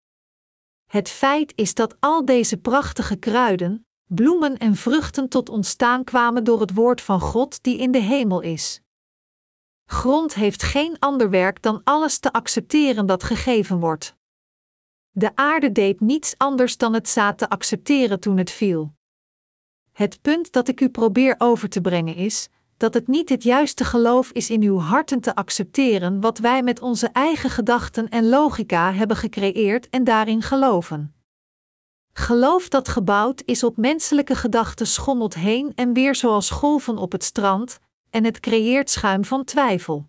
Het 0.89 1.09
feit 1.09 1.53
is 1.55 1.73
dat 1.73 1.95
al 1.99 2.25
deze 2.25 2.57
prachtige 2.57 3.15
kruiden, 3.15 3.85
bloemen 4.05 4.57
en 4.57 4.75
vruchten 4.75 5.29
tot 5.29 5.49
ontstaan 5.49 6.03
kwamen 6.03 6.43
door 6.43 6.59
het 6.59 6.73
woord 6.73 7.01
van 7.01 7.19
God 7.19 7.63
die 7.63 7.77
in 7.77 7.91
de 7.91 8.01
hemel 8.01 8.41
is. 8.41 8.81
Grond 9.85 10.33
heeft 10.33 10.63
geen 10.63 10.99
ander 10.99 11.29
werk 11.29 11.61
dan 11.61 11.81
alles 11.83 12.19
te 12.19 12.31
accepteren 12.31 13.05
dat 13.05 13.23
gegeven 13.23 13.79
wordt. 13.79 14.15
De 15.15 15.35
aarde 15.35 15.71
deed 15.71 15.99
niets 15.99 16.33
anders 16.37 16.77
dan 16.77 16.93
het 16.93 17.09
zaad 17.09 17.37
te 17.37 17.49
accepteren 17.49 18.19
toen 18.19 18.37
het 18.37 18.51
viel. 18.51 18.93
Het 19.91 20.21
punt 20.21 20.51
dat 20.51 20.67
ik 20.67 20.81
u 20.81 20.89
probeer 20.89 21.35
over 21.37 21.69
te 21.69 21.81
brengen 21.81 22.15
is 22.15 22.49
dat 22.77 22.93
het 22.93 23.07
niet 23.07 23.29
het 23.29 23.43
juiste 23.43 23.83
geloof 23.83 24.31
is 24.31 24.49
in 24.49 24.61
uw 24.61 24.77
harten 24.77 25.19
te 25.19 25.35
accepteren 25.35 26.21
wat 26.21 26.37
wij 26.37 26.63
met 26.63 26.81
onze 26.81 27.07
eigen 27.07 27.49
gedachten 27.49 28.09
en 28.09 28.29
logica 28.29 28.93
hebben 28.93 29.17
gecreëerd 29.17 29.89
en 29.89 30.03
daarin 30.03 30.41
geloven. 30.41 31.15
Geloof 32.13 32.69
dat 32.69 32.87
gebouwd 32.87 33.41
is 33.45 33.63
op 33.63 33.77
menselijke 33.77 34.35
gedachten 34.35 34.87
schommelt 34.87 35.33
heen 35.33 35.71
en 35.75 35.93
weer 35.93 36.15
zoals 36.15 36.49
golven 36.49 36.97
op 36.97 37.11
het 37.11 37.23
strand, 37.23 37.79
en 38.09 38.23
het 38.23 38.39
creëert 38.39 38.89
schuim 38.89 39.25
van 39.25 39.43
twijfel. 39.43 40.07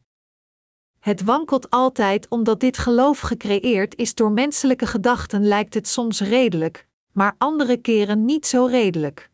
Het 1.05 1.23
wankelt 1.23 1.71
altijd 1.71 2.29
omdat 2.29 2.61
dit 2.61 2.79
geloof 2.79 3.21
gecreëerd 3.21 3.97
is 3.97 4.15
door 4.15 4.33
menselijke 4.33 4.87
gedachten 4.87 5.47
lijkt 5.47 5.75
het 5.75 5.89
soms 5.89 6.21
redelijk, 6.21 6.89
maar 7.13 7.35
andere 7.39 7.77
keren 7.77 8.25
niet 8.25 8.47
zo 8.47 8.67
redelijk. 8.67 9.31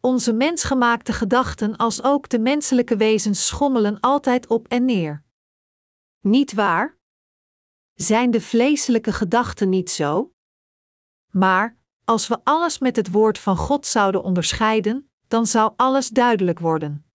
Onze 0.00 0.32
mensgemaakte 0.32 1.12
gedachten 1.12 1.76
als 1.76 2.02
ook 2.02 2.28
de 2.28 2.38
menselijke 2.38 2.96
wezens 2.96 3.46
schommelen 3.46 4.00
altijd 4.00 4.46
op 4.46 4.68
en 4.68 4.84
neer. 4.84 5.22
Niet 6.20 6.52
waar? 6.52 6.96
Zijn 7.94 8.30
de 8.30 8.40
vleeselijke 8.40 9.12
gedachten 9.12 9.68
niet 9.68 9.90
zo? 9.90 10.32
Maar, 11.30 11.76
als 12.04 12.28
we 12.28 12.38
alles 12.44 12.78
met 12.78 12.96
het 12.96 13.10
woord 13.10 13.38
van 13.38 13.56
God 13.56 13.86
zouden 13.86 14.22
onderscheiden, 14.22 15.10
dan 15.28 15.46
zou 15.46 15.72
alles 15.76 16.08
duidelijk 16.08 16.58
worden. 16.58 17.05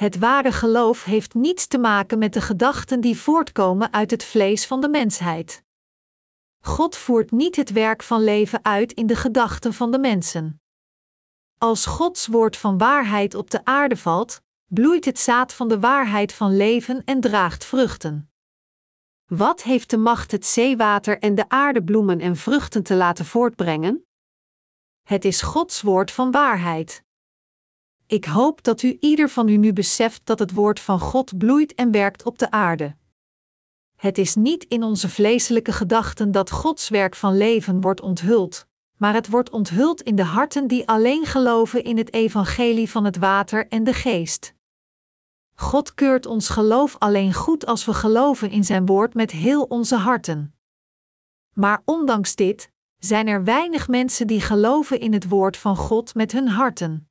Het 0.00 0.18
ware 0.18 0.52
geloof 0.52 1.04
heeft 1.04 1.34
niets 1.34 1.66
te 1.66 1.78
maken 1.78 2.18
met 2.18 2.32
de 2.32 2.40
gedachten 2.40 3.00
die 3.00 3.16
voortkomen 3.16 3.92
uit 3.92 4.10
het 4.10 4.24
vlees 4.24 4.66
van 4.66 4.80
de 4.80 4.88
mensheid. 4.88 5.64
God 6.60 6.96
voert 6.96 7.30
niet 7.30 7.56
het 7.56 7.72
werk 7.72 8.02
van 8.02 8.24
leven 8.24 8.64
uit 8.64 8.92
in 8.92 9.06
de 9.06 9.16
gedachten 9.16 9.74
van 9.74 9.90
de 9.90 9.98
mensen. 9.98 10.62
Als 11.58 11.86
Gods 11.86 12.26
woord 12.26 12.56
van 12.56 12.78
waarheid 12.78 13.34
op 13.34 13.50
de 13.50 13.64
aarde 13.64 13.96
valt, 13.96 14.42
bloeit 14.66 15.04
het 15.04 15.18
zaad 15.18 15.52
van 15.52 15.68
de 15.68 15.80
waarheid 15.80 16.32
van 16.32 16.56
leven 16.56 17.04
en 17.04 17.20
draagt 17.20 17.64
vruchten. 17.64 18.32
Wat 19.26 19.62
heeft 19.62 19.90
de 19.90 19.98
macht 19.98 20.30
het 20.30 20.46
zeewater 20.46 21.18
en 21.18 21.34
de 21.34 21.48
aarde 21.48 21.84
bloemen 21.84 22.20
en 22.20 22.36
vruchten 22.36 22.82
te 22.82 22.94
laten 22.94 23.24
voortbrengen? 23.24 24.06
Het 25.02 25.24
is 25.24 25.42
Gods 25.42 25.82
woord 25.82 26.10
van 26.10 26.30
waarheid. 26.30 27.08
Ik 28.10 28.24
hoop 28.24 28.62
dat 28.62 28.82
u 28.82 28.96
ieder 29.00 29.28
van 29.28 29.48
u 29.48 29.56
nu 29.56 29.72
beseft 29.72 30.20
dat 30.24 30.38
het 30.38 30.52
woord 30.52 30.80
van 30.80 31.00
God 31.00 31.38
bloeit 31.38 31.74
en 31.74 31.90
werkt 31.90 32.22
op 32.24 32.38
de 32.38 32.50
aarde. 32.50 32.96
Het 33.96 34.18
is 34.18 34.34
niet 34.34 34.64
in 34.64 34.82
onze 34.82 35.08
vleeselijke 35.08 35.72
gedachten 35.72 36.32
dat 36.32 36.50
Gods 36.50 36.88
werk 36.88 37.14
van 37.14 37.36
leven 37.36 37.80
wordt 37.80 38.00
onthuld, 38.00 38.66
maar 38.96 39.14
het 39.14 39.28
wordt 39.28 39.50
onthuld 39.50 40.02
in 40.02 40.16
de 40.16 40.24
harten 40.24 40.66
die 40.66 40.88
alleen 40.88 41.26
geloven 41.26 41.84
in 41.84 41.96
het 41.96 42.12
evangelie 42.12 42.90
van 42.90 43.04
het 43.04 43.16
water 43.16 43.68
en 43.68 43.84
de 43.84 43.94
geest. 43.94 44.54
God 45.54 45.94
keurt 45.94 46.26
ons 46.26 46.48
geloof 46.48 46.96
alleen 46.98 47.34
goed 47.34 47.66
als 47.66 47.84
we 47.84 47.94
geloven 47.94 48.50
in 48.50 48.64
Zijn 48.64 48.86
woord 48.86 49.14
met 49.14 49.30
heel 49.30 49.62
onze 49.62 49.96
harten. 49.96 50.54
Maar 51.52 51.82
ondanks 51.84 52.34
dit 52.34 52.70
zijn 52.98 53.26
er 53.26 53.44
weinig 53.44 53.88
mensen 53.88 54.26
die 54.26 54.40
geloven 54.40 55.00
in 55.00 55.12
het 55.12 55.28
woord 55.28 55.56
van 55.56 55.76
God 55.76 56.14
met 56.14 56.32
hun 56.32 56.48
harten. 56.48 57.09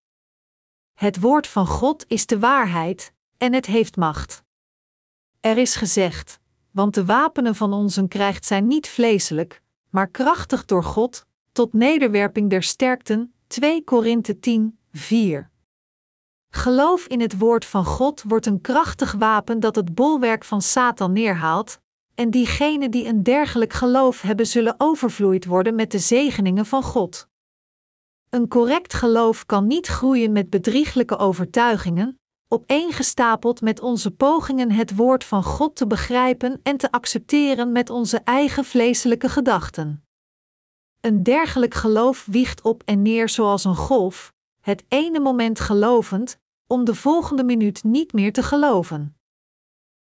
Het 0.99 1.19
woord 1.19 1.47
van 1.47 1.67
God 1.67 2.05
is 2.07 2.25
de 2.25 2.39
waarheid 2.39 3.13
en 3.37 3.53
het 3.53 3.65
heeft 3.65 3.95
macht. 3.95 4.43
Er 5.39 5.57
is 5.57 5.75
gezegd: 5.75 6.39
want 6.71 6.93
de 6.93 7.05
wapenen 7.05 7.55
van 7.55 7.73
onze 7.73 8.07
krijgt 8.07 8.45
zijn 8.45 8.67
niet 8.67 8.89
vleeselijk, 8.89 9.61
maar 9.89 10.07
krachtig 10.07 10.65
door 10.65 10.83
God, 10.83 11.25
tot 11.51 11.73
nederwerping 11.73 12.49
der 12.49 12.63
sterkten. 12.63 13.33
2 13.47 13.83
Korinthe 13.83 14.39
10, 14.39 14.77
4. 14.91 15.49
Geloof 16.49 17.07
in 17.07 17.21
het 17.21 17.37
woord 17.37 17.65
van 17.65 17.85
God 17.85 18.23
wordt 18.27 18.45
een 18.45 18.61
krachtig 18.61 19.11
wapen 19.11 19.59
dat 19.59 19.75
het 19.75 19.95
bolwerk 19.95 20.43
van 20.43 20.61
Satan 20.61 21.11
neerhaalt, 21.11 21.79
en 22.15 22.29
diegenen 22.29 22.91
die 22.91 23.05
een 23.05 23.23
dergelijk 23.23 23.73
geloof 23.73 24.21
hebben 24.21 24.47
zullen 24.47 24.75
overvloeid 24.77 25.45
worden 25.45 25.75
met 25.75 25.91
de 25.91 25.99
zegeningen 25.99 26.65
van 26.65 26.83
God. 26.83 27.28
Een 28.29 28.47
correct 28.47 28.93
geloof 28.93 29.45
kan 29.45 29.67
niet 29.67 29.87
groeien 29.87 30.31
met 30.31 30.49
bedrieglijke 30.49 31.17
overtuigingen, 31.17 32.19
opeengestapeld 32.47 33.61
met 33.61 33.79
onze 33.81 34.11
pogingen 34.11 34.71
het 34.71 34.95
woord 34.95 35.23
van 35.23 35.43
God 35.43 35.75
te 35.75 35.87
begrijpen 35.87 36.59
en 36.63 36.77
te 36.77 36.91
accepteren 36.91 37.71
met 37.71 37.89
onze 37.89 38.17
eigen 38.17 38.65
vleeselijke 38.65 39.29
gedachten. 39.29 40.03
Een 41.01 41.23
dergelijk 41.23 41.73
geloof 41.73 42.25
wiegt 42.25 42.61
op 42.61 42.83
en 42.85 43.01
neer 43.01 43.29
zoals 43.29 43.63
een 43.63 43.75
golf, 43.75 44.33
het 44.61 44.85
ene 44.87 45.19
moment 45.19 45.59
gelovend, 45.59 46.39
om 46.67 46.85
de 46.85 46.95
volgende 46.95 47.43
minuut 47.43 47.83
niet 47.83 48.13
meer 48.13 48.33
te 48.33 48.43
geloven. 48.43 49.17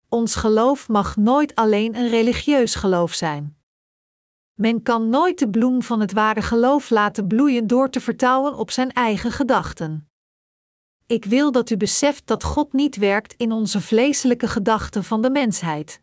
Ons 0.09 0.35
geloof 0.35 0.87
mag 0.87 1.15
nooit 1.15 1.55
alleen 1.55 1.95
een 1.95 2.09
religieus 2.09 2.75
geloof 2.75 3.13
zijn. 3.13 3.62
Men 4.53 4.81
kan 4.81 5.09
nooit 5.09 5.39
de 5.39 5.49
bloem 5.49 5.81
van 5.81 5.99
het 5.99 6.11
ware 6.11 6.41
geloof 6.41 6.89
laten 6.89 7.27
bloeien 7.27 7.67
door 7.67 7.89
te 7.89 7.99
vertrouwen 7.99 8.55
op 8.55 8.71
zijn 8.71 8.91
eigen 8.91 9.31
gedachten. 9.31 10.09
Ik 11.05 11.25
wil 11.25 11.51
dat 11.51 11.69
u 11.69 11.77
beseft 11.77 12.27
dat 12.27 12.43
God 12.43 12.73
niet 12.73 12.95
werkt 12.95 13.33
in 13.33 13.51
onze 13.51 13.81
vleeselijke 13.81 14.47
gedachten 14.47 15.03
van 15.03 15.21
de 15.21 15.29
mensheid. 15.29 16.01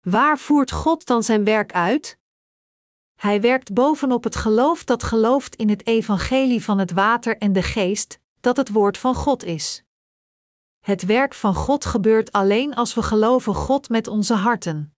Waar 0.00 0.38
voert 0.38 0.70
God 0.72 1.06
dan 1.06 1.22
zijn 1.22 1.44
werk 1.44 1.72
uit? 1.72 2.18
Hij 3.14 3.40
werkt 3.40 3.72
bovenop 3.74 4.24
het 4.24 4.36
geloof 4.36 4.84
dat 4.84 5.02
gelooft 5.02 5.54
in 5.54 5.68
het 5.68 5.86
evangelie 5.86 6.64
van 6.64 6.78
het 6.78 6.92
water 6.92 7.38
en 7.38 7.52
de 7.52 7.62
geest, 7.62 8.20
dat 8.40 8.56
het 8.56 8.68
woord 8.68 8.98
van 8.98 9.14
God 9.14 9.44
is. 9.44 9.84
Het 10.80 11.02
werk 11.02 11.34
van 11.34 11.54
God 11.54 11.84
gebeurt 11.84 12.32
alleen 12.32 12.74
als 12.74 12.94
we 12.94 13.02
geloven 13.02 13.54
God 13.54 13.88
met 13.88 14.06
onze 14.06 14.34
harten. 14.34 14.94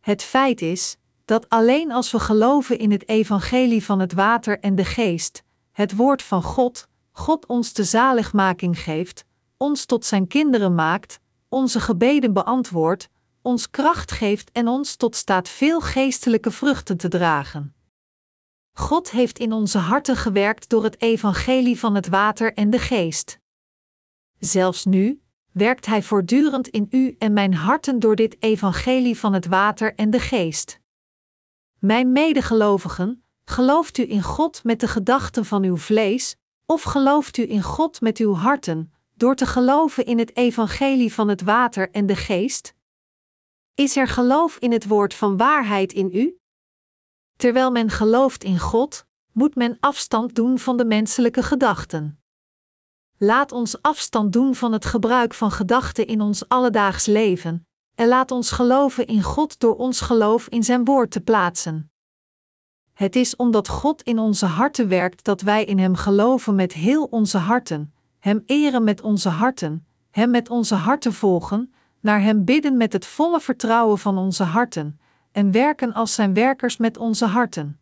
Het 0.00 0.22
feit 0.22 0.62
is 0.62 0.98
dat 1.30 1.48
alleen 1.48 1.92
als 1.92 2.10
we 2.10 2.20
geloven 2.20 2.78
in 2.78 2.90
het 2.90 3.08
evangelie 3.08 3.84
van 3.84 4.00
het 4.00 4.12
water 4.12 4.60
en 4.60 4.74
de 4.74 4.84
geest, 4.84 5.42
het 5.72 5.96
woord 5.96 6.22
van 6.22 6.42
God, 6.42 6.88
God 7.12 7.46
ons 7.46 7.72
de 7.72 7.84
zaligmaking 7.84 8.78
geeft, 8.78 9.24
ons 9.56 9.84
tot 9.84 10.04
zijn 10.04 10.26
kinderen 10.26 10.74
maakt, 10.74 11.20
onze 11.48 11.80
gebeden 11.80 12.32
beantwoordt, 12.32 13.08
ons 13.42 13.70
kracht 13.70 14.10
geeft 14.12 14.50
en 14.52 14.68
ons 14.68 14.96
tot 14.96 15.16
staat 15.16 15.48
veel 15.48 15.80
geestelijke 15.80 16.50
vruchten 16.50 16.96
te 16.96 17.08
dragen. 17.08 17.74
God 18.72 19.10
heeft 19.10 19.38
in 19.38 19.52
onze 19.52 19.78
harten 19.78 20.16
gewerkt 20.16 20.68
door 20.68 20.84
het 20.84 21.00
evangelie 21.00 21.78
van 21.78 21.94
het 21.94 22.08
water 22.08 22.54
en 22.54 22.70
de 22.70 22.78
geest. 22.78 23.38
Zelfs 24.38 24.84
nu 24.84 25.20
werkt 25.52 25.86
Hij 25.86 26.02
voortdurend 26.02 26.68
in 26.68 26.86
u 26.90 27.16
en 27.18 27.32
mijn 27.32 27.54
harten 27.54 27.98
door 27.98 28.16
dit 28.16 28.36
evangelie 28.42 29.18
van 29.18 29.32
het 29.32 29.46
water 29.46 29.94
en 29.94 30.10
de 30.10 30.20
geest. 30.20 30.79
Mijn 31.80 32.12
medegelovigen, 32.12 33.24
gelooft 33.44 33.98
u 33.98 34.10
in 34.10 34.22
God 34.22 34.64
met 34.64 34.80
de 34.80 34.88
gedachten 34.88 35.44
van 35.44 35.64
uw 35.64 35.76
vlees, 35.76 36.36
of 36.66 36.82
gelooft 36.82 37.36
u 37.36 37.50
in 37.50 37.62
God 37.62 38.00
met 38.00 38.18
uw 38.18 38.34
harten, 38.34 38.92
door 39.14 39.34
te 39.34 39.46
geloven 39.46 40.04
in 40.04 40.18
het 40.18 40.36
evangelie 40.36 41.12
van 41.12 41.28
het 41.28 41.42
water 41.42 41.90
en 41.90 42.06
de 42.06 42.16
geest? 42.16 42.74
Is 43.74 43.96
er 43.96 44.08
geloof 44.08 44.56
in 44.56 44.72
het 44.72 44.86
woord 44.86 45.14
van 45.14 45.36
waarheid 45.36 45.92
in 45.92 46.10
u? 46.12 46.38
Terwijl 47.36 47.70
men 47.70 47.90
gelooft 47.90 48.44
in 48.44 48.58
God, 48.58 49.06
moet 49.32 49.54
men 49.54 49.76
afstand 49.80 50.34
doen 50.34 50.58
van 50.58 50.76
de 50.76 50.84
menselijke 50.84 51.42
gedachten. 51.42 52.22
Laat 53.18 53.52
ons 53.52 53.82
afstand 53.82 54.32
doen 54.32 54.54
van 54.54 54.72
het 54.72 54.84
gebruik 54.84 55.34
van 55.34 55.50
gedachten 55.50 56.06
in 56.06 56.20
ons 56.20 56.48
alledaags 56.48 57.06
leven, 57.06 57.68
en 58.00 58.08
laat 58.08 58.30
ons 58.30 58.50
geloven 58.50 59.06
in 59.06 59.22
God 59.22 59.60
door 59.60 59.76
ons 59.76 60.00
geloof 60.00 60.48
in 60.48 60.62
Zijn 60.62 60.84
woord 60.84 61.10
te 61.10 61.20
plaatsen. 61.20 61.90
Het 62.92 63.16
is 63.16 63.36
omdat 63.36 63.68
God 63.68 64.02
in 64.02 64.18
onze 64.18 64.46
harten 64.46 64.88
werkt 64.88 65.24
dat 65.24 65.40
wij 65.40 65.64
in 65.64 65.78
Hem 65.78 65.94
geloven 65.94 66.54
met 66.54 66.72
heel 66.72 67.04
onze 67.04 67.38
harten, 67.38 67.94
Hem 68.18 68.42
eren 68.46 68.84
met 68.84 69.00
onze 69.00 69.28
harten, 69.28 69.86
Hem 70.10 70.30
met 70.30 70.50
onze 70.50 70.74
harten 70.74 71.12
volgen, 71.12 71.72
naar 72.00 72.20
Hem 72.20 72.44
bidden 72.44 72.76
met 72.76 72.92
het 72.92 73.06
volle 73.06 73.40
vertrouwen 73.40 73.98
van 73.98 74.18
onze 74.18 74.44
harten, 74.44 75.00
en 75.32 75.52
werken 75.52 75.92
als 75.92 76.14
Zijn 76.14 76.34
werkers 76.34 76.76
met 76.76 76.96
onze 76.96 77.26
harten. 77.26 77.80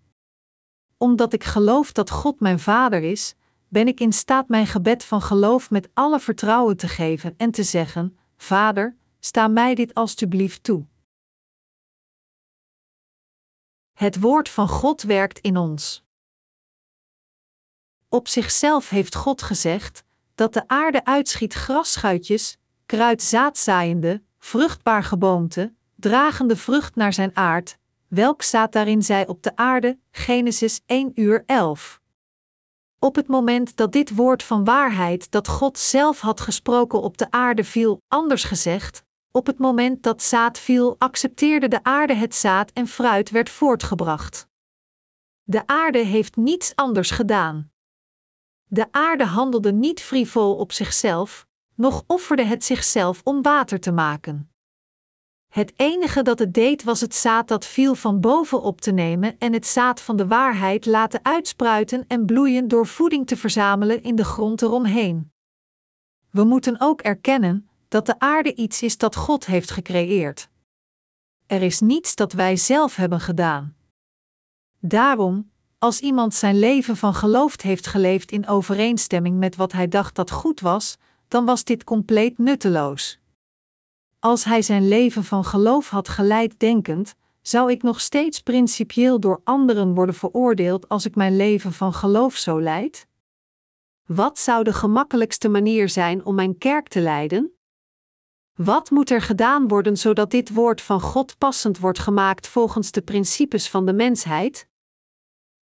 Omdat 0.97 1.33
ik 1.33 1.45
geloof 1.45 1.93
dat 1.93 2.11
God 2.11 2.41
mijn 2.41 2.59
Vader 2.59 3.03
is, 3.03 3.35
ben 3.69 3.89
ik 3.89 4.01
in 4.01 4.13
staat 4.13 4.49
mijn 4.49 4.67
gebed 4.67 5.05
van 5.05 5.23
geloof 5.23 5.71
met 5.71 5.89
alle 5.95 6.21
vertrouwen 6.21 6.77
te 6.77 6.89
geven 6.89 7.35
en 7.37 7.51
te 7.51 7.63
zeggen: 7.63 8.19
Vader, 8.37 8.98
sta 9.19 9.49
mij 9.49 9.75
dit 9.75 9.95
alstublieft 9.95 10.63
toe. 10.63 10.87
Het 13.93 14.21
woord 14.21 14.49
van 14.49 14.69
God 14.69 15.03
werkt 15.03 15.39
in 15.39 15.57
ons. 15.57 16.05
Op 18.09 18.29
zichzelf 18.29 18.89
heeft 18.89 19.15
God 19.15 19.43
gezegd 19.43 20.05
dat 20.35 20.53
de 20.53 20.69
aarde 20.69 21.05
uitschiet 21.05 21.55
grasschuitjes, 21.55 22.59
kruid 22.87 23.23
zaadzaaiende, 23.23 24.23
vruchtbaar 24.39 25.05
geboomte, 25.05 25.75
dragende 25.95 26.57
vrucht 26.57 26.95
naar 26.95 27.13
zijn 27.13 27.37
aard, 27.37 27.79
welk 28.09 28.43
zaad 28.43 28.73
daarin 28.73 29.03
zij 29.03 29.27
op 29.27 29.43
de 29.43 29.57
aarde, 29.57 29.99
Genesis 30.11 30.81
1 30.87 31.13
uur 31.15 31.43
11. 31.47 32.01
Op 32.99 33.15
het 33.15 33.27
moment 33.27 33.77
dat 33.77 33.93
dit 33.93 34.15
woord 34.15 34.43
van 34.43 34.65
waarheid 34.65 35.31
dat 35.31 35.49
God 35.49 35.79
zelf 35.79 36.21
had 36.21 36.41
gesproken 36.41 37.03
op 37.03 37.19
de 37.19 37.31
aarde 37.31 37.65
viel, 37.65 38.01
anders 38.09 38.45
gezegd, 38.45 39.05
op 39.31 39.47
het 39.47 39.59
moment 39.59 40.03
dat 40.03 40.23
zaad 40.23 40.59
viel, 40.59 40.97
accepteerde 40.99 41.69
de 41.69 41.83
aarde 41.83 42.15
het 42.15 42.35
zaad 42.35 42.71
en 42.71 42.87
fruit 42.87 43.31
werd 43.31 43.51
voortgebracht. 43.51 44.49
De 45.43 45.67
aarde 45.67 45.99
heeft 45.99 46.37
niets 46.37 46.77
anders 46.77 47.11
gedaan. 47.11 47.71
De 48.65 48.87
aarde 48.91 49.25
handelde 49.25 49.73
niet 49.73 50.01
frivol 50.01 50.57
op 50.57 50.73
zichzelf, 50.73 51.47
noch 51.75 52.05
offerde 52.07 52.45
het 52.45 52.65
zichzelf 52.65 53.21
om 53.25 53.43
water 53.43 53.81
te 53.81 53.93
maken. 53.93 54.51
Het 55.49 55.73
enige 55.77 56.23
dat 56.23 56.39
het 56.39 56.55
deed 56.55 56.83
was 56.83 57.01
het 57.01 57.15
zaad 57.15 57.49
dat 57.49 57.67
viel 57.67 57.95
van 57.95 58.21
boven 58.21 58.63
op 58.63 58.81
te 58.81 58.91
nemen 58.91 59.39
en 59.39 59.53
het 59.53 59.67
zaad 59.67 60.01
van 60.01 60.17
de 60.17 60.27
waarheid 60.27 60.87
laten 60.87 61.21
uitspruiten 61.23 62.05
en 62.07 62.27
bloeien 62.27 62.69
door 62.69 62.87
voeding 62.87 63.27
te 63.27 63.37
verzamelen 63.37 64.03
in 64.03 64.17
de 64.17 64.25
grond 64.25 64.63
eromheen. 64.63 65.33
We 66.31 66.45
moeten 66.45 66.81
ook 66.81 67.01
erkennen 67.01 67.68
dat 67.89 68.07
de 68.07 68.19
aarde 68.19 68.55
iets 68.55 68.83
is 68.83 68.99
dat 68.99 69.17
God 69.17 69.47
heeft 69.47 69.71
gecreëerd. 69.71 70.49
Er 71.47 71.63
is 71.63 71.81
niets 71.81 72.15
dat 72.15 72.33
wij 72.33 72.57
zelf 72.57 72.97
hebben 72.97 73.21
gedaan. 73.21 73.77
Daarom, 74.81 75.51
als 75.79 76.01
iemand 76.01 76.35
zijn 76.35 76.59
leven 76.59 76.97
van 76.97 77.15
geloof 77.15 77.63
heeft 77.63 77.87
geleefd 77.87 78.31
in 78.31 78.49
overeenstemming 78.49 79.39
met 79.39 79.57
wat 79.57 79.73
hij 79.73 79.89
dacht 79.89 80.15
dat 80.15 80.31
goed 80.31 80.61
was, 80.61 80.97
dan 81.29 81.45
was 81.45 81.65
dit 81.65 81.85
compleet 81.85 82.39
nutteloos. 82.39 83.19
Als 84.19 84.45
hij 84.45 84.63
zijn 84.63 84.89
leven 84.89 85.25
van 85.25 85.45
geloof 85.45 85.89
had 85.89 86.09
geleid 86.09 86.59
denkend, 86.59 87.15
zou 87.43 87.71
ik 87.71 87.83
nog 87.83 88.01
steeds 88.01 88.41
principieel 88.41 89.21
door 89.21 89.41
anderen 89.45 89.95
worden 89.95 90.15
veroordeeld 90.15 90.89
als 90.89 91.05
ik 91.05 91.15
mijn 91.15 91.37
leven 91.37 91.73
van 91.73 91.93
geloof 91.93 92.37
zo 92.37 92.61
leid? 92.61 93.07
Wat 94.07 94.39
zou 94.39 94.65
de 94.65 94.73
gemakkelijkste 94.73 95.49
manier 95.49 95.89
zijn 95.89 96.25
om 96.25 96.35
mijn 96.35 96.59
kerk 96.59 96.89
te 96.89 97.01
leiden? 97.01 97.58
Wat 98.59 98.91
moet 98.91 99.11
er 99.11 99.23
gedaan 99.23 99.69
worden 99.69 99.97
zodat 99.97 100.31
dit 100.31 100.55
woord 100.55 100.81
van 100.81 101.01
God 101.01 101.39
passend 101.39 101.79
wordt 101.79 101.99
gemaakt 101.99 102.47
volgens 102.47 102.91
de 102.91 103.03
principes 103.03 103.69
van 103.71 103.87
de 103.87 103.93
mensheid? 103.93 104.69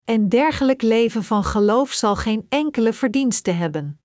En 0.05 0.29
dergelijk 0.29 0.83
leven 0.83 1.25
van 1.25 1.45
geloof 1.45 1.93
zal 1.93 2.17
geen 2.17 2.47
enkele 2.49 2.93
verdienste 2.93 3.51
hebben. 3.51 4.01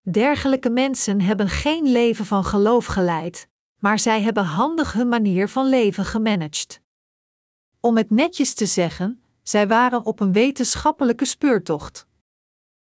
Dergelijke 0.00 0.70
mensen 0.70 1.20
hebben 1.20 1.48
geen 1.48 1.92
leven 1.92 2.26
van 2.26 2.44
geloof 2.44 2.86
geleid, 2.86 3.48
maar 3.78 3.98
zij 3.98 4.22
hebben 4.22 4.44
handig 4.44 4.92
hun 4.92 5.08
manier 5.08 5.48
van 5.48 5.68
leven 5.68 6.04
gemanaged. 6.04 6.82
Om 7.80 7.96
het 7.96 8.10
netjes 8.10 8.54
te 8.54 8.66
zeggen, 8.66 9.22
zij 9.42 9.68
waren 9.68 10.04
op 10.04 10.20
een 10.20 10.32
wetenschappelijke 10.32 11.24
speurtocht. 11.24 12.06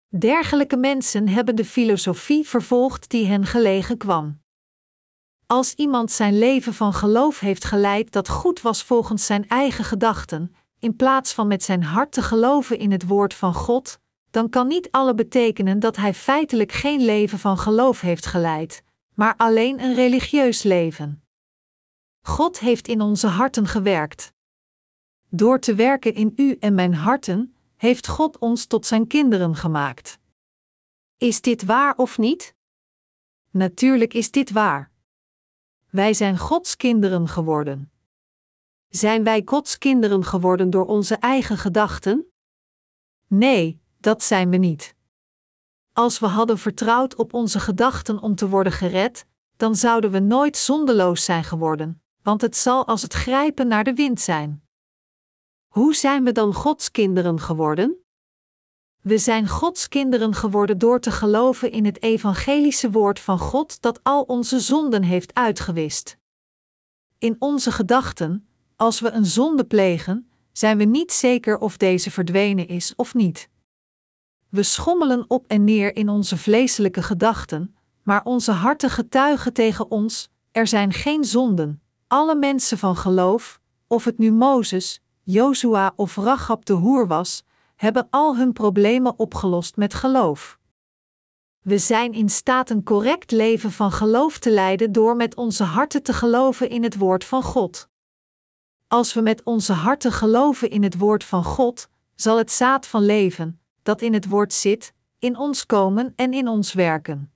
Dergelijke 0.09 0.77
mensen 0.77 1.29
hebben 1.29 1.57
de 1.57 1.65
filosofie 1.65 2.49
vervolgd 2.49 3.11
die 3.11 3.27
hen 3.27 3.47
gelegen 3.47 3.97
kwam. 3.97 4.47
Als 5.51 5.74
iemand 5.74 6.11
zijn 6.11 6.38
leven 6.38 6.74
van 6.74 6.92
geloof 6.92 7.40
heeft 7.40 7.64
geleid 7.64 8.12
dat 8.12 8.28
goed 8.28 8.61
was 8.61 8.82
volgens 8.82 9.26
zijn 9.26 9.49
eigen 9.49 9.84
gedachten, 9.84 10.55
in 10.78 10.96
plaats 10.96 11.32
van 11.32 11.46
met 11.46 11.62
zijn 11.62 11.82
hart 11.82 12.12
te 12.12 12.22
geloven 12.22 12.78
in 12.78 12.90
het 12.90 13.07
woord 13.07 13.34
van 13.34 13.55
God, 13.55 13.99
dan 14.30 14.49
kan 14.49 14.66
niet 14.66 14.90
alle 14.90 15.14
betekenen 15.14 15.78
dat 15.78 15.96
hij 15.96 16.14
feitelijk 16.14 16.72
geen 16.72 17.05
leven 17.05 17.38
van 17.38 17.59
geloof 17.59 18.01
heeft 18.01 18.26
geleid, 18.26 18.82
maar 19.14 19.34
alleen 19.36 19.82
een 19.82 19.94
religieus 19.94 20.62
leven. 20.62 21.22
God 22.20 22.59
heeft 22.59 22.88
in 22.88 23.01
onze 23.01 23.26
harten 23.26 23.66
gewerkt. 23.66 24.32
Door 25.28 25.61
te 25.61 25.74
werken 25.74 26.14
in 26.14 26.32
u 26.36 26.57
en 26.61 26.74
mijn 26.74 26.94
harten, 26.94 27.55
heeft 27.76 28.09
God 28.09 28.38
ons 28.38 28.66
tot 28.66 28.86
zijn 28.86 29.07
kinderen 29.07 29.55
gemaakt. 29.57 30.18
Is 31.16 31.40
dit 31.40 31.64
waar 31.64 31.96
of 31.96 32.18
niet? 32.18 32.55
Natuurlijk 33.51 34.14
is 34.14 34.30
dit 34.30 34.51
waar. 34.51 34.96
Wij 35.91 36.14
zijn 36.14 36.39
Gods 36.39 36.76
kinderen 36.76 37.28
geworden. 37.28 37.91
Zijn 38.89 39.24
wij 39.24 39.43
Gods 39.45 39.78
kinderen 39.78 40.24
geworden 40.24 40.70
door 40.70 40.86
onze 40.86 41.14
eigen 41.14 41.59
gedachten? 41.59 42.26
Nee, 43.26 43.80
dat 43.99 44.22
zijn 44.22 44.51
we 44.51 44.57
niet. 44.57 44.95
Als 45.93 46.18
we 46.18 46.26
hadden 46.26 46.59
vertrouwd 46.59 47.14
op 47.14 47.34
onze 47.34 47.61
gedachten 47.61 48.18
om 48.18 48.34
te 48.34 48.49
worden 48.49 48.72
gered, 48.72 49.26
dan 49.57 49.76
zouden 49.76 50.11
we 50.11 50.18
nooit 50.18 50.57
zondeloos 50.57 51.24
zijn 51.24 51.45
geworden, 51.45 52.03
want 52.22 52.41
het 52.41 52.57
zal 52.57 52.86
als 52.86 53.03
het 53.03 53.12
grijpen 53.12 53.68
naar 53.68 53.84
de 53.84 53.95
wind 53.95 54.20
zijn. 54.20 54.62
Hoe 55.68 55.95
zijn 55.95 56.24
we 56.24 56.32
dan 56.32 56.55
Gods 56.55 56.91
kinderen 56.91 57.41
geworden? 57.41 58.05
We 59.01 59.18
zijn 59.18 59.49
Gods 59.49 59.88
kinderen 59.88 60.34
geworden 60.34 60.78
door 60.78 61.01
te 61.01 61.11
geloven 61.11 61.70
in 61.70 61.84
het 61.84 62.03
evangelische 62.03 62.90
woord 62.90 63.20
van 63.20 63.38
God 63.38 63.82
dat 63.82 64.01
al 64.03 64.22
onze 64.22 64.61
zonden 64.61 65.03
heeft 65.03 65.34
uitgewist. 65.34 66.18
In 67.18 67.36
onze 67.38 67.72
gedachten, 67.72 68.49
als 68.76 69.01
we 69.01 69.11
een 69.11 69.26
zonde 69.26 69.64
plegen, 69.64 70.28
zijn 70.53 70.78
we 70.78 70.84
niet 70.84 71.12
zeker 71.12 71.59
of 71.59 71.76
deze 71.76 72.11
verdwenen 72.11 72.68
is 72.68 72.94
of 72.96 73.14
niet. 73.14 73.49
We 74.49 74.62
schommelen 74.62 75.24
op 75.28 75.46
en 75.46 75.64
neer 75.64 75.96
in 75.96 76.09
onze 76.09 76.36
vleeselijke 76.36 77.03
gedachten, 77.03 77.76
maar 78.03 78.24
onze 78.24 78.53
harten 78.53 78.90
getuigen 78.90 79.53
tegen 79.53 79.90
ons: 79.90 80.28
er 80.53 80.66
zijn 80.66 80.92
geen 80.92 81.24
zonden. 81.24 81.82
Alle 82.07 82.34
mensen 82.34 82.78
van 82.78 82.96
geloof, 82.96 83.61
of 83.86 84.05
het 84.05 84.18
nu 84.18 84.32
Mozes, 84.32 85.01
Jozua 85.22 85.92
of 85.96 86.16
Rachab 86.16 86.64
de 86.64 86.72
hoer 86.72 87.07
was, 87.07 87.44
hebben 87.79 88.07
al 88.11 88.37
hun 88.37 88.53
problemen 88.53 89.18
opgelost 89.18 89.76
met 89.76 89.95
geloof. 89.95 90.59
We 91.61 91.79
zijn 91.79 92.12
in 92.12 92.29
staat 92.29 92.70
een 92.70 92.83
correct 92.83 93.31
leven 93.31 93.72
van 93.72 93.93
geloof 93.93 94.39
te 94.39 94.51
leiden 94.51 94.93
door 94.93 95.16
met 95.16 95.35
onze 95.35 95.64
harten 95.64 96.03
te 96.03 96.12
geloven 96.12 96.70
in 96.70 96.83
het 96.83 96.97
woord 96.97 97.24
van 97.24 97.43
God. 97.43 97.89
Als 98.87 99.14
we 99.14 99.20
met 99.20 99.43
onze 99.43 99.72
harten 99.72 100.12
geloven 100.12 100.70
in 100.70 100.83
het 100.83 100.99
woord 100.99 101.24
van 101.24 101.45
God, 101.45 101.89
zal 102.14 102.39
het 102.39 102.51
zaad 102.51 102.87
van 102.87 103.05
leven, 103.05 103.61
dat 103.83 104.03
in 104.03 104.12
het 104.12 104.29
woord 104.29 104.53
zit, 104.53 104.95
in 105.18 105.37
ons 105.37 105.66
komen 105.66 106.12
en 106.16 106.33
in 106.33 106.49
ons 106.49 106.72
werken. 106.72 107.33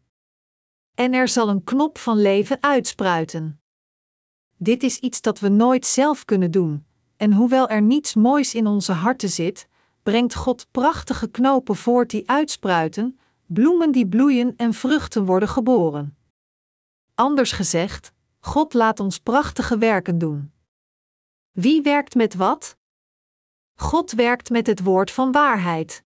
En 0.94 1.12
er 1.12 1.28
zal 1.28 1.48
een 1.48 1.64
knop 1.64 1.98
van 1.98 2.20
leven 2.20 2.62
uitspruiten. 2.62 3.60
Dit 4.56 4.82
is 4.82 4.98
iets 4.98 5.20
dat 5.20 5.40
we 5.40 5.48
nooit 5.48 5.86
zelf 5.86 6.24
kunnen 6.24 6.50
doen, 6.50 6.86
en 7.16 7.32
hoewel 7.32 7.68
er 7.68 7.82
niets 7.82 8.14
moois 8.14 8.54
in 8.54 8.66
onze 8.66 8.92
harten 8.92 9.28
zit, 9.28 9.68
brengt 10.02 10.34
God 10.34 10.66
prachtige 10.70 11.30
knopen 11.30 11.76
voort 11.76 12.10
die 12.10 12.28
uitspruiten, 12.30 13.18
bloemen 13.46 13.92
die 13.92 14.08
bloeien 14.08 14.56
en 14.56 14.74
vruchten 14.74 15.24
worden 15.24 15.48
geboren. 15.48 16.16
Anders 17.14 17.52
gezegd, 17.52 18.12
God 18.38 18.74
laat 18.74 19.00
ons 19.00 19.18
prachtige 19.18 19.78
werken 19.78 20.18
doen. 20.18 20.52
Wie 21.50 21.82
werkt 21.82 22.14
met 22.14 22.34
wat? 22.34 22.76
God 23.74 24.10
werkt 24.10 24.50
met 24.50 24.66
het 24.66 24.82
woord 24.82 25.10
van 25.10 25.32
waarheid. 25.32 26.04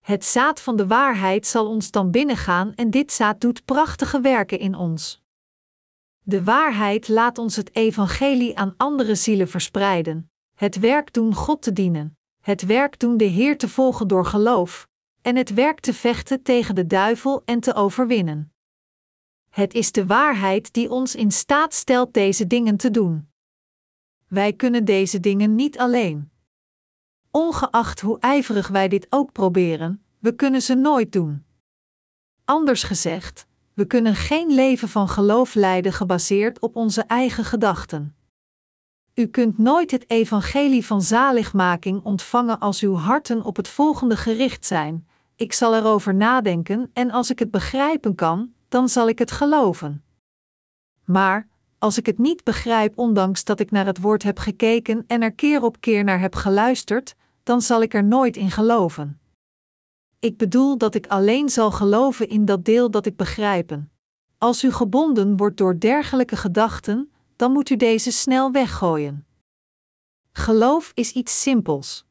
Het 0.00 0.24
zaad 0.24 0.60
van 0.60 0.76
de 0.76 0.86
waarheid 0.86 1.46
zal 1.46 1.66
ons 1.66 1.90
dan 1.90 2.10
binnengaan 2.10 2.74
en 2.74 2.90
dit 2.90 3.12
zaad 3.12 3.40
doet 3.40 3.64
prachtige 3.64 4.20
werken 4.20 4.58
in 4.58 4.74
ons. 4.74 5.22
De 6.22 6.44
waarheid 6.44 7.08
laat 7.08 7.38
ons 7.38 7.56
het 7.56 7.74
evangelie 7.76 8.58
aan 8.58 8.74
andere 8.76 9.14
zielen 9.14 9.48
verspreiden, 9.48 10.30
het 10.54 10.78
werk 10.78 11.12
doen 11.12 11.34
God 11.34 11.62
te 11.62 11.72
dienen, 11.72 12.16
het 12.42 12.66
werk 12.66 12.98
doen 12.98 13.16
de 13.16 13.24
Heer 13.24 13.58
te 13.58 13.68
volgen 13.68 14.08
door 14.08 14.26
geloof, 14.26 14.88
en 15.20 15.36
het 15.36 15.54
werk 15.54 15.80
te 15.80 15.94
vechten 15.94 16.42
tegen 16.42 16.74
de 16.74 16.86
duivel 16.86 17.42
en 17.44 17.60
te 17.60 17.74
overwinnen. 17.74 18.52
Het 19.48 19.74
is 19.74 19.92
de 19.92 20.06
waarheid 20.06 20.72
die 20.72 20.90
ons 20.90 21.14
in 21.14 21.30
staat 21.30 21.74
stelt 21.74 22.14
deze 22.14 22.46
dingen 22.46 22.76
te 22.76 22.90
doen. 22.90 23.28
Wij 24.28 24.52
kunnen 24.52 24.84
deze 24.84 25.20
dingen 25.20 25.54
niet 25.54 25.78
alleen. 25.78 26.30
Ongeacht 27.30 28.00
hoe 28.00 28.18
ijverig 28.18 28.68
wij 28.68 28.88
dit 28.88 29.06
ook 29.10 29.32
proberen, 29.32 30.04
we 30.18 30.34
kunnen 30.34 30.62
ze 30.62 30.74
nooit 30.74 31.12
doen. 31.12 31.44
Anders 32.44 32.82
gezegd, 32.82 33.46
we 33.74 33.86
kunnen 33.86 34.14
geen 34.14 34.54
leven 34.54 34.88
van 34.88 35.08
geloof 35.08 35.54
leiden 35.54 35.92
gebaseerd 35.92 36.60
op 36.60 36.76
onze 36.76 37.02
eigen 37.02 37.44
gedachten. 37.44 38.16
U 39.14 39.26
kunt 39.26 39.58
nooit 39.58 39.90
het 39.90 40.10
evangelie 40.10 40.86
van 40.86 41.02
zaligmaking 41.02 42.04
ontvangen 42.04 42.58
als 42.58 42.80
uw 42.80 42.94
harten 42.94 43.42
op 43.44 43.56
het 43.56 43.68
volgende 43.68 44.16
gericht 44.16 44.66
zijn: 44.66 45.06
ik 45.36 45.52
zal 45.52 45.74
erover 45.74 46.14
nadenken 46.14 46.90
en 46.92 47.10
als 47.10 47.30
ik 47.30 47.38
het 47.38 47.50
begrijpen 47.50 48.14
kan, 48.14 48.52
dan 48.68 48.88
zal 48.88 49.08
ik 49.08 49.18
het 49.18 49.30
geloven. 49.30 50.04
Maar, 51.04 51.48
als 51.78 51.98
ik 51.98 52.06
het 52.06 52.18
niet 52.18 52.44
begrijp, 52.44 52.98
ondanks 52.98 53.44
dat 53.44 53.60
ik 53.60 53.70
naar 53.70 53.86
het 53.86 54.00
woord 54.00 54.22
heb 54.22 54.38
gekeken 54.38 55.04
en 55.06 55.22
er 55.22 55.32
keer 55.32 55.62
op 55.62 55.80
keer 55.80 56.04
naar 56.04 56.20
heb 56.20 56.34
geluisterd, 56.34 57.14
dan 57.42 57.60
zal 57.60 57.82
ik 57.82 57.94
er 57.94 58.04
nooit 58.04 58.36
in 58.36 58.50
geloven. 58.50 59.20
Ik 60.18 60.36
bedoel 60.36 60.78
dat 60.78 60.94
ik 60.94 61.06
alleen 61.06 61.48
zal 61.48 61.70
geloven 61.70 62.28
in 62.28 62.44
dat 62.44 62.64
deel 62.64 62.90
dat 62.90 63.06
ik 63.06 63.16
begrijpen. 63.16 63.90
Als 64.38 64.64
u 64.64 64.72
gebonden 64.72 65.36
wordt 65.36 65.56
door 65.56 65.78
dergelijke 65.78 66.36
gedachten, 66.36 67.11
dan 67.42 67.52
moet 67.52 67.70
u 67.70 67.76
deze 67.76 68.12
snel 68.12 68.52
weggooien. 68.52 69.26
Geloof 70.32 70.92
is 70.94 71.12
iets 71.12 71.42
simpels. 71.42 72.06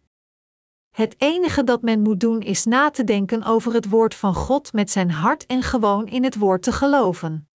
Het 0.90 1.16
enige 1.18 1.64
dat 1.64 1.82
men 1.82 2.02
moet 2.02 2.20
doen 2.20 2.42
is 2.42 2.66
na 2.66 2.90
te 2.90 3.04
denken 3.04 3.44
over 3.44 3.74
het 3.74 3.90
woord 3.90 4.16
van 4.16 4.34
God 4.34 4.74
met 4.74 4.92
zijn 4.92 5.12
hart 5.12 5.46
en 5.46 5.64
gewoon 5.64 6.08
in 6.08 6.24
het 6.24 6.36
woord 6.36 6.64
te 6.64 6.72
geloven. 6.72 7.50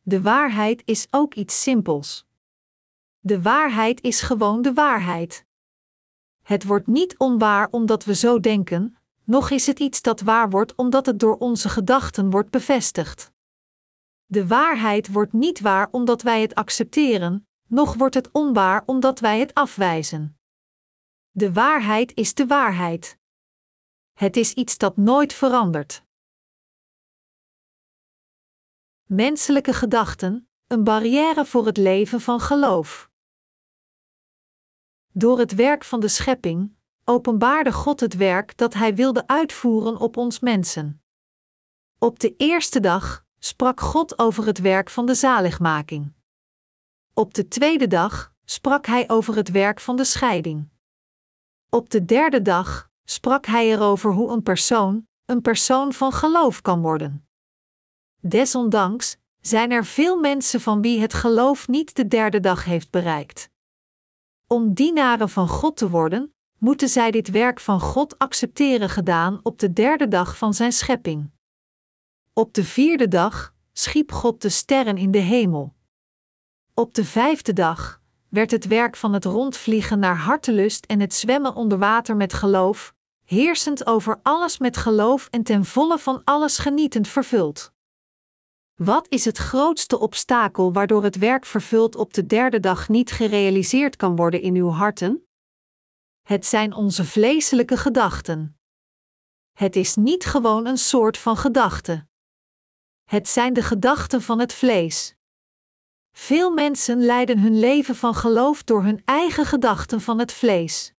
De 0.00 0.22
waarheid 0.22 0.82
is 0.84 1.06
ook 1.10 1.34
iets 1.34 1.62
simpels. 1.62 2.26
De 3.18 3.42
waarheid 3.42 4.00
is 4.00 4.20
gewoon 4.20 4.62
de 4.62 4.72
waarheid. 4.72 5.46
Het 6.42 6.64
wordt 6.64 6.86
niet 6.86 7.18
onwaar 7.18 7.68
omdat 7.70 8.04
we 8.04 8.14
zo 8.14 8.40
denken, 8.40 8.96
noch 9.24 9.50
is 9.50 9.66
het 9.66 9.78
iets 9.78 10.02
dat 10.02 10.20
waar 10.20 10.50
wordt 10.50 10.74
omdat 10.74 11.06
het 11.06 11.18
door 11.18 11.36
onze 11.36 11.68
gedachten 11.68 12.30
wordt 12.30 12.50
bevestigd. 12.50 13.32
De 14.32 14.46
waarheid 14.46 15.12
wordt 15.12 15.32
niet 15.32 15.60
waar 15.60 15.88
omdat 15.90 16.22
wij 16.22 16.40
het 16.40 16.54
accepteren, 16.54 17.48
noch 17.66 17.94
wordt 17.94 18.14
het 18.14 18.30
onwaar 18.32 18.82
omdat 18.86 19.20
wij 19.20 19.40
het 19.40 19.54
afwijzen. 19.54 20.38
De 21.30 21.52
waarheid 21.52 22.14
is 22.14 22.34
de 22.34 22.46
waarheid. 22.46 23.18
Het 24.12 24.36
is 24.36 24.52
iets 24.52 24.78
dat 24.78 24.96
nooit 24.96 25.32
verandert. 25.32 26.04
Menselijke 29.04 29.72
gedachten, 29.72 30.48
een 30.66 30.84
barrière 30.84 31.44
voor 31.46 31.66
het 31.66 31.76
leven 31.76 32.20
van 32.20 32.40
geloof. 32.40 33.10
Door 35.12 35.38
het 35.38 35.54
werk 35.54 35.84
van 35.84 36.00
de 36.00 36.08
schepping 36.08 36.76
openbaarde 37.04 37.72
God 37.72 38.00
het 38.00 38.14
werk 38.16 38.56
dat 38.56 38.74
Hij 38.74 38.94
wilde 38.94 39.26
uitvoeren 39.26 39.96
op 39.96 40.16
ons 40.16 40.40
mensen. 40.40 41.02
Op 41.98 42.18
de 42.18 42.36
eerste 42.36 42.80
dag 42.80 43.28
sprak 43.40 43.80
God 43.80 44.18
over 44.18 44.46
het 44.46 44.58
werk 44.58 44.90
van 44.90 45.06
de 45.06 45.14
zaligmaking. 45.14 46.12
Op 47.14 47.34
de 47.34 47.48
tweede 47.48 47.86
dag 47.86 48.32
sprak 48.44 48.86
Hij 48.86 49.08
over 49.08 49.36
het 49.36 49.50
werk 49.50 49.80
van 49.80 49.96
de 49.96 50.04
scheiding. 50.04 50.68
Op 51.68 51.90
de 51.90 52.04
derde 52.04 52.42
dag 52.42 52.90
sprak 53.04 53.46
Hij 53.46 53.70
erover 53.72 54.12
hoe 54.12 54.30
een 54.30 54.42
persoon 54.42 55.08
een 55.30 55.40
persoon 55.42 55.92
van 55.92 56.12
geloof 56.12 56.62
kan 56.62 56.80
worden. 56.80 57.26
Desondanks 58.20 59.16
zijn 59.40 59.70
er 59.70 59.84
veel 59.84 60.16
mensen 60.16 60.60
van 60.60 60.82
wie 60.82 61.00
het 61.00 61.14
geloof 61.14 61.68
niet 61.68 61.96
de 61.96 62.08
derde 62.08 62.40
dag 62.40 62.64
heeft 62.64 62.90
bereikt. 62.90 63.50
Om 64.46 64.74
dienaren 64.74 65.28
van 65.28 65.48
God 65.48 65.76
te 65.76 65.90
worden, 65.90 66.34
moeten 66.58 66.88
zij 66.88 67.10
dit 67.10 67.30
werk 67.30 67.60
van 67.60 67.80
God 67.80 68.18
accepteren 68.18 68.88
gedaan 68.88 69.40
op 69.42 69.58
de 69.58 69.72
derde 69.72 70.08
dag 70.08 70.36
van 70.36 70.54
zijn 70.54 70.72
schepping. 70.72 71.30
Op 72.40 72.54
de 72.54 72.64
vierde 72.64 73.08
dag 73.08 73.54
schiep 73.72 74.12
God 74.12 74.42
de 74.42 74.48
sterren 74.48 74.96
in 74.96 75.10
de 75.10 75.18
hemel. 75.18 75.74
Op 76.74 76.94
de 76.94 77.04
vijfde 77.04 77.52
dag 77.52 78.00
werd 78.28 78.50
het 78.50 78.66
werk 78.66 78.96
van 78.96 79.12
het 79.12 79.24
rondvliegen 79.24 79.98
naar 79.98 80.16
hartelust 80.16 80.84
en 80.84 81.00
het 81.00 81.14
zwemmen 81.14 81.54
onder 81.54 81.78
water 81.78 82.16
met 82.16 82.32
geloof 82.32 82.94
heersend 83.24 83.86
over 83.86 84.20
alles 84.22 84.58
met 84.58 84.76
geloof 84.76 85.26
en 85.30 85.42
ten 85.42 85.64
volle 85.64 85.98
van 85.98 86.24
alles 86.24 86.58
genietend 86.58 87.08
vervuld. 87.08 87.72
Wat 88.74 89.06
is 89.08 89.24
het 89.24 89.38
grootste 89.38 89.98
obstakel 89.98 90.72
waardoor 90.72 91.02
het 91.02 91.16
werk 91.16 91.46
vervuld 91.46 91.96
op 91.96 92.14
de 92.14 92.26
derde 92.26 92.60
dag 92.60 92.88
niet 92.88 93.10
gerealiseerd 93.10 93.96
kan 93.96 94.16
worden 94.16 94.42
in 94.42 94.54
uw 94.54 94.68
harten? 94.68 95.26
Het 96.22 96.46
zijn 96.46 96.72
onze 96.72 97.04
vleeselijke 97.04 97.76
gedachten. 97.76 98.58
Het 99.52 99.76
is 99.76 99.96
niet 99.96 100.24
gewoon 100.24 100.66
een 100.66 100.78
soort 100.78 101.18
van 101.18 101.36
gedachte. 101.36 102.08
Het 103.10 103.28
zijn 103.28 103.52
de 103.52 103.62
gedachten 103.62 104.22
van 104.22 104.38
het 104.38 104.52
vlees. 104.52 105.14
Veel 106.12 106.50
mensen 106.50 107.04
leiden 107.04 107.38
hun 107.38 107.58
leven 107.58 107.96
van 107.96 108.14
geloof 108.14 108.62
door 108.62 108.82
hun 108.82 109.02
eigen 109.04 109.44
gedachten 109.44 110.00
van 110.00 110.18
het 110.18 110.32
vlees. 110.32 110.92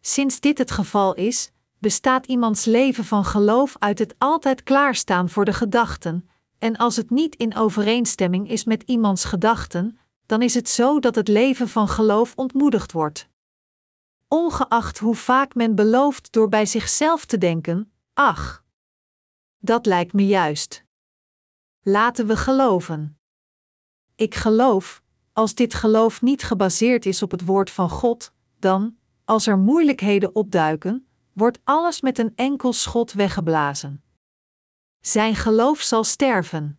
Sinds 0.00 0.40
dit 0.40 0.58
het 0.58 0.70
geval 0.70 1.14
is, 1.14 1.50
bestaat 1.78 2.26
iemands 2.26 2.64
leven 2.64 3.04
van 3.04 3.24
geloof 3.24 3.76
uit 3.78 3.98
het 3.98 4.14
altijd 4.18 4.62
klaarstaan 4.62 5.28
voor 5.28 5.44
de 5.44 5.52
gedachten, 5.52 6.28
en 6.58 6.76
als 6.76 6.96
het 6.96 7.10
niet 7.10 7.36
in 7.36 7.56
overeenstemming 7.56 8.50
is 8.50 8.64
met 8.64 8.82
iemands 8.82 9.24
gedachten, 9.24 9.98
dan 10.26 10.42
is 10.42 10.54
het 10.54 10.68
zo 10.68 10.98
dat 10.98 11.14
het 11.14 11.28
leven 11.28 11.68
van 11.68 11.88
geloof 11.88 12.32
ontmoedigd 12.36 12.92
wordt. 12.92 13.28
Ongeacht 14.28 14.98
hoe 14.98 15.14
vaak 15.14 15.54
men 15.54 15.74
belooft 15.74 16.32
door 16.32 16.48
bij 16.48 16.66
zichzelf 16.66 17.24
te 17.24 17.38
denken: 17.38 17.92
ach, 18.14 18.64
dat 19.58 19.86
lijkt 19.86 20.12
me 20.12 20.26
juist. 20.26 20.86
Laten 21.82 22.26
we 22.26 22.36
geloven. 22.36 23.18
Ik 24.14 24.34
geloof, 24.34 25.02
als 25.32 25.54
dit 25.54 25.74
geloof 25.74 26.22
niet 26.22 26.42
gebaseerd 26.42 27.06
is 27.06 27.22
op 27.22 27.30
het 27.30 27.44
woord 27.44 27.70
van 27.70 27.90
God, 27.90 28.32
dan, 28.58 28.96
als 29.24 29.46
er 29.46 29.58
moeilijkheden 29.58 30.34
opduiken, 30.34 31.08
wordt 31.32 31.58
alles 31.64 32.00
met 32.00 32.18
een 32.18 32.32
enkel 32.34 32.72
schot 32.72 33.12
weggeblazen. 33.12 34.02
Zijn 35.00 35.34
geloof 35.34 35.80
zal 35.80 36.04
sterven. 36.04 36.78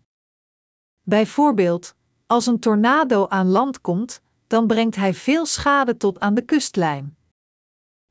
Bijvoorbeeld, 1.02 1.96
als 2.28 2.46
een 2.46 2.60
tornado 2.60 3.28
aan 3.28 3.48
land 3.48 3.82
komt, 3.82 4.22
dan 4.48 4.68
brengt 4.68 4.96
hij 4.96 5.14
veel 5.14 5.46
schade 5.46 5.98
tot 5.98 6.20
aan 6.20 6.34
de 6.34 6.42
kustlijn. 6.42 7.18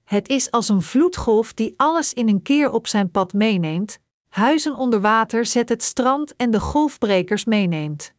Het 0.04 0.28
is 0.28 0.50
als 0.50 0.68
een 0.68 0.82
vloedgolf 0.82 1.54
die 1.54 1.74
alles 1.76 2.12
in 2.12 2.28
een 2.28 2.42
keer 2.42 2.70
op 2.70 2.86
zijn 2.86 3.10
pad 3.10 3.32
meeneemt, 3.32 4.00
huizen 4.28 4.76
onder 4.76 5.00
water 5.00 5.46
zet 5.46 5.68
het 5.68 5.82
strand 5.82 6.36
en 6.36 6.50
de 6.50 6.60
golfbrekers 6.60 7.44
meeneemt. 7.44 8.14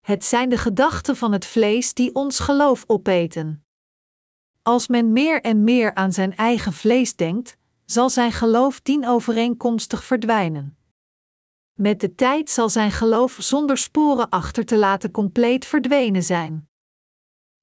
Het 0.00 0.24
zijn 0.24 0.48
de 0.48 0.58
gedachten 0.58 1.16
van 1.16 1.32
het 1.32 1.46
vlees 1.46 1.94
die 1.94 2.14
ons 2.14 2.38
geloof 2.38 2.84
opeten. 2.86 3.64
Als 4.62 4.88
men 4.88 5.12
meer 5.12 5.40
en 5.42 5.64
meer 5.64 5.94
aan 5.94 6.12
zijn 6.12 6.36
eigen 6.36 6.72
vlees 6.72 7.16
denkt, 7.16 7.56
zal 7.84 8.10
zijn 8.10 8.32
geloof 8.32 8.80
dienovereenkomstig 8.80 10.04
verdwijnen. 10.04 10.78
Met 11.72 12.00
de 12.00 12.14
tijd 12.14 12.50
zal 12.50 12.68
zijn 12.68 12.90
geloof 12.90 13.36
zonder 13.40 13.78
sporen 13.78 14.28
achter 14.28 14.64
te 14.64 14.76
laten 14.76 15.10
compleet 15.10 15.66
verdwenen 15.66 16.22
zijn. 16.22 16.68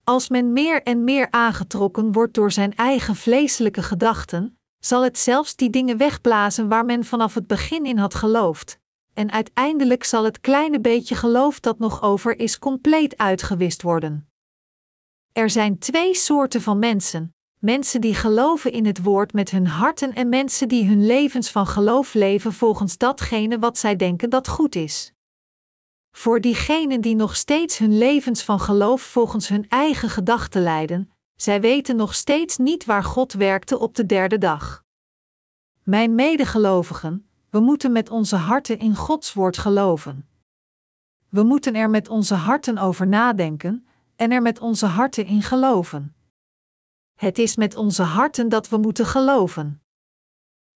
Als 0.03 0.29
men 0.29 0.53
meer 0.53 0.83
en 0.83 1.03
meer 1.03 1.27
aangetrokken 1.31 2.11
wordt 2.11 2.33
door 2.33 2.51
zijn 2.51 2.75
eigen 2.75 3.15
vleeselijke 3.15 3.83
gedachten, 3.83 4.54
zal 4.85 5.03
het 5.03 5.17
zelfs 5.17 5.55
die 5.55 5.69
dingen 5.69 5.97
wegblazen 5.97 6.67
waar 6.67 6.85
men 6.85 7.03
vanaf 7.03 7.33
het 7.33 7.47
begin 7.47 7.85
in 7.85 7.97
had 7.97 8.15
geloofd, 8.15 8.79
en 9.13 9.31
uiteindelijk 9.31 10.03
zal 10.03 10.23
het 10.23 10.41
kleine 10.41 10.79
beetje 10.79 11.15
geloof 11.15 11.59
dat 11.59 11.79
nog 11.79 12.01
over 12.01 12.39
is 12.39 12.59
compleet 12.59 13.17
uitgewist 13.17 13.81
worden. 13.81 14.29
Er 15.31 15.49
zijn 15.49 15.77
twee 15.77 16.15
soorten 16.15 16.61
van 16.61 16.79
mensen: 16.79 17.35
mensen 17.59 18.01
die 18.01 18.15
geloven 18.15 18.71
in 18.71 18.85
het 18.85 19.03
woord 19.03 19.33
met 19.33 19.49
hun 19.51 19.67
harten 19.67 20.13
en 20.13 20.29
mensen 20.29 20.67
die 20.67 20.87
hun 20.87 21.05
levens 21.05 21.51
van 21.51 21.67
geloof 21.67 22.13
leven 22.13 22.53
volgens 22.53 22.97
datgene 22.97 23.59
wat 23.59 23.77
zij 23.77 23.95
denken 23.95 24.29
dat 24.29 24.47
goed 24.47 24.75
is. 24.75 25.13
Voor 26.11 26.41
diegenen 26.41 27.01
die 27.01 27.15
nog 27.15 27.35
steeds 27.35 27.77
hun 27.77 27.97
levens 27.97 28.43
van 28.43 28.59
geloof 28.59 29.01
volgens 29.01 29.47
hun 29.47 29.69
eigen 29.69 30.09
gedachten 30.09 30.61
leiden, 30.61 31.14
zij 31.35 31.61
weten 31.61 31.95
nog 31.95 32.15
steeds 32.15 32.57
niet 32.57 32.85
waar 32.85 33.03
God 33.03 33.33
werkte 33.33 33.79
op 33.79 33.95
de 33.95 34.05
derde 34.05 34.37
dag. 34.37 34.83
Mijn 35.83 36.15
medegelovigen, 36.15 37.29
we 37.49 37.59
moeten 37.59 37.91
met 37.91 38.09
onze 38.09 38.35
harten 38.35 38.79
in 38.79 38.95
Gods 38.95 39.33
woord 39.33 39.57
geloven. 39.57 40.27
We 41.29 41.43
moeten 41.43 41.75
er 41.75 41.89
met 41.89 42.09
onze 42.09 42.35
harten 42.35 42.77
over 42.77 43.07
nadenken 43.07 43.87
en 44.15 44.31
er 44.31 44.41
met 44.41 44.59
onze 44.59 44.85
harten 44.85 45.25
in 45.25 45.41
geloven. 45.41 46.15
Het 47.15 47.37
is 47.37 47.55
met 47.55 47.75
onze 47.75 48.03
harten 48.03 48.49
dat 48.49 48.69
we 48.69 48.77
moeten 48.77 49.05
geloven. 49.05 49.81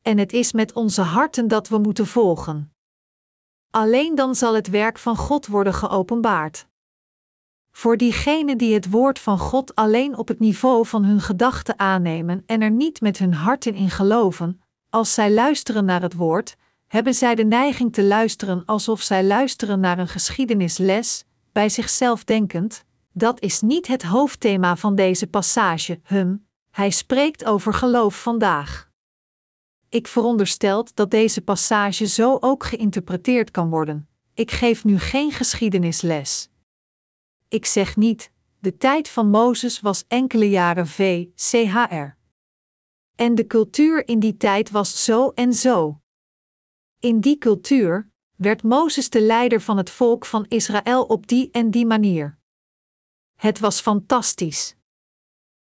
En 0.03 0.19
het 0.19 0.33
is 0.33 0.53
met 0.53 0.73
onze 0.73 1.03
harten 1.03 1.49
dat 1.49 1.69
we 1.69 1.79
moeten 1.79 2.07
volgen. 2.07 2.73
Alleen 3.71 4.15
dan 4.15 4.35
zal 4.35 4.55
het 4.55 4.69
werk 4.69 4.99
van 4.99 5.17
God 5.17 5.47
worden 5.47 5.75
geopenbaard. 5.75 6.67
Voor 7.77 7.97
diegenen 7.97 8.59
die 8.59 8.75
het 8.75 8.91
woord 8.91 9.19
van 9.19 9.39
God 9.39 9.75
alleen 9.75 10.17
op 10.17 10.29
het 10.29 10.39
niveau 10.39 10.87
van 10.87 11.05
hun 11.05 11.21
gedachten 11.21 11.79
aannemen 11.79 12.43
en 12.47 12.63
er 12.63 12.71
niet 12.71 13.01
met 13.01 13.19
hun 13.19 13.35
harten 13.35 13.75
in 13.75 13.91
geloven, 13.91 14.61
als 14.91 15.15
zij 15.15 15.33
luisteren 15.33 15.85
naar 15.85 16.03
het 16.03 16.15
woord, 16.15 16.57
hebben 16.87 17.15
zij 17.15 17.35
de 17.35 17.45
neiging 17.45 17.93
te 17.93 18.05
luisteren 18.05 18.65
alsof 18.65 19.03
zij 19.03 19.25
luisteren 19.25 19.81
naar 19.81 19.99
een 19.99 20.09
geschiedenisles, 20.09 21.25
bij 21.53 21.69
zichzelf 21.69 22.25
denkend: 22.25 22.85
dat 23.13 23.41
is 23.41 23.61
niet 23.61 23.87
het 23.87 24.03
hoofdthema 24.03 24.77
van 24.77 24.95
deze 24.95 25.27
passage, 25.27 26.01
hum, 26.05 26.47
hij 26.71 26.91
spreekt 26.91 27.45
over 27.45 27.75
geloof 27.75 28.23
vandaag. 28.23 28.91
Ik 29.89 30.07
veronderstel 30.07 30.87
dat 30.95 31.11
deze 31.11 31.41
passage 31.41 32.07
zo 32.07 32.37
ook 32.41 32.65
geïnterpreteerd 32.65 33.51
kan 33.51 33.71
worden. 33.71 34.09
Ik 34.35 34.51
geef 34.51 34.85
nu 34.85 34.99
geen 34.99 35.33
geschiedenisles. 35.33 36.49
Ik 37.57 37.67
zeg 37.67 37.97
niet, 37.97 38.31
de 38.59 38.77
tijd 38.77 39.09
van 39.09 39.31
Mozes 39.31 39.81
was 39.81 40.05
enkele 40.09 40.51
jaren 40.51 40.87
VCHR. 40.87 42.17
En 43.15 43.35
de 43.35 43.47
cultuur 43.47 44.09
in 44.09 44.19
die 44.19 44.37
tijd 44.37 44.71
was 44.71 45.05
zo 45.05 45.31
en 45.31 45.53
zo. 45.53 46.01
In 47.01 47.21
die 47.21 47.39
cultuur 47.39 48.11
werd 48.35 48.63
Mozes 48.63 49.11
de 49.11 49.21
leider 49.21 49.61
van 49.61 49.77
het 49.77 49.91
volk 49.91 50.27
van 50.27 50.45
Israël 50.49 51.05
op 51.05 51.27
die 51.27 51.51
en 51.51 51.71
die 51.71 51.87
manier. 51.87 52.39
Het 53.35 53.59
was 53.59 53.81
fantastisch. 53.81 54.77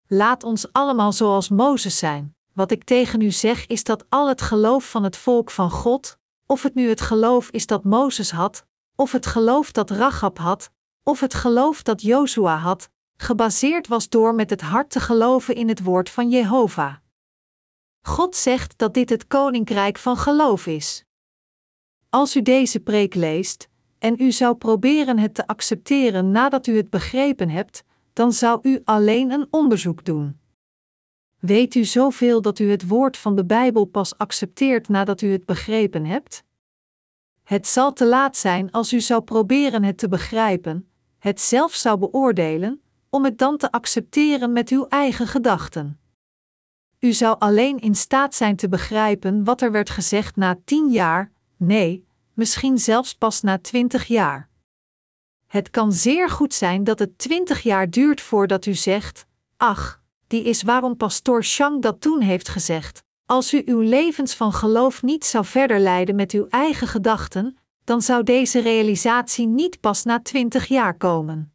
Laat 0.06 0.44
ons 0.44 0.72
allemaal 0.72 1.12
zoals 1.12 1.48
Mozes 1.48 1.98
zijn. 1.98 2.36
Wat 2.52 2.70
ik 2.70 2.84
tegen 2.84 3.20
u 3.20 3.30
zeg 3.30 3.66
is 3.66 3.84
dat 3.84 4.04
al 4.08 4.28
het 4.28 4.42
geloof 4.42 4.90
van 4.90 5.04
het 5.04 5.16
volk 5.16 5.50
van 5.50 5.70
God, 5.70 6.18
of 6.46 6.62
het 6.62 6.74
nu 6.74 6.88
het 6.88 7.00
geloof 7.00 7.50
is 7.50 7.66
dat 7.66 7.84
Mozes 7.84 8.30
had, 8.30 8.66
of 8.96 9.12
het 9.12 9.26
geloof 9.26 9.72
dat 9.72 9.90
Rachab 9.90 10.38
had, 10.38 10.70
of 11.02 11.20
het 11.20 11.34
geloof 11.34 11.82
dat 11.82 12.02
Jozua 12.02 12.56
had, 12.56 12.90
gebaseerd 13.16 13.86
was 13.88 14.08
door 14.08 14.34
met 14.34 14.50
het 14.50 14.60
hart 14.60 14.90
te 14.90 15.00
geloven 15.00 15.54
in 15.54 15.68
het 15.68 15.82
woord 15.82 16.10
van 16.10 16.30
Jehovah. 16.30 16.94
God 18.02 18.36
zegt 18.36 18.78
dat 18.78 18.94
dit 18.94 19.10
het 19.10 19.26
koninkrijk 19.26 19.98
van 19.98 20.16
geloof 20.16 20.66
is. 20.66 21.04
Als 22.08 22.36
u 22.36 22.42
deze 22.42 22.80
preek 22.80 23.14
leest, 23.14 23.68
en 23.98 24.14
u 24.18 24.32
zou 24.32 24.54
proberen 24.54 25.18
het 25.18 25.34
te 25.34 25.46
accepteren 25.46 26.30
nadat 26.30 26.66
u 26.66 26.76
het 26.76 26.90
begrepen 26.90 27.48
hebt, 27.48 27.84
dan 28.12 28.32
zou 28.32 28.58
u 28.62 28.80
alleen 28.84 29.30
een 29.30 29.46
onderzoek 29.50 30.04
doen. 30.04 30.40
Weet 31.38 31.74
u 31.74 31.84
zoveel 31.84 32.42
dat 32.42 32.58
u 32.58 32.70
het 32.70 32.88
woord 32.88 33.16
van 33.16 33.36
de 33.36 33.44
Bijbel 33.44 33.84
pas 33.84 34.18
accepteert 34.18 34.88
nadat 34.88 35.20
u 35.20 35.32
het 35.32 35.44
begrepen 35.44 36.04
hebt? 36.04 36.44
Het 37.42 37.66
zal 37.66 37.92
te 37.92 38.06
laat 38.06 38.36
zijn 38.36 38.70
als 38.70 38.92
u 38.92 39.00
zou 39.00 39.22
proberen 39.22 39.84
het 39.84 39.98
te 39.98 40.08
begrijpen, 40.08 40.89
het 41.20 41.40
zelf 41.40 41.74
zou 41.74 41.98
beoordelen, 41.98 42.82
om 43.10 43.24
het 43.24 43.38
dan 43.38 43.56
te 43.56 43.70
accepteren 43.70 44.52
met 44.52 44.68
uw 44.68 44.86
eigen 44.88 45.26
gedachten. 45.26 46.00
U 46.98 47.12
zou 47.12 47.36
alleen 47.38 47.78
in 47.78 47.94
staat 47.94 48.34
zijn 48.34 48.56
te 48.56 48.68
begrijpen 48.68 49.44
wat 49.44 49.60
er 49.60 49.72
werd 49.72 49.90
gezegd 49.90 50.36
na 50.36 50.58
tien 50.64 50.90
jaar, 50.90 51.32
nee, 51.56 52.06
misschien 52.34 52.78
zelfs 52.78 53.14
pas 53.14 53.40
na 53.40 53.58
twintig 53.58 54.06
jaar. 54.06 54.48
Het 55.46 55.70
kan 55.70 55.92
zeer 55.92 56.30
goed 56.30 56.54
zijn 56.54 56.84
dat 56.84 56.98
het 56.98 57.18
twintig 57.18 57.62
jaar 57.62 57.90
duurt 57.90 58.20
voordat 58.20 58.66
u 58.66 58.74
zegt: 58.74 59.26
Ach, 59.56 60.02
die 60.26 60.42
is 60.42 60.62
waarom 60.62 60.96
pastoor 60.96 61.44
Shang 61.44 61.82
dat 61.82 62.00
toen 62.00 62.20
heeft 62.20 62.48
gezegd. 62.48 63.02
Als 63.26 63.54
u 63.54 63.62
uw 63.64 63.80
levens 63.80 64.34
van 64.34 64.52
geloof 64.52 65.02
niet 65.02 65.24
zou 65.24 65.44
verder 65.44 65.78
leiden 65.78 66.14
met 66.14 66.32
uw 66.32 66.46
eigen 66.48 66.86
gedachten, 66.86 67.56
dan 67.90 68.02
zou 68.02 68.22
deze 68.22 68.60
realisatie 68.60 69.46
niet 69.46 69.80
pas 69.80 70.04
na 70.04 70.20
twintig 70.20 70.66
jaar 70.66 70.96
komen. 70.96 71.54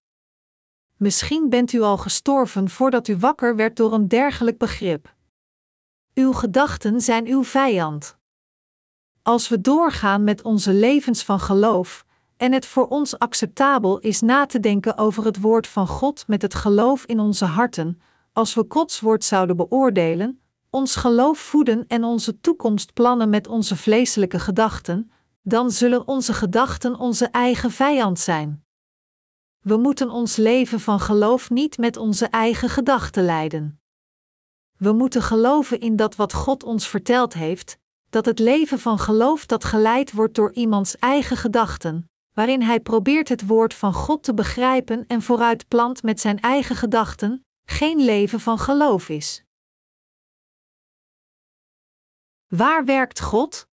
Misschien 0.97 1.49
bent 1.49 1.73
u 1.73 1.81
al 1.81 1.97
gestorven 1.97 2.69
voordat 2.69 3.07
u 3.07 3.17
wakker 3.17 3.55
werd 3.55 3.77
door 3.77 3.93
een 3.93 4.07
dergelijk 4.07 4.57
begrip. 4.57 5.15
Uw 6.13 6.31
gedachten 6.33 7.01
zijn 7.01 7.27
uw 7.27 7.43
vijand. 7.43 8.17
Als 9.21 9.49
we 9.49 9.61
doorgaan 9.61 10.23
met 10.23 10.41
onze 10.41 10.73
levens 10.73 11.23
van 11.23 11.39
geloof, 11.39 12.05
en 12.37 12.51
het 12.51 12.65
voor 12.65 12.87
ons 12.87 13.19
acceptabel 13.19 13.99
is 13.99 14.21
na 14.21 14.45
te 14.45 14.59
denken 14.59 14.97
over 14.97 15.25
het 15.25 15.41
woord 15.41 15.67
van 15.67 15.87
God 15.87 16.27
met 16.27 16.41
het 16.41 16.53
geloof 16.53 17.05
in 17.05 17.19
onze 17.19 17.45
harten, 17.45 18.01
als 18.33 18.53
we 18.53 18.65
Gods 18.67 18.99
woord 18.99 19.23
zouden 19.23 19.55
beoordelen, 19.55 20.41
ons 20.69 20.95
geloof 20.95 21.39
voeden 21.39 21.87
en 21.87 22.03
onze 22.03 22.39
toekomst 22.39 22.93
plannen 22.93 23.29
met 23.29 23.47
onze 23.47 23.75
vleeselijke 23.75 24.39
gedachten, 24.39 25.09
dan 25.47 25.71
zullen 25.71 26.07
onze 26.07 26.33
gedachten 26.33 26.99
onze 26.99 27.25
eigen 27.25 27.71
vijand 27.71 28.19
zijn. 28.19 28.65
We 29.59 29.77
moeten 29.77 30.09
ons 30.09 30.35
leven 30.35 30.79
van 30.79 30.99
geloof 30.99 31.49
niet 31.49 31.77
met 31.77 31.97
onze 31.97 32.25
eigen 32.25 32.69
gedachten 32.69 33.23
leiden. 33.23 33.81
We 34.77 34.91
moeten 34.91 35.21
geloven 35.21 35.79
in 35.79 35.95
dat 35.95 36.15
wat 36.15 36.33
God 36.33 36.63
ons 36.63 36.87
verteld 36.87 37.33
heeft, 37.33 37.77
dat 38.09 38.25
het 38.25 38.39
leven 38.39 38.79
van 38.79 38.99
geloof 38.99 39.45
dat 39.45 39.63
geleid 39.63 40.11
wordt 40.11 40.35
door 40.35 40.53
iemands 40.53 40.97
eigen 40.97 41.37
gedachten, 41.37 42.09
waarin 42.33 42.61
hij 42.61 42.79
probeert 42.79 43.29
het 43.29 43.47
woord 43.47 43.73
van 43.73 43.93
God 43.93 44.23
te 44.23 44.33
begrijpen 44.33 45.07
en 45.07 45.21
vooruit 45.21 45.67
plant 45.67 46.03
met 46.03 46.19
zijn 46.19 46.39
eigen 46.39 46.75
gedachten, 46.75 47.45
geen 47.65 47.99
leven 47.99 48.39
van 48.39 48.59
geloof 48.59 49.09
is. 49.09 49.43
Waar 52.47 52.85
werkt 52.85 53.21
God? 53.21 53.67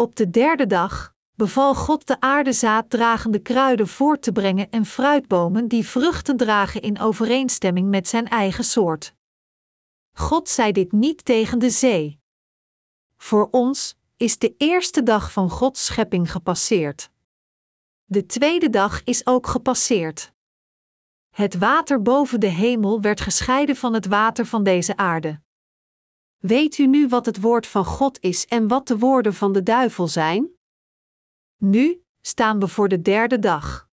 Op 0.00 0.16
de 0.16 0.30
derde 0.30 0.66
dag 0.66 1.14
beval 1.34 1.74
God 1.74 2.06
de 2.06 2.20
aardezaaddragende 2.20 3.38
kruiden 3.38 3.88
voort 3.88 4.22
te 4.22 4.32
brengen 4.32 4.70
en 4.70 4.84
fruitbomen 4.84 5.68
die 5.68 5.86
vruchten 5.86 6.36
dragen 6.36 6.82
in 6.82 7.00
overeenstemming 7.00 7.88
met 7.88 8.08
zijn 8.08 8.28
eigen 8.28 8.64
soort. 8.64 9.14
God 10.12 10.48
zei 10.48 10.72
dit 10.72 10.92
niet 10.92 11.24
tegen 11.24 11.58
de 11.58 11.70
zee. 11.70 12.20
Voor 13.16 13.48
ons 13.50 13.96
is 14.16 14.38
de 14.38 14.54
eerste 14.56 15.02
dag 15.02 15.32
van 15.32 15.50
Gods 15.50 15.84
schepping 15.84 16.32
gepasseerd. 16.32 17.10
De 18.04 18.26
tweede 18.26 18.70
dag 18.70 19.04
is 19.04 19.26
ook 19.26 19.46
gepasseerd. 19.46 20.32
Het 21.30 21.58
water 21.58 22.02
boven 22.02 22.40
de 22.40 22.46
hemel 22.46 23.00
werd 23.00 23.20
gescheiden 23.20 23.76
van 23.76 23.94
het 23.94 24.06
water 24.06 24.46
van 24.46 24.62
deze 24.62 24.96
aarde. 24.96 25.40
Weet 26.38 26.78
u 26.78 26.86
nu 26.86 27.08
wat 27.08 27.26
het 27.26 27.40
woord 27.40 27.66
van 27.66 27.84
God 27.84 28.20
is 28.20 28.46
en 28.46 28.68
wat 28.68 28.86
de 28.86 28.98
woorden 28.98 29.34
van 29.34 29.52
de 29.52 29.62
duivel 29.62 30.08
zijn? 30.08 30.48
Nu 31.56 32.02
staan 32.20 32.60
we 32.60 32.68
voor 32.68 32.88
de 32.88 33.02
derde 33.02 33.38
dag. 33.38 33.88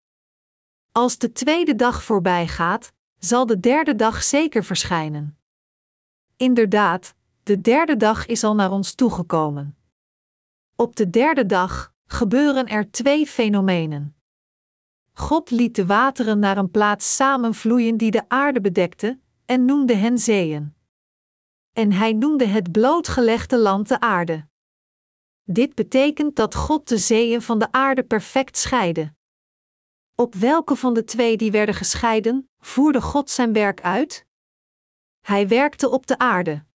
Als 0.91 1.18
de 1.18 1.32
tweede 1.32 1.76
dag 1.76 2.04
voorbij 2.04 2.48
gaat, 2.48 2.93
zal 3.20 3.46
de 3.46 3.60
derde 3.60 3.96
dag 3.96 4.24
zeker 4.24 4.64
verschijnen. 4.64 5.38
Inderdaad, 6.38 7.16
de 7.43 7.62
derde 7.62 7.98
dag 7.98 8.26
is 8.26 8.43
al 8.43 8.56
naar 8.56 8.72
ons 8.72 8.96
toegekomen. 8.96 9.78
Op 10.76 10.96
de 10.96 11.10
derde 11.10 11.46
dag 11.46 11.93
gebeuren 12.06 12.68
er 12.68 12.91
twee 12.91 13.28
fenomenen. 13.28 14.16
God 15.14 15.52
liet 15.52 15.76
de 15.76 15.86
wateren 15.86 16.39
naar 16.39 16.58
een 16.58 16.72
plaats 16.72 17.16
samenvloeien 17.16 17.98
die 17.98 18.12
de 18.12 18.30
aarde 18.30 18.62
bedekte, 18.62 19.20
en 19.46 19.66
noemde 19.66 19.96
hen 19.96 20.18
zeeën. 20.18 20.74
En 21.76 21.91
hij 21.91 22.13
noemde 22.13 22.45
het 22.45 22.71
blootgelegde 22.71 23.57
land 23.57 23.88
de 23.88 23.99
aarde. 23.99 24.47
Dit 25.43 25.76
betekent 25.76 26.36
dat 26.36 26.55
God 26.55 26.88
de 26.88 26.97
zeeën 26.97 27.41
van 27.41 27.59
de 27.59 27.71
aarde 27.71 28.03
perfect 28.03 28.57
scheidde. 28.57 29.13
Op 30.15 30.36
welke 30.36 30.76
van 30.76 30.93
de 30.93 31.03
twee 31.03 31.38
die 31.38 31.51
werden 31.51 31.76
gescheiden, 31.76 32.49
voerde 32.59 33.01
God 33.01 33.30
zijn 33.30 33.53
werk 33.53 33.82
uit? 33.82 34.26
Hij 35.21 35.47
werkte 35.47 35.89
op 35.89 36.07
de 36.07 36.17
aarde. 36.17 36.65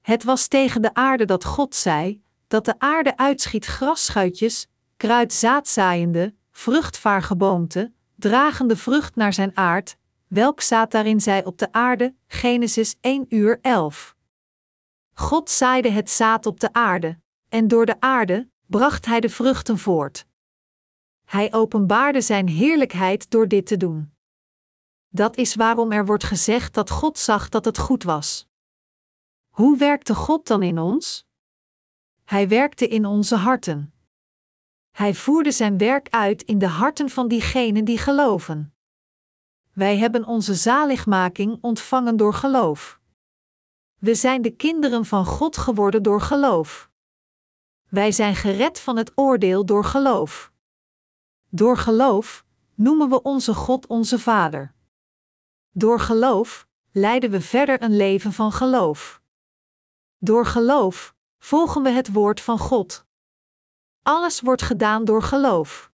Het 0.00 0.24
was 0.24 0.48
tegen 0.48 0.82
de 0.82 0.94
aarde 0.94 1.24
dat 1.24 1.44
God 1.44 1.74
zei: 1.74 2.22
dat 2.46 2.64
de 2.64 2.78
aarde 2.78 3.16
uitschiet 3.16 3.66
grasschuitjes, 3.66 4.68
kruidzaadzaaiende, 4.96 6.34
vruchtvaargeboomte, 6.50 7.92
dragende 8.16 8.76
vrucht 8.76 9.16
naar 9.16 9.32
zijn 9.32 9.56
aard, 9.56 9.96
welk 10.30 10.60
zaad 10.60 10.90
daarin 10.90 11.20
zij 11.20 11.44
op 11.44 11.58
de 11.58 11.72
aarde, 11.72 12.14
Genesis 12.26 12.96
1 13.00 13.26
uur 13.28 13.58
11. 13.60 14.16
God 15.12 15.50
zaaide 15.50 15.90
het 15.90 16.10
zaad 16.10 16.46
op 16.46 16.60
de 16.60 16.72
aarde, 16.72 17.18
en 17.48 17.68
door 17.68 17.86
de 17.86 18.00
aarde 18.00 18.50
bracht 18.66 19.06
hij 19.06 19.20
de 19.20 19.28
vruchten 19.28 19.78
voort. 19.78 20.26
Hij 21.24 21.52
openbaarde 21.52 22.20
zijn 22.20 22.48
heerlijkheid 22.48 23.30
door 23.30 23.48
dit 23.48 23.66
te 23.66 23.76
doen. 23.76 24.12
Dat 25.08 25.36
is 25.36 25.54
waarom 25.54 25.92
er 25.92 26.06
wordt 26.06 26.24
gezegd 26.24 26.74
dat 26.74 26.90
God 26.90 27.18
zag 27.18 27.48
dat 27.48 27.64
het 27.64 27.78
goed 27.78 28.02
was. 28.02 28.48
Hoe 29.48 29.78
werkte 29.78 30.14
God 30.14 30.46
dan 30.46 30.62
in 30.62 30.78
ons? 30.78 31.26
Hij 32.24 32.48
werkte 32.48 32.88
in 32.88 33.06
onze 33.06 33.36
harten. 33.36 33.92
Hij 34.90 35.14
voerde 35.14 35.50
zijn 35.52 35.78
werk 35.78 36.08
uit 36.10 36.42
in 36.42 36.58
de 36.58 36.68
harten 36.68 37.10
van 37.10 37.28
diegenen 37.28 37.84
die 37.84 37.98
geloven. 37.98 38.74
Wij 39.80 39.98
hebben 39.98 40.24
onze 40.24 40.54
zaligmaking 40.54 41.58
ontvangen 41.60 42.16
door 42.16 42.34
geloof. 42.34 43.00
We 43.98 44.14
zijn 44.14 44.42
de 44.42 44.50
kinderen 44.50 45.04
van 45.04 45.24
God 45.24 45.56
geworden 45.56 46.02
door 46.02 46.20
geloof. 46.20 46.90
Wij 47.88 48.12
zijn 48.12 48.34
gered 48.36 48.80
van 48.80 48.96
het 48.96 49.12
oordeel 49.14 49.64
door 49.64 49.84
geloof. 49.84 50.52
Door 51.48 51.76
geloof 51.76 52.44
noemen 52.74 53.08
we 53.08 53.22
onze 53.22 53.54
God 53.54 53.86
onze 53.86 54.18
Vader. 54.18 54.74
Door 55.70 56.00
geloof 56.00 56.66
leiden 56.92 57.30
we 57.30 57.40
verder 57.40 57.82
een 57.82 57.96
leven 57.96 58.32
van 58.32 58.52
geloof. 58.52 59.22
Door 60.18 60.46
geloof 60.46 61.14
volgen 61.38 61.82
we 61.82 61.90
het 61.90 62.12
woord 62.12 62.40
van 62.40 62.58
God. 62.58 63.06
Alles 64.02 64.40
wordt 64.40 64.62
gedaan 64.62 65.04
door 65.04 65.22
geloof. 65.22 65.92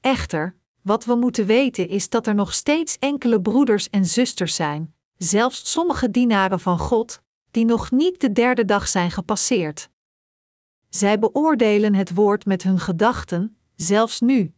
Echter, 0.00 0.56
wat 0.86 1.04
we 1.04 1.14
moeten 1.14 1.46
weten 1.46 1.88
is 1.88 2.08
dat 2.08 2.26
er 2.26 2.34
nog 2.34 2.54
steeds 2.54 2.98
enkele 2.98 3.40
broeders 3.40 3.90
en 3.90 4.04
zusters 4.04 4.54
zijn, 4.54 4.94
zelfs 5.16 5.70
sommige 5.70 6.10
dienaren 6.10 6.60
van 6.60 6.78
God, 6.78 7.22
die 7.50 7.64
nog 7.64 7.90
niet 7.90 8.20
de 8.20 8.32
derde 8.32 8.64
dag 8.64 8.88
zijn 8.88 9.10
gepasseerd. 9.10 9.88
Zij 10.88 11.18
beoordelen 11.18 11.94
het 11.94 12.14
woord 12.14 12.44
met 12.44 12.62
hun 12.62 12.78
gedachten, 12.78 13.56
zelfs 13.76 14.20
nu. 14.20 14.54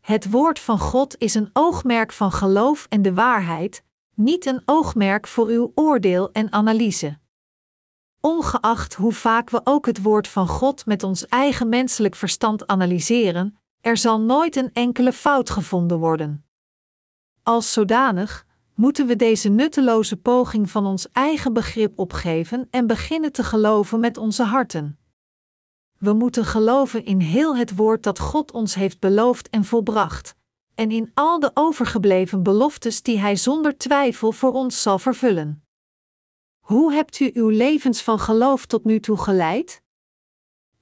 Het 0.00 0.30
woord 0.30 0.58
van 0.58 0.78
God 0.78 1.18
is 1.18 1.34
een 1.34 1.50
oogmerk 1.52 2.12
van 2.12 2.32
geloof 2.32 2.86
en 2.88 3.02
de 3.02 3.14
waarheid, 3.14 3.84
niet 4.14 4.46
een 4.46 4.62
oogmerk 4.64 5.26
voor 5.26 5.46
uw 5.46 5.72
oordeel 5.74 6.32
en 6.32 6.52
analyse. 6.52 7.18
Ongeacht 8.20 8.94
hoe 8.94 9.12
vaak 9.12 9.50
we 9.50 9.60
ook 9.64 9.86
het 9.86 10.02
woord 10.02 10.28
van 10.28 10.48
God 10.48 10.86
met 10.86 11.02
ons 11.02 11.26
eigen 11.26 11.68
menselijk 11.68 12.14
verstand 12.14 12.66
analyseren, 12.66 13.58
er 13.84 13.96
zal 13.96 14.20
nooit 14.20 14.56
een 14.56 14.72
enkele 14.72 15.12
fout 15.12 15.50
gevonden 15.50 15.98
worden. 15.98 16.44
Als 17.42 17.72
zodanig 17.72 18.46
moeten 18.74 19.06
we 19.06 19.16
deze 19.16 19.48
nutteloze 19.48 20.16
poging 20.16 20.70
van 20.70 20.86
ons 20.86 21.10
eigen 21.12 21.52
begrip 21.52 21.98
opgeven 21.98 22.68
en 22.70 22.86
beginnen 22.86 23.32
te 23.32 23.44
geloven 23.44 24.00
met 24.00 24.16
onze 24.16 24.42
harten. 24.42 24.98
We 25.98 26.12
moeten 26.12 26.44
geloven 26.44 27.04
in 27.04 27.20
heel 27.20 27.56
het 27.56 27.76
woord 27.76 28.02
dat 28.02 28.18
God 28.18 28.52
ons 28.52 28.74
heeft 28.74 29.00
beloofd 29.00 29.48
en 29.48 29.64
volbracht, 29.64 30.36
en 30.74 30.90
in 30.90 31.10
al 31.14 31.40
de 31.40 31.50
overgebleven 31.54 32.42
beloftes 32.42 33.02
die 33.02 33.18
Hij 33.18 33.36
zonder 33.36 33.78
twijfel 33.78 34.32
voor 34.32 34.52
ons 34.52 34.82
zal 34.82 34.98
vervullen. 34.98 35.64
Hoe 36.60 36.92
hebt 36.92 37.20
u 37.20 37.30
uw 37.34 37.48
levens 37.48 38.02
van 38.02 38.18
geloof 38.18 38.66
tot 38.66 38.84
nu 38.84 39.00
toe 39.00 39.16
geleid? 39.16 39.82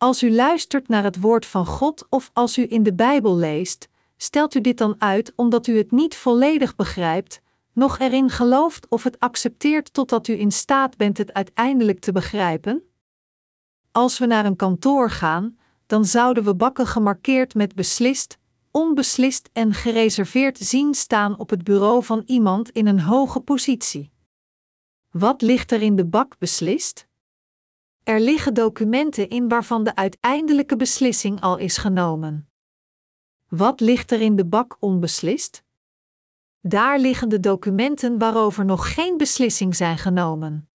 Als 0.02 0.22
u 0.22 0.32
luistert 0.32 0.88
naar 0.88 1.02
het 1.02 1.20
woord 1.20 1.46
van 1.46 1.66
God 1.66 2.06
of 2.08 2.30
als 2.32 2.58
u 2.58 2.66
in 2.68 2.82
de 2.82 2.94
Bijbel 2.94 3.36
leest, 3.36 3.88
stelt 4.16 4.54
u 4.54 4.60
dit 4.60 4.78
dan 4.78 4.94
uit 4.98 5.32
omdat 5.36 5.66
u 5.66 5.76
het 5.76 5.90
niet 5.90 6.16
volledig 6.16 6.76
begrijpt, 6.76 7.40
nog 7.72 7.98
erin 7.98 8.30
gelooft 8.30 8.88
of 8.88 9.02
het 9.02 9.20
accepteert 9.20 9.92
totdat 9.92 10.28
u 10.28 10.38
in 10.38 10.52
staat 10.52 10.96
bent 10.96 11.18
het 11.18 11.32
uiteindelijk 11.32 12.00
te 12.00 12.12
begrijpen? 12.12 12.82
Als 13.92 14.18
we 14.18 14.26
naar 14.26 14.44
een 14.44 14.56
kantoor 14.56 15.10
gaan, 15.10 15.58
dan 15.86 16.04
zouden 16.04 16.44
we 16.44 16.54
bakken 16.54 16.86
gemarkeerd 16.86 17.54
met 17.54 17.74
beslist, 17.74 18.38
onbeslist 18.70 19.50
en 19.52 19.74
gereserveerd 19.74 20.58
zien 20.58 20.94
staan 20.94 21.38
op 21.38 21.50
het 21.50 21.64
bureau 21.64 22.04
van 22.04 22.22
iemand 22.26 22.70
in 22.70 22.86
een 22.86 23.00
hoge 23.00 23.40
positie. 23.40 24.12
Wat 25.10 25.42
ligt 25.42 25.72
er 25.72 25.82
in 25.82 25.96
de 25.96 26.06
bak 26.06 26.38
beslist? 26.38 27.10
Er 28.02 28.20
liggen 28.20 28.54
documenten 28.54 29.28
in 29.28 29.48
waarvan 29.48 29.84
de 29.84 29.94
uiteindelijke 29.94 30.76
beslissing 30.76 31.40
al 31.40 31.56
is 31.56 31.76
genomen. 31.76 32.48
Wat 33.48 33.80
ligt 33.80 34.10
er 34.10 34.20
in 34.20 34.36
de 34.36 34.46
bak 34.46 34.76
onbeslist? 34.80 35.62
Daar 36.60 36.98
liggen 36.98 37.28
de 37.28 37.40
documenten 37.40 38.18
waarover 38.18 38.64
nog 38.64 38.94
geen 38.94 39.16
beslissing 39.16 39.76
zijn 39.76 39.98
genomen. 39.98 40.70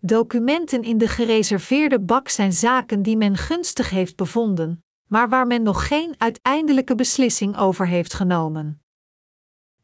Documenten 0.00 0.82
in 0.82 0.98
de 0.98 1.08
gereserveerde 1.08 2.00
bak 2.00 2.28
zijn 2.28 2.52
zaken 2.52 3.02
die 3.02 3.16
men 3.16 3.36
gunstig 3.36 3.90
heeft 3.90 4.16
bevonden, 4.16 4.84
maar 5.06 5.28
waar 5.28 5.46
men 5.46 5.62
nog 5.62 5.86
geen 5.86 6.14
uiteindelijke 6.18 6.94
beslissing 6.94 7.56
over 7.56 7.86
heeft 7.86 8.14
genomen. 8.14 8.82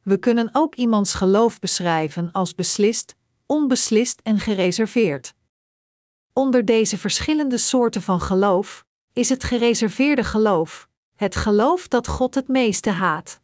We 0.02 0.18
kunnen 0.18 0.48
ook 0.52 0.74
iemands 0.74 1.14
geloof 1.14 1.58
beschrijven 1.58 2.32
als 2.32 2.54
beslist, 2.54 3.16
onbeslist 3.46 4.20
en 4.22 4.38
gereserveerd. 4.38 5.34
Onder 6.34 6.64
deze 6.64 6.98
verschillende 6.98 7.58
soorten 7.58 8.02
van 8.02 8.20
geloof 8.20 8.84
is 9.12 9.28
het 9.28 9.44
gereserveerde 9.44 10.24
geloof, 10.24 10.88
het 11.16 11.36
geloof 11.36 11.88
dat 11.88 12.08
God 12.08 12.34
het 12.34 12.48
meeste 12.48 12.90
haat. 12.90 13.40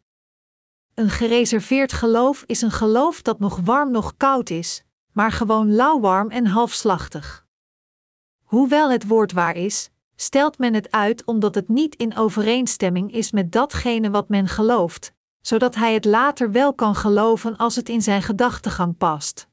Een 0.93 1.09
gereserveerd 1.09 1.93
geloof 1.93 2.43
is 2.45 2.61
een 2.61 2.71
geloof 2.71 3.21
dat 3.21 3.39
nog 3.39 3.59
warm 3.63 3.91
nog 3.91 4.17
koud 4.17 4.49
is, 4.49 4.83
maar 5.11 5.31
gewoon 5.31 5.75
lauwwarm 5.75 6.29
en 6.29 6.45
halfslachtig. 6.45 7.45
Hoewel 8.43 8.91
het 8.91 9.07
woord 9.07 9.31
waar 9.31 9.55
is, 9.55 9.89
stelt 10.15 10.57
men 10.57 10.73
het 10.73 10.91
uit 10.91 11.25
omdat 11.25 11.55
het 11.55 11.67
niet 11.67 11.95
in 11.95 12.17
overeenstemming 12.17 13.13
is 13.13 13.31
met 13.31 13.51
datgene 13.51 14.09
wat 14.09 14.29
men 14.29 14.47
gelooft, 14.47 15.13
zodat 15.41 15.75
hij 15.75 15.93
het 15.93 16.05
later 16.05 16.51
wel 16.51 16.73
kan 16.73 16.95
geloven 16.95 17.57
als 17.57 17.75
het 17.75 17.89
in 17.89 18.01
zijn 18.01 18.21
gedachtegang 18.21 18.97
past. 18.97 19.47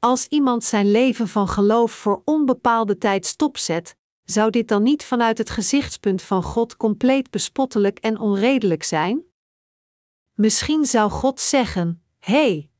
Als 0.00 0.26
iemand 0.26 0.64
zijn 0.64 0.90
leven 0.90 1.28
van 1.28 1.48
geloof 1.48 1.92
voor 1.92 2.22
onbepaalde 2.24 2.98
tijd 2.98 3.26
stopzet, 3.26 3.96
zou 4.24 4.50
dit 4.50 4.68
dan 4.68 4.82
niet 4.82 5.04
vanuit 5.04 5.38
het 5.38 5.50
gezichtspunt 5.50 6.22
van 6.22 6.42
God 6.42 6.76
compleet 6.76 7.30
bespottelijk 7.30 7.98
en 7.98 8.18
onredelijk 8.18 8.82
zijn? 8.82 9.22
Misschien 10.34 10.84
zou 10.84 11.10
God 11.10 11.40
zeggen: 11.40 12.02
hey, 12.18 12.70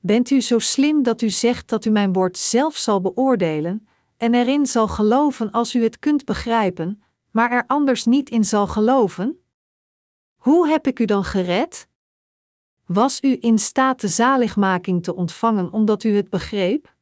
bent 0.00 0.30
u 0.30 0.40
zo 0.40 0.58
slim 0.58 1.02
dat 1.02 1.22
u 1.22 1.30
zegt 1.30 1.68
dat 1.68 1.84
u 1.84 1.90
mijn 1.90 2.12
woord 2.12 2.38
zelf 2.38 2.76
zal 2.76 3.00
beoordelen 3.00 3.88
en 4.16 4.34
erin 4.34 4.66
zal 4.66 4.88
geloven 4.88 5.50
als 5.50 5.74
u 5.74 5.82
het 5.82 5.98
kunt 5.98 6.24
begrijpen, 6.24 7.02
maar 7.30 7.50
er 7.50 7.64
anders 7.66 8.04
niet 8.04 8.30
in 8.30 8.44
zal 8.44 8.66
geloven? 8.66 9.44
Hoe 10.36 10.68
heb 10.68 10.86
ik 10.86 10.98
u 10.98 11.04
dan 11.04 11.24
gered? 11.24 11.88
Was 12.86 13.18
u 13.22 13.36
in 13.40 13.58
staat 13.58 14.00
de 14.00 14.08
zaligmaking 14.08 15.02
te 15.02 15.14
ontvangen 15.14 15.72
omdat 15.72 16.04
u 16.04 16.16
het 16.16 16.30
begreep? 16.30 16.94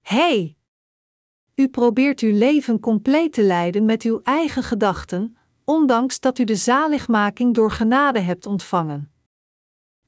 hey, 0.00 0.56
u 1.54 1.68
probeert 1.68 2.20
uw 2.20 2.34
leven 2.34 2.80
compleet 2.80 3.32
te 3.32 3.42
leiden 3.42 3.84
met 3.84 4.02
uw 4.02 4.20
eigen 4.22 4.62
gedachten, 4.62 5.36
ondanks 5.64 6.20
dat 6.20 6.38
u 6.38 6.44
de 6.44 6.56
zaligmaking 6.56 7.54
door 7.54 7.70
genade 7.70 8.18
hebt 8.18 8.46
ontvangen. 8.46 9.12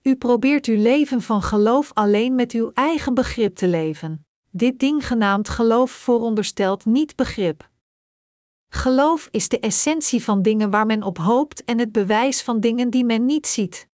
U 0.03 0.17
probeert 0.17 0.67
uw 0.67 0.83
leven 0.83 1.23
van 1.23 1.43
geloof 1.43 1.91
alleen 1.93 2.35
met 2.35 2.53
uw 2.53 2.71
eigen 2.75 3.15
begrip 3.15 3.55
te 3.57 3.69
leven. 3.69 4.27
Dit 4.51 4.79
ding 4.79 5.07
genaamd 5.07 5.49
geloof 5.49 5.91
vooronderstelt 5.91 6.85
niet 6.85 7.17
begrip. 7.17 7.71
Geloof 8.69 9.29
is 9.31 9.49
de 9.49 9.59
essentie 9.59 10.23
van 10.23 10.43
dingen 10.43 10.71
waar 10.71 10.87
men 10.87 11.03
op 11.03 11.19
hoopt 11.19 11.65
en 11.65 11.79
het 11.79 11.93
bewijs 11.93 12.43
van 12.43 12.61
dingen 12.61 12.91
die 12.91 13.05
men 13.05 13.25
niet 13.25 13.47
ziet. 13.47 13.89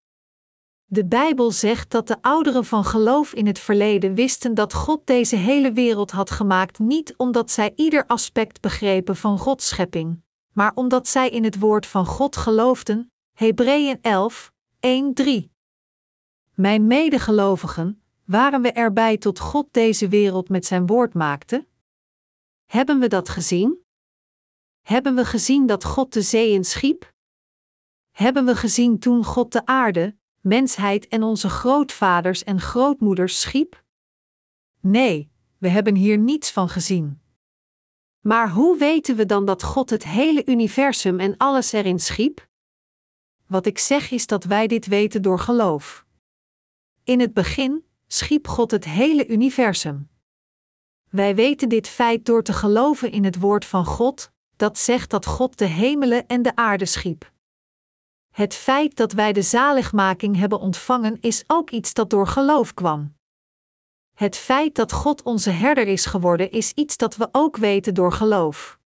De 0.93 1.07
Bijbel 1.07 1.51
zegt 1.51 1.91
dat 1.91 2.07
de 2.07 2.22
ouderen 2.22 2.64
van 2.64 2.84
geloof 2.84 3.32
in 3.32 3.47
het 3.47 3.59
verleden 3.59 4.14
wisten 4.14 4.55
dat 4.55 4.74
God 4.74 5.07
deze 5.07 5.36
hele 5.36 5.72
wereld 5.72 6.11
had 6.11 6.30
gemaakt 6.30 6.78
niet 6.78 7.14
omdat 7.16 7.51
zij 7.51 7.72
ieder 7.76 8.07
aspect 8.07 8.61
begrepen 8.61 9.16
van 9.16 9.38
Gods 9.38 9.68
schepping, 9.68 10.22
maar 10.53 10.72
omdat 10.74 11.09
zij 11.09 11.28
in 11.28 11.45
het 11.45 11.59
woord 11.59 11.86
van 11.86 12.07
God 12.07 12.36
geloofden. 12.36 13.12
Hebreeën 13.32 13.99
11, 14.03 14.53
1, 14.80 15.14
3. 15.14 15.53
Mijn 16.55 16.86
medegelovigen, 16.86 18.03
waren 18.24 18.62
we 18.62 18.72
erbij 18.72 19.16
tot 19.16 19.38
God 19.38 19.66
deze 19.70 20.09
wereld 20.09 20.49
met 20.49 20.66
zijn 20.66 20.86
woord 20.86 21.14
maakte? 21.14 21.66
Hebben 22.66 22.99
we 22.99 23.09
dat 23.09 23.28
gezien? 23.28 23.84
Hebben 24.80 25.14
we 25.14 25.24
gezien 25.24 25.66
dat 25.66 25.84
God 25.84 26.12
de 26.12 26.22
zeeën 26.22 26.64
schiep? 26.64 27.12
Hebben 28.11 28.45
we 28.45 28.57
gezien 28.57 28.99
toen 28.99 29.24
God 29.24 29.53
de 29.53 29.66
aarde, 29.66 30.18
mensheid 30.41 31.09
en 31.09 31.22
onze 31.22 31.49
grootvaders 31.49 32.45
en 32.45 32.61
grootmoeders 32.61 33.41
schiep? 33.41 33.84
Nee, 34.80 35.30
we 35.59 35.68
hebben 35.68 35.95
hier 35.95 36.18
niets 36.18 36.51
van 36.51 36.68
gezien. 36.68 37.20
Maar 38.20 38.51
hoe 38.51 38.78
weten 38.78 39.16
we 39.16 39.26
dan 39.26 39.45
dat 39.45 39.62
God 39.62 39.91
het 39.91 40.05
hele 40.05 40.47
universum 40.47 41.20
en 41.20 41.36
alles 41.36 41.72
erin 41.72 41.99
schiep? 41.99 42.49
Wat 43.47 43.66
ik 43.66 43.78
zeg 43.78 44.11
is 44.11 44.26
dat 44.26 44.45
wij 44.45 44.66
dit 44.66 44.86
weten 44.86 45.22
door 45.22 45.38
geloof. 45.38 46.07
In 47.05 47.20
het 47.20 47.34
begin 47.34 47.84
schiep 48.07 48.49
God 48.49 48.70
het 48.70 48.84
hele 48.84 49.26
universum. 49.26 50.09
Wij 51.11 51.34
weten 51.34 51.68
dit 51.68 51.88
feit 51.88 52.24
door 52.24 52.43
te 52.43 52.53
geloven 52.53 53.12
in 53.12 53.24
het 53.24 53.38
woord 53.38 53.64
van 53.64 53.84
God, 53.84 54.30
dat 54.57 54.78
zegt 54.78 55.11
dat 55.11 55.26
God 55.26 55.59
de 55.59 55.64
hemelen 55.64 56.26
en 56.26 56.43
de 56.43 56.57
aarde 56.57 56.86
schiep. 56.86 57.32
Het 58.31 58.55
feit 58.55 58.97
dat 58.97 59.12
wij 59.12 59.33
de 59.33 59.43
zaligmaking 59.43 60.37
hebben 60.37 60.61
ontvangen 60.61 61.20
is 61.20 61.45
ook 61.47 61.70
iets 61.70 61.95
dat 61.95 62.11
door 62.11 62.26
geloof 62.26 62.74
kwam. 62.74 63.18
Het 64.14 64.37
feit 64.37 64.74
dat 64.74 64.93
God 64.93 65.22
onze 65.22 65.51
herder 65.51 65.87
is 65.87 66.07
geworden 66.07 66.51
is 66.51 66.72
iets 66.72 66.97
dat 66.97 67.16
we 67.16 67.28
ook 67.33 67.57
weten 67.57 67.95
door 67.95 68.12
geloof. 68.12 68.78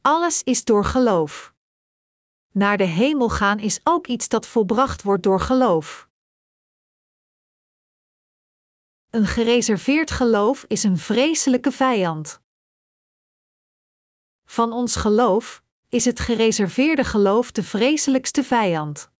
Alles 0.00 0.42
is 0.42 0.64
door 0.64 0.84
geloof. 0.84 1.54
Naar 2.52 2.76
de 2.76 2.84
hemel 2.84 3.28
gaan 3.28 3.58
is 3.58 3.80
ook 3.82 4.06
iets 4.06 4.28
dat 4.28 4.46
volbracht 4.46 5.02
wordt 5.02 5.22
door 5.22 5.40
geloof. 5.40 6.08
Een 9.10 9.26
gereserveerd 9.26 10.10
geloof 10.10 10.64
is 10.64 10.82
een 10.82 10.98
vreselijke 10.98 11.72
vijand. 11.72 12.42
Van 14.44 14.72
ons 14.72 14.96
geloof, 14.96 15.63
is 15.94 16.04
het 16.04 16.20
gereserveerde 16.20 17.04
geloof 17.04 17.52
de 17.52 17.62
vreselijkste 17.62 18.44
vijand. 18.44 19.10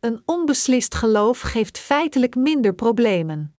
Een 0.00 0.22
onbeslist 0.24 0.94
geloof 0.94 1.40
geeft 1.40 1.78
feitelijk 1.78 2.34
minder 2.34 2.74
problemen. 2.74 3.56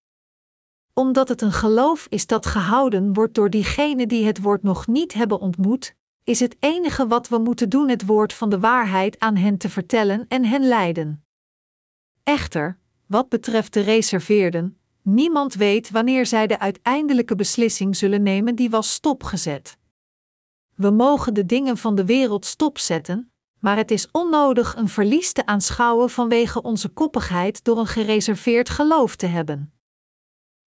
Omdat 0.92 1.28
het 1.28 1.42
een 1.42 1.52
geloof 1.52 2.06
is 2.08 2.26
dat 2.26 2.46
gehouden 2.46 3.12
wordt 3.12 3.34
door 3.34 3.50
diegenen 3.50 4.08
die 4.08 4.26
het 4.26 4.42
woord 4.42 4.62
nog 4.62 4.86
niet 4.86 5.12
hebben 5.12 5.40
ontmoet, 5.40 5.94
is 6.24 6.40
het 6.40 6.56
enige 6.60 7.06
wat 7.06 7.28
we 7.28 7.38
moeten 7.38 7.68
doen 7.68 7.88
het 7.88 8.06
woord 8.06 8.32
van 8.32 8.48
de 8.48 8.58
waarheid 8.58 9.18
aan 9.18 9.36
hen 9.36 9.58
te 9.58 9.68
vertellen 9.68 10.24
en 10.28 10.44
hen 10.44 10.68
leiden. 10.68 11.24
Echter, 12.22 12.78
wat 13.06 13.28
betreft 13.28 13.72
de 13.72 13.80
reserveerden, 13.80 14.78
niemand 15.02 15.54
weet 15.54 15.90
wanneer 15.90 16.26
zij 16.26 16.46
de 16.46 16.58
uiteindelijke 16.58 17.34
beslissing 17.34 17.96
zullen 17.96 18.22
nemen 18.22 18.54
die 18.54 18.70
was 18.70 18.92
stopgezet. 18.92 19.78
We 20.76 20.90
mogen 20.90 21.34
de 21.34 21.46
dingen 21.46 21.76
van 21.76 21.94
de 21.94 22.04
wereld 22.04 22.44
stopzetten, 22.44 23.32
maar 23.58 23.76
het 23.76 23.90
is 23.90 24.10
onnodig 24.10 24.76
een 24.76 24.88
verlies 24.88 25.32
te 25.32 25.46
aanschouwen 25.46 26.10
vanwege 26.10 26.62
onze 26.62 26.88
koppigheid 26.88 27.64
door 27.64 27.78
een 27.78 27.86
gereserveerd 27.86 28.68
geloof 28.68 29.16
te 29.16 29.26
hebben. 29.26 29.72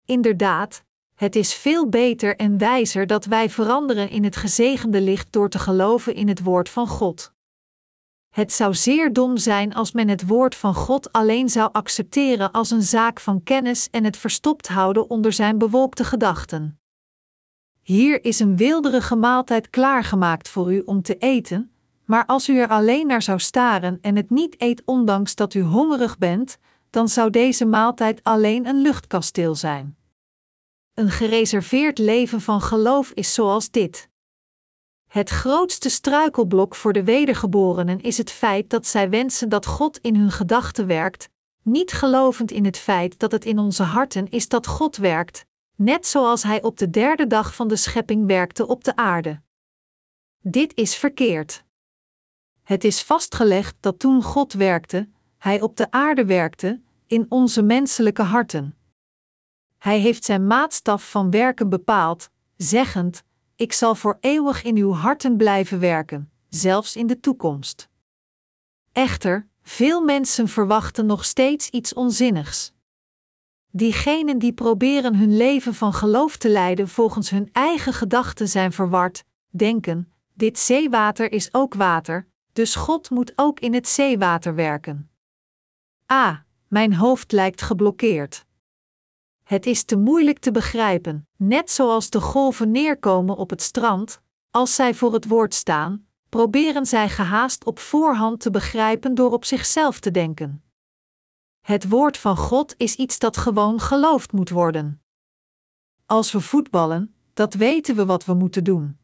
Inderdaad, 0.05 0.83
het 1.15 1.35
is 1.35 1.53
veel 1.53 1.89
beter 1.89 2.35
en 2.35 2.57
wijzer 2.57 3.07
dat 3.07 3.25
wij 3.25 3.49
veranderen 3.49 4.09
in 4.09 4.23
het 4.23 4.35
gezegende 4.35 5.01
licht 5.01 5.31
door 5.31 5.49
te 5.49 5.59
geloven 5.59 6.15
in 6.15 6.27
het 6.27 6.43
woord 6.43 6.69
van 6.69 6.87
God. 6.87 7.33
Het 8.29 8.53
zou 8.53 8.73
zeer 8.73 9.13
dom 9.13 9.37
zijn 9.37 9.73
als 9.73 9.91
men 9.91 10.07
het 10.07 10.27
woord 10.27 10.55
van 10.55 10.73
God 10.73 11.11
alleen 11.11 11.49
zou 11.49 11.69
accepteren 11.71 12.51
als 12.51 12.71
een 12.71 12.83
zaak 12.83 13.19
van 13.19 13.43
kennis 13.43 13.89
en 13.89 14.03
het 14.03 14.17
verstopt 14.17 14.67
houden 14.67 15.09
onder 15.09 15.33
zijn 15.33 15.57
bewolkte 15.57 16.03
gedachten. 16.03 16.79
Hier 17.89 18.23
is 18.23 18.39
een 18.39 18.57
weelderige 18.57 19.15
maaltijd 19.15 19.69
klaargemaakt 19.69 20.49
voor 20.49 20.73
u 20.73 20.81
om 20.85 21.01
te 21.01 21.17
eten, 21.17 21.71
maar 22.05 22.25
als 22.25 22.49
u 22.49 22.57
er 22.59 22.67
alleen 22.67 23.07
naar 23.07 23.21
zou 23.21 23.39
staren 23.39 23.97
en 24.01 24.15
het 24.15 24.29
niet 24.29 24.55
eet 24.61 24.81
ondanks 24.85 25.35
dat 25.35 25.53
u 25.53 25.61
hongerig 25.61 26.17
bent, 26.17 26.57
dan 26.89 27.07
zou 27.07 27.29
deze 27.29 27.65
maaltijd 27.65 28.23
alleen 28.23 28.65
een 28.65 28.81
luchtkasteel 28.81 29.55
zijn. 29.55 29.97
Een 30.93 31.09
gereserveerd 31.09 31.97
leven 31.97 32.41
van 32.41 32.61
geloof 32.61 33.11
is 33.11 33.33
zoals 33.33 33.71
dit. 33.71 34.09
Het 35.07 35.29
grootste 35.29 35.89
struikelblok 35.89 36.75
voor 36.75 36.93
de 36.93 37.03
wedergeborenen 37.03 38.01
is 38.01 38.17
het 38.17 38.31
feit 38.31 38.69
dat 38.69 38.87
zij 38.87 39.09
wensen 39.09 39.49
dat 39.49 39.65
God 39.65 39.97
in 39.97 40.15
hun 40.15 40.31
gedachten 40.31 40.87
werkt, 40.87 41.29
niet 41.63 41.91
gelovend 41.91 42.51
in 42.51 42.65
het 42.65 42.77
feit 42.77 43.19
dat 43.19 43.31
het 43.31 43.45
in 43.45 43.59
onze 43.59 43.83
harten 43.83 44.29
is 44.29 44.47
dat 44.47 44.67
God 44.67 44.97
werkt, 44.97 45.47
net 45.79 46.07
zoals 46.07 46.43
hij 46.43 46.61
op 46.61 46.77
de 46.77 46.89
derde 46.89 47.27
dag 47.27 47.55
van 47.55 47.67
de 47.67 47.75
schepping 47.75 48.27
werkte 48.27 48.67
op 48.67 48.83
de 48.83 48.95
aarde. 48.95 49.41
Dit 50.41 50.75
is 50.75 50.95
verkeerd. 50.95 51.63
Het 52.63 52.83
is 52.83 53.01
vastgelegd 53.01 53.75
dat 53.79 53.99
toen 53.99 54.23
God 54.23 54.53
werkte, 54.53 55.09
hij 55.37 55.61
op 55.61 55.77
de 55.77 55.91
aarde 55.91 56.25
werkte, 56.25 56.81
in 57.07 57.25
onze 57.29 57.61
menselijke 57.61 58.21
harten. 58.21 58.77
Hij 59.77 59.99
heeft 59.99 60.23
zijn 60.23 60.47
maatstaf 60.47 61.09
van 61.09 61.31
werken 61.31 61.69
bepaald, 61.69 62.29
zeggend: 62.57 63.23
Ik 63.55 63.73
zal 63.73 63.95
voor 63.95 64.17
eeuwig 64.19 64.63
in 64.63 64.75
uw 64.75 64.91
harten 64.91 65.37
blijven 65.37 65.79
werken, 65.79 66.31
zelfs 66.49 66.95
in 66.95 67.07
de 67.07 67.19
toekomst. 67.19 67.89
Echter, 68.91 69.47
veel 69.61 70.01
mensen 70.01 70.47
verwachten 70.47 71.05
nog 71.05 71.25
steeds 71.25 71.69
iets 71.69 71.93
onzinnigs. 71.93 72.73
Diegenen 73.71 74.39
die 74.39 74.53
proberen 74.53 75.15
hun 75.15 75.37
leven 75.37 75.73
van 75.73 75.93
geloof 75.93 76.37
te 76.37 76.49
leiden 76.49 76.87
volgens 76.87 77.29
hun 77.29 77.49
eigen 77.51 77.93
gedachten 77.93 78.47
zijn 78.47 78.71
verward, 78.71 79.23
denken: 79.49 80.13
dit 80.33 80.59
zeewater 80.59 81.31
is 81.31 81.53
ook 81.53 81.73
water, 81.73 82.27
dus 82.53 82.75
God 82.75 83.09
moet 83.09 83.31
ook 83.35 83.59
in 83.59 83.73
het 83.73 83.87
zeewater 83.87 84.55
werken. 84.55 85.09
Ah, 86.05 86.37
mijn 86.67 86.93
hoofd 86.93 87.31
lijkt 87.31 87.61
geblokkeerd. 87.61 88.45
Het 89.43 89.65
is 89.65 89.83
te 89.83 89.97
moeilijk 89.97 90.39
te 90.39 90.51
begrijpen, 90.51 91.27
net 91.35 91.71
zoals 91.71 92.09
de 92.09 92.21
golven 92.21 92.71
neerkomen 92.71 93.35
op 93.35 93.49
het 93.49 93.61
strand, 93.61 94.21
als 94.51 94.75
zij 94.75 94.93
voor 94.93 95.13
het 95.13 95.27
woord 95.27 95.53
staan, 95.53 96.07
proberen 96.29 96.85
zij 96.85 97.09
gehaast 97.09 97.65
op 97.65 97.79
voorhand 97.79 98.39
te 98.39 98.51
begrijpen 98.51 99.15
door 99.15 99.31
op 99.31 99.45
zichzelf 99.45 99.99
te 99.99 100.11
denken. 100.11 100.63
Het 101.69 101.89
woord 101.89 102.17
van 102.17 102.37
God 102.37 102.73
is 102.77 102.95
iets 102.95 103.19
dat 103.19 103.37
gewoon 103.37 103.79
geloofd 103.79 104.31
moet 104.31 104.49
worden. 104.49 105.01
Als 106.05 106.31
we 106.31 106.39
voetballen, 106.39 107.13
dat 107.33 107.53
weten 107.53 107.95
we 107.95 108.05
wat 108.05 108.25
we 108.25 108.33
moeten 108.33 108.63
doen. 108.63 108.97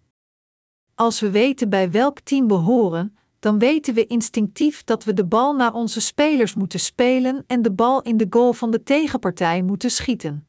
Als 0.95 1.19
we 1.19 1.31
weten 1.31 1.69
bij 1.69 1.91
welk 1.91 2.19
team 2.19 2.47
we 2.47 2.53
horen, 2.53 3.17
dan 3.39 3.59
weten 3.59 3.93
we 3.93 4.05
instinctief 4.05 4.83
dat 4.83 5.03
we 5.03 5.13
de 5.13 5.25
bal 5.25 5.53
naar 5.53 5.73
onze 5.73 6.01
spelers 6.01 6.53
moeten 6.53 6.79
spelen 6.79 7.43
en 7.47 7.61
de 7.61 7.71
bal 7.71 8.01
in 8.01 8.17
de 8.17 8.27
goal 8.29 8.53
van 8.53 8.71
de 8.71 8.83
tegenpartij 8.83 9.61
moeten 9.61 9.91
schieten. 9.91 10.47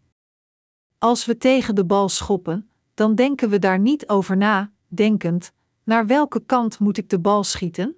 Als 0.99 1.25
we 1.25 1.37
tegen 1.37 1.75
de 1.75 1.85
bal 1.85 2.09
schoppen, 2.09 2.71
dan 2.95 3.15
denken 3.15 3.49
we 3.49 3.59
daar 3.59 3.79
niet 3.79 4.09
over 4.09 4.37
na, 4.37 4.73
denkend: 4.89 5.53
naar 5.85 6.07
welke 6.07 6.41
kant 6.47 6.79
moet 6.79 6.99
ik 6.99 7.09
de 7.09 7.19
bal 7.19 7.45
schieten? 7.45 7.97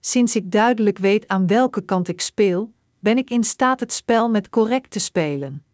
Sinds 0.00 0.36
ik 0.36 0.50
duidelijk 0.50 0.98
weet 0.98 1.28
aan 1.28 1.46
welke 1.46 1.84
kant 1.84 2.08
ik 2.08 2.20
speel, 2.20 2.74
ben 2.98 3.18
ik 3.18 3.30
in 3.30 3.44
staat 3.44 3.80
het 3.80 3.92
spel 3.92 4.30
met 4.30 4.48
correct 4.48 4.90
te 4.90 4.98
spelen. 4.98 5.64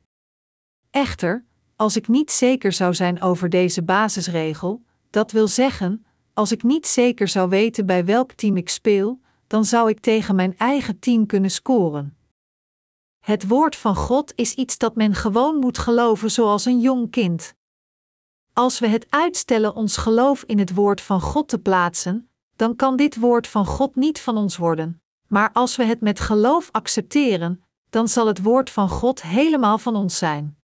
Echter, 0.90 1.44
als 1.76 1.96
ik 1.96 2.08
niet 2.08 2.30
zeker 2.30 2.72
zou 2.72 2.94
zijn 2.94 3.22
over 3.22 3.48
deze 3.48 3.82
basisregel, 3.82 4.82
dat 5.10 5.30
wil 5.30 5.48
zeggen, 5.48 6.06
als 6.34 6.52
ik 6.52 6.62
niet 6.62 6.86
zeker 6.86 7.28
zou 7.28 7.48
weten 7.48 7.86
bij 7.86 8.04
welk 8.04 8.32
team 8.32 8.56
ik 8.56 8.68
speel, 8.68 9.20
dan 9.46 9.64
zou 9.64 9.88
ik 9.88 10.00
tegen 10.00 10.34
mijn 10.34 10.56
eigen 10.58 10.98
team 10.98 11.26
kunnen 11.26 11.50
scoren. 11.50 12.16
Het 13.20 13.48
woord 13.48 13.76
van 13.76 13.96
God 13.96 14.32
is 14.34 14.54
iets 14.54 14.78
dat 14.78 14.96
men 14.96 15.14
gewoon 15.14 15.56
moet 15.56 15.78
geloven 15.78 16.30
zoals 16.30 16.64
een 16.64 16.80
jong 16.80 17.10
kind. 17.10 17.54
Als 18.52 18.78
we 18.78 18.86
het 18.86 19.06
uitstellen 19.08 19.74
ons 19.74 19.96
geloof 19.96 20.42
in 20.42 20.58
het 20.58 20.74
woord 20.74 21.00
van 21.00 21.20
God 21.20 21.48
te 21.48 21.58
plaatsen, 21.58 22.30
dan 22.56 22.76
kan 22.76 22.96
dit 22.96 23.16
woord 23.16 23.46
van 23.46 23.66
God 23.66 23.96
niet 23.96 24.20
van 24.20 24.36
ons 24.36 24.56
worden. 24.56 25.02
Maar 25.32 25.50
als 25.52 25.76
we 25.76 25.84
het 25.84 26.00
met 26.00 26.20
geloof 26.20 26.68
accepteren, 26.70 27.64
dan 27.90 28.08
zal 28.08 28.26
het 28.26 28.42
woord 28.42 28.70
van 28.70 28.88
God 28.88 29.22
helemaal 29.22 29.78
van 29.78 29.96
ons 29.96 30.18
zijn. 30.18 30.56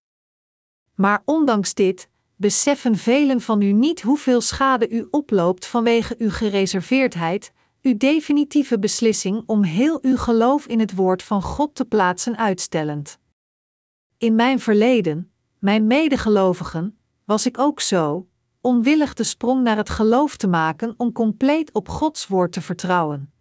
Maar 0.94 1.22
ondanks 1.24 1.74
dit, 1.74 2.08
beseffen 2.36 2.96
velen 2.96 3.40
van 3.40 3.62
u 3.62 3.72
niet 3.72 4.02
hoeveel 4.02 4.40
schade 4.40 4.88
u 4.88 5.06
oploopt 5.10 5.66
vanwege 5.66 6.14
uw 6.18 6.30
gereserveerdheid, 6.30 7.52
uw 7.82 7.96
definitieve 7.96 8.78
beslissing 8.78 9.42
om 9.46 9.62
heel 9.62 9.98
uw 10.02 10.16
geloof 10.16 10.66
in 10.66 10.80
het 10.80 10.94
woord 10.94 11.22
van 11.22 11.42
God 11.42 11.74
te 11.74 11.84
plaatsen 11.84 12.36
uitstellend. 12.36 13.18
In 14.18 14.34
mijn 14.34 14.60
verleden, 14.60 15.32
mijn 15.58 15.86
medegelovigen, 15.86 16.98
was 17.24 17.46
ik 17.46 17.58
ook 17.58 17.80
zo, 17.80 18.28
onwillig 18.60 19.14
de 19.14 19.24
sprong 19.24 19.62
naar 19.62 19.76
het 19.76 19.90
geloof 19.90 20.36
te 20.36 20.48
maken 20.48 20.94
om 20.96 21.12
compleet 21.12 21.72
op 21.72 21.88
Gods 21.88 22.26
woord 22.26 22.52
te 22.52 22.60
vertrouwen. 22.60 23.32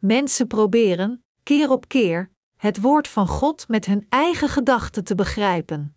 Mensen 0.00 0.46
proberen, 0.46 1.24
keer 1.42 1.70
op 1.70 1.88
keer, 1.88 2.30
het 2.56 2.80
woord 2.80 3.08
van 3.08 3.26
God 3.26 3.68
met 3.68 3.86
hun 3.86 4.06
eigen 4.08 4.48
gedachten 4.48 5.04
te 5.04 5.14
begrijpen. 5.14 5.96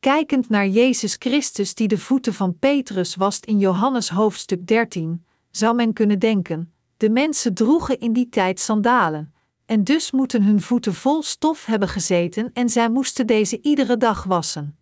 Kijkend 0.00 0.48
naar 0.48 0.68
Jezus 0.68 1.16
Christus 1.18 1.74
die 1.74 1.88
de 1.88 1.98
voeten 1.98 2.34
van 2.34 2.58
Petrus 2.58 3.14
wast 3.14 3.44
in 3.44 3.58
Johannes 3.58 4.08
hoofdstuk 4.08 4.66
13, 4.66 5.26
zou 5.50 5.74
men 5.74 5.92
kunnen 5.92 6.18
denken: 6.18 6.74
de 6.96 7.10
mensen 7.10 7.54
droegen 7.54 8.00
in 8.00 8.12
die 8.12 8.28
tijd 8.28 8.60
sandalen, 8.60 9.34
en 9.66 9.84
dus 9.84 10.10
moeten 10.10 10.42
hun 10.42 10.60
voeten 10.60 10.94
vol 10.94 11.22
stof 11.22 11.64
hebben 11.64 11.88
gezeten 11.88 12.50
en 12.52 12.68
zij 12.68 12.90
moesten 12.90 13.26
deze 13.26 13.60
iedere 13.62 13.96
dag 13.96 14.24
wassen. 14.24 14.78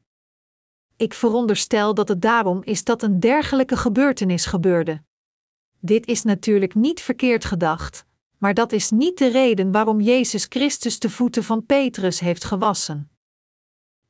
Ik 0.96 1.14
veronderstel 1.14 1.94
dat 1.94 2.08
het 2.08 2.22
daarom 2.22 2.62
is 2.64 2.84
dat 2.84 3.02
een 3.02 3.20
dergelijke 3.20 3.76
gebeurtenis 3.76 4.46
gebeurde. 4.46 5.02
Dit 5.80 6.06
is 6.06 6.22
natuurlijk 6.22 6.74
niet 6.74 7.00
verkeerd 7.00 7.44
gedacht, 7.44 8.06
maar 8.42 8.54
dat 8.54 8.72
is 8.72 8.90
niet 8.90 9.18
de 9.18 9.28
reden 9.28 9.72
waarom 9.72 10.00
Jezus 10.00 10.46
Christus 10.48 10.98
de 10.98 11.10
voeten 11.10 11.44
van 11.44 11.66
Petrus 11.66 12.20
heeft 12.20 12.44
gewassen. 12.44 13.10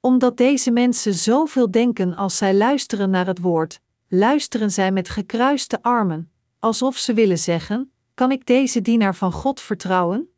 Omdat 0.01 0.37
deze 0.37 0.71
mensen 0.71 1.15
zoveel 1.15 1.71
denken 1.71 2.17
als 2.17 2.37
zij 2.37 2.55
luisteren 2.55 3.11
naar 3.11 3.27
het 3.27 3.39
woord, 3.39 3.81
luisteren 4.09 4.71
zij 4.71 4.93
met 4.93 5.09
gekruiste 5.09 5.83
armen, 5.83 6.33
alsof 6.59 6.97
ze 6.97 7.15
willen 7.15 7.39
zeggen: 7.39 7.93
Kan 8.15 8.31
ik 8.31 8.47
deze 8.47 8.81
dienaar 8.81 9.15
van 9.15 9.33
God 9.33 9.61
vertrouwen? 9.61 10.29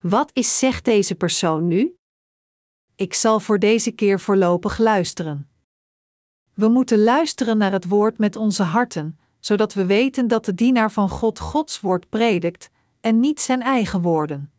Wat 0.00 0.30
is 0.32 0.58
zegt 0.58 0.84
deze 0.84 1.14
persoon 1.14 1.66
nu? 1.66 1.96
Ik 2.94 3.14
zal 3.14 3.40
voor 3.40 3.58
deze 3.58 3.90
keer 3.90 4.20
voorlopig 4.20 4.78
luisteren. 4.78 5.50
We 6.54 6.68
moeten 6.68 7.02
luisteren 7.02 7.58
naar 7.58 7.72
het 7.72 7.88
woord 7.88 8.18
met 8.18 8.36
onze 8.36 8.62
harten, 8.62 9.18
zodat 9.40 9.74
we 9.74 9.86
weten 9.86 10.28
dat 10.28 10.44
de 10.44 10.54
dienaar 10.54 10.92
van 10.92 11.08
God 11.08 11.38
Gods 11.38 11.80
woord 11.80 12.08
predikt 12.08 12.70
en 13.02 13.20
niet 13.20 13.40
zijn 13.40 13.62
eigen 13.62 14.02
woorden. 14.02 14.52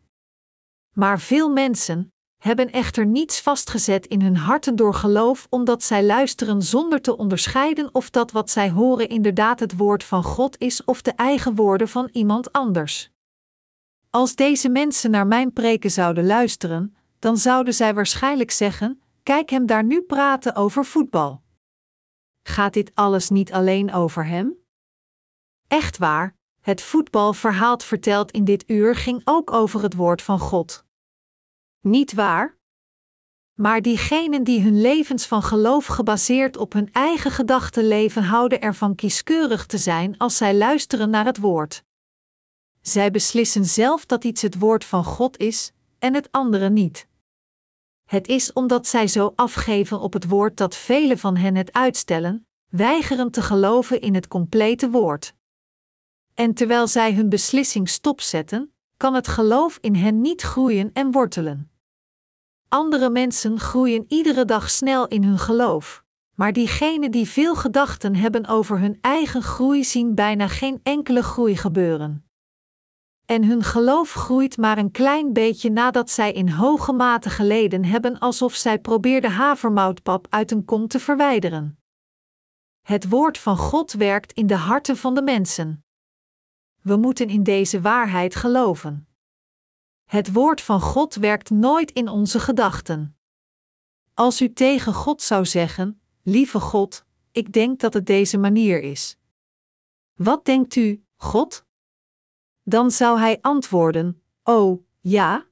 Maar 0.92 1.20
veel 1.20 1.50
mensen 1.50 2.12
hebben 2.42 2.72
echter 2.72 3.06
niets 3.06 3.40
vastgezet 3.40 4.06
in 4.06 4.22
hun 4.22 4.36
harten 4.36 4.76
door 4.76 4.94
geloof, 4.94 5.46
omdat 5.50 5.82
zij 5.82 6.04
luisteren 6.04 6.62
zonder 6.62 7.00
te 7.00 7.16
onderscheiden 7.16 7.94
of 7.94 8.10
dat 8.10 8.32
wat 8.32 8.50
zij 8.50 8.70
horen 8.70 9.08
inderdaad 9.08 9.60
het 9.60 9.76
woord 9.76 10.04
van 10.04 10.22
God 10.22 10.58
is 10.58 10.84
of 10.84 11.02
de 11.02 11.12
eigen 11.12 11.54
woorden 11.54 11.88
van 11.88 12.08
iemand 12.12 12.52
anders. 12.52 13.10
Als 14.10 14.34
deze 14.34 14.68
mensen 14.68 15.10
naar 15.10 15.26
mijn 15.26 15.52
preken 15.52 15.90
zouden 15.90 16.26
luisteren, 16.26 16.96
dan 17.18 17.36
zouden 17.36 17.74
zij 17.74 17.94
waarschijnlijk 17.94 18.50
zeggen: 18.50 19.02
Kijk 19.22 19.50
hem 19.50 19.66
daar 19.66 19.84
nu 19.84 20.02
praten 20.02 20.54
over 20.54 20.84
voetbal. 20.84 21.42
Gaat 22.42 22.72
dit 22.72 22.90
alles 22.94 23.28
niet 23.28 23.52
alleen 23.52 23.92
over 23.92 24.26
hem? 24.26 24.54
Echt 25.68 25.98
waar, 25.98 26.36
het 26.64 26.82
voetbalverhaal 26.82 27.78
verteld 27.78 28.30
in 28.30 28.44
dit 28.44 28.64
uur 28.66 28.96
ging 28.96 29.20
ook 29.24 29.52
over 29.52 29.82
het 29.82 29.94
woord 29.94 30.22
van 30.22 30.38
God. 30.38 30.84
Niet 31.80 32.12
waar? 32.12 32.56
Maar 33.54 33.82
diegenen 33.82 34.44
die 34.44 34.60
hun 34.60 34.80
levens 34.80 35.26
van 35.26 35.42
geloof 35.42 35.86
gebaseerd 35.86 36.56
op 36.56 36.72
hun 36.72 36.92
eigen 36.92 37.30
gedachten 37.30 37.88
leven, 37.88 38.22
houden 38.22 38.60
ervan 38.60 38.94
kieskeurig 38.94 39.66
te 39.66 39.78
zijn 39.78 40.18
als 40.18 40.36
zij 40.36 40.54
luisteren 40.54 41.10
naar 41.10 41.24
het 41.24 41.38
woord. 41.38 41.84
Zij 42.80 43.10
beslissen 43.10 43.64
zelf 43.64 44.06
dat 44.06 44.24
iets 44.24 44.42
het 44.42 44.58
woord 44.58 44.84
van 44.84 45.04
God 45.04 45.38
is 45.38 45.72
en 45.98 46.14
het 46.14 46.28
andere 46.30 46.70
niet. 46.70 47.08
Het 48.04 48.28
is 48.28 48.52
omdat 48.52 48.86
zij 48.86 49.06
zo 49.06 49.32
afgeven 49.36 50.00
op 50.00 50.12
het 50.12 50.28
woord 50.28 50.56
dat 50.56 50.76
velen 50.76 51.18
van 51.18 51.36
hen 51.36 51.54
het 51.54 51.72
uitstellen, 51.72 52.46
weigeren 52.70 53.30
te 53.30 53.42
geloven 53.42 54.00
in 54.00 54.14
het 54.14 54.28
complete 54.28 54.90
woord. 54.90 55.34
En 56.34 56.54
terwijl 56.54 56.86
zij 56.86 57.14
hun 57.14 57.28
beslissing 57.28 57.88
stopzetten, 57.88 58.72
kan 58.96 59.14
het 59.14 59.28
geloof 59.28 59.78
in 59.80 59.94
hen 59.94 60.20
niet 60.20 60.42
groeien 60.42 60.90
en 60.92 61.10
wortelen. 61.12 61.70
Andere 62.68 63.10
mensen 63.10 63.60
groeien 63.60 64.04
iedere 64.08 64.44
dag 64.44 64.70
snel 64.70 65.08
in 65.08 65.24
hun 65.24 65.38
geloof, 65.38 66.04
maar 66.34 66.52
diegenen 66.52 67.10
die 67.10 67.28
veel 67.28 67.54
gedachten 67.54 68.14
hebben 68.14 68.46
over 68.46 68.78
hun 68.78 68.98
eigen 69.00 69.42
groei 69.42 69.84
zien 69.84 70.14
bijna 70.14 70.48
geen 70.48 70.80
enkele 70.82 71.22
groei 71.22 71.56
gebeuren. 71.56 72.28
En 73.26 73.44
hun 73.44 73.62
geloof 73.62 74.12
groeit 74.12 74.56
maar 74.56 74.78
een 74.78 74.90
klein 74.90 75.32
beetje 75.32 75.70
nadat 75.70 76.10
zij 76.10 76.32
in 76.32 76.48
hoge 76.48 76.92
mate 76.92 77.30
geleden 77.30 77.84
hebben 77.84 78.18
alsof 78.18 78.54
zij 78.54 78.78
probeerden 78.78 79.30
havermoutpap 79.30 80.26
uit 80.30 80.50
een 80.50 80.64
kom 80.64 80.88
te 80.88 81.00
verwijderen. 81.00 81.78
Het 82.82 83.08
woord 83.08 83.38
van 83.38 83.56
God 83.56 83.92
werkt 83.92 84.32
in 84.32 84.46
de 84.46 84.56
harten 84.56 84.96
van 84.96 85.14
de 85.14 85.22
mensen. 85.22 85.84
We 86.84 86.96
moeten 86.96 87.28
in 87.28 87.42
deze 87.42 87.80
waarheid 87.80 88.34
geloven. 88.34 89.08
Het 90.04 90.32
woord 90.32 90.60
van 90.60 90.80
God 90.80 91.14
werkt 91.14 91.50
nooit 91.50 91.90
in 91.90 92.08
onze 92.08 92.40
gedachten. 92.40 93.16
Als 94.14 94.40
u 94.40 94.52
tegen 94.52 94.94
God 94.94 95.22
zou 95.22 95.46
zeggen: 95.46 96.00
Lieve 96.22 96.60
God, 96.60 97.04
ik 97.32 97.52
denk 97.52 97.80
dat 97.80 97.94
het 97.94 98.06
deze 98.06 98.38
manier 98.38 98.82
is. 98.82 99.16
Wat 100.14 100.44
denkt 100.44 100.76
u, 100.76 101.04
God? 101.16 101.64
Dan 102.62 102.90
zou 102.90 103.18
hij 103.18 103.38
antwoorden: 103.40 104.22
Oh, 104.42 104.86
ja? 105.00 105.46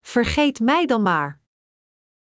Vergeet 0.00 0.60
mij 0.60 0.86
dan 0.86 1.02
maar. 1.02 1.40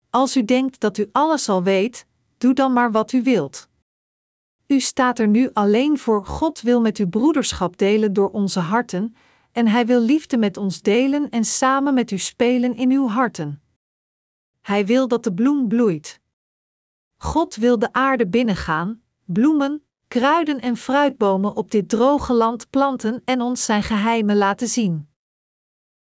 Als 0.09 0.37
u 0.37 0.45
denkt 0.45 0.79
dat 0.79 0.97
u 0.97 1.09
alles 1.11 1.49
al 1.49 1.63
weet, 1.63 2.05
doe 2.37 2.53
dan 2.53 2.73
maar 2.73 2.91
wat 2.91 3.11
u 3.11 3.23
wilt. 3.23 3.68
U 4.71 4.79
staat 4.79 5.19
er 5.19 5.27
nu 5.27 5.49
alleen 5.53 5.97
voor 5.97 6.25
God 6.25 6.61
wil 6.61 6.81
met 6.81 6.97
uw 6.97 7.07
broederschap 7.07 7.77
delen 7.77 8.13
door 8.13 8.29
onze 8.29 8.59
harten, 8.59 9.15
en 9.51 9.67
Hij 9.67 9.85
wil 9.85 10.01
liefde 10.01 10.37
met 10.37 10.57
ons 10.57 10.81
delen 10.81 11.29
en 11.29 11.43
samen 11.43 11.93
met 11.93 12.11
u 12.11 12.17
spelen 12.17 12.75
in 12.75 12.91
uw 12.91 13.07
harten. 13.07 13.61
Hij 14.61 14.85
wil 14.85 15.07
dat 15.07 15.23
de 15.23 15.33
bloem 15.33 15.67
bloeit. 15.67 16.19
God 17.17 17.55
wil 17.55 17.79
de 17.79 17.93
aarde 17.93 18.27
binnengaan, 18.27 19.01
bloemen, 19.25 19.83
kruiden 20.07 20.59
en 20.61 20.77
fruitbomen 20.77 21.55
op 21.55 21.71
dit 21.71 21.89
droge 21.89 22.33
land 22.33 22.69
planten 22.69 23.21
en 23.25 23.41
ons 23.41 23.65
zijn 23.65 23.83
geheimen 23.83 24.37
laten 24.37 24.67
zien. 24.67 25.09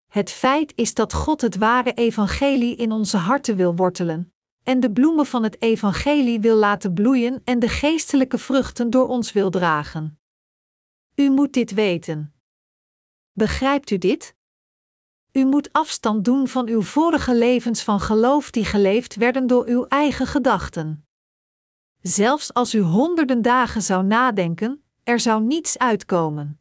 Het 0.07 0.31
feit 0.31 0.73
is 0.77 0.95
dat 0.95 1.13
God 1.13 1.41
het 1.41 1.57
ware 1.57 1.93
evangelie 1.93 2.77
in 2.77 2.93
onze 2.93 3.17
harten 3.17 3.57
wil 3.57 3.77
wortelen, 3.77 4.34
en 4.65 4.81
de 4.81 4.93
bloemen 4.93 5.27
van 5.27 5.43
het 5.43 5.63
evangelie 5.63 6.41
wil 6.41 6.57
laten 6.57 6.95
bloeien 6.95 7.41
en 7.45 7.59
de 7.59 7.69
geestelijke 7.69 8.39
vruchten 8.39 8.91
door 8.91 9.09
ons 9.09 9.33
wil 9.33 9.51
dragen. 9.51 10.19
U 11.15 11.31
moet 11.31 11.53
dit 11.53 11.75
weten. 11.75 12.35
Begrijpt 13.33 13.91
u 13.91 13.99
dit? 13.99 14.35
U 15.33 15.45
moet 15.45 15.73
afstand 15.73 16.25
doen 16.25 16.49
van 16.49 16.69
uw 16.69 16.83
vorige 16.83 17.35
levens 17.35 17.83
van 17.83 18.01
geloof 18.01 18.51
die 18.51 18.65
geleefd 18.65 19.15
werden 19.15 19.47
door 19.47 19.67
uw 19.67 19.85
eigen 19.85 20.27
gedachten. 20.27 21.07
Zelfs 22.01 22.53
als 22.53 22.75
u 22.75 22.81
honderden 22.81 23.43
dagen 23.43 23.83
zou 23.83 24.05
nadenken, 24.05 24.85
er 25.03 25.21
zou 25.21 25.43
niets 25.43 25.79
uitkomen. 25.79 26.59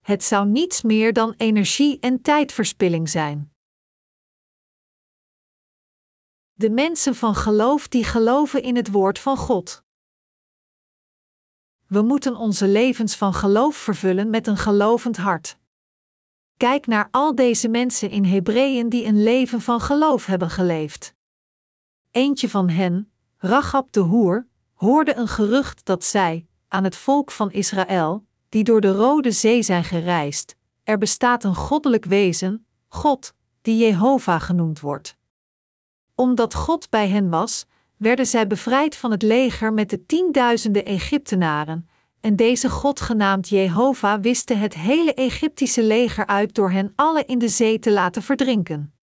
Het 0.00 0.24
zou 0.24 0.46
niets 0.46 0.82
meer 0.82 1.12
dan 1.12 1.34
energie- 1.36 1.98
en 2.00 2.22
tijdverspilling 2.22 3.08
zijn. 3.08 3.52
De 6.58 6.70
mensen 6.70 7.14
van 7.14 7.34
geloof 7.34 7.88
die 7.88 8.04
geloven 8.04 8.62
in 8.62 8.76
het 8.76 8.90
woord 8.90 9.18
van 9.18 9.36
God. 9.36 9.82
We 11.86 12.02
moeten 12.02 12.36
onze 12.36 12.68
levens 12.68 13.16
van 13.16 13.34
geloof 13.34 13.76
vervullen 13.76 14.30
met 14.30 14.46
een 14.46 14.56
gelovend 14.56 15.16
hart. 15.16 15.56
Kijk 16.56 16.86
naar 16.86 17.08
al 17.10 17.34
deze 17.34 17.68
mensen 17.68 18.10
in 18.10 18.24
Hebreeën 18.24 18.88
die 18.88 19.04
een 19.04 19.22
leven 19.22 19.60
van 19.60 19.80
geloof 19.80 20.26
hebben 20.26 20.50
geleefd. 20.50 21.14
Eentje 22.10 22.48
van 22.48 22.68
hen, 22.68 23.12
Rachab 23.36 23.92
de 23.92 24.00
Hoer, 24.00 24.46
hoorde 24.74 25.14
een 25.14 25.28
gerucht 25.28 25.84
dat 25.84 26.04
zij, 26.04 26.46
aan 26.68 26.84
het 26.84 26.96
volk 26.96 27.30
van 27.30 27.52
Israël, 27.52 28.26
die 28.48 28.64
door 28.64 28.80
de 28.80 28.92
Rode 28.92 29.30
Zee 29.30 29.62
zijn 29.62 29.84
gereisd, 29.84 30.56
er 30.82 30.98
bestaat 30.98 31.44
een 31.44 31.54
goddelijk 31.54 32.04
wezen, 32.04 32.66
God, 32.88 33.34
die 33.62 33.76
Jehovah 33.76 34.40
genoemd 34.40 34.80
wordt. 34.80 35.17
Omdat 36.20 36.54
God 36.54 36.90
bij 36.90 37.08
hen 37.08 37.28
was, 37.28 37.66
werden 37.96 38.26
zij 38.26 38.46
bevrijd 38.46 38.96
van 38.96 39.10
het 39.10 39.22
leger 39.22 39.72
met 39.72 39.90
de 39.90 40.06
tienduizenden 40.06 40.84
Egyptenaren, 40.84 41.88
en 42.20 42.36
deze 42.36 42.70
God 42.70 43.00
genaamd 43.00 43.48
Jehovah 43.48 44.22
wiste 44.22 44.54
het 44.54 44.74
hele 44.74 45.14
Egyptische 45.14 45.82
leger 45.82 46.26
uit 46.26 46.54
door 46.54 46.70
hen 46.70 46.92
alle 46.96 47.24
in 47.24 47.38
de 47.38 47.48
zee 47.48 47.78
te 47.78 47.92
laten 47.92 48.22
verdrinken. 48.22 48.94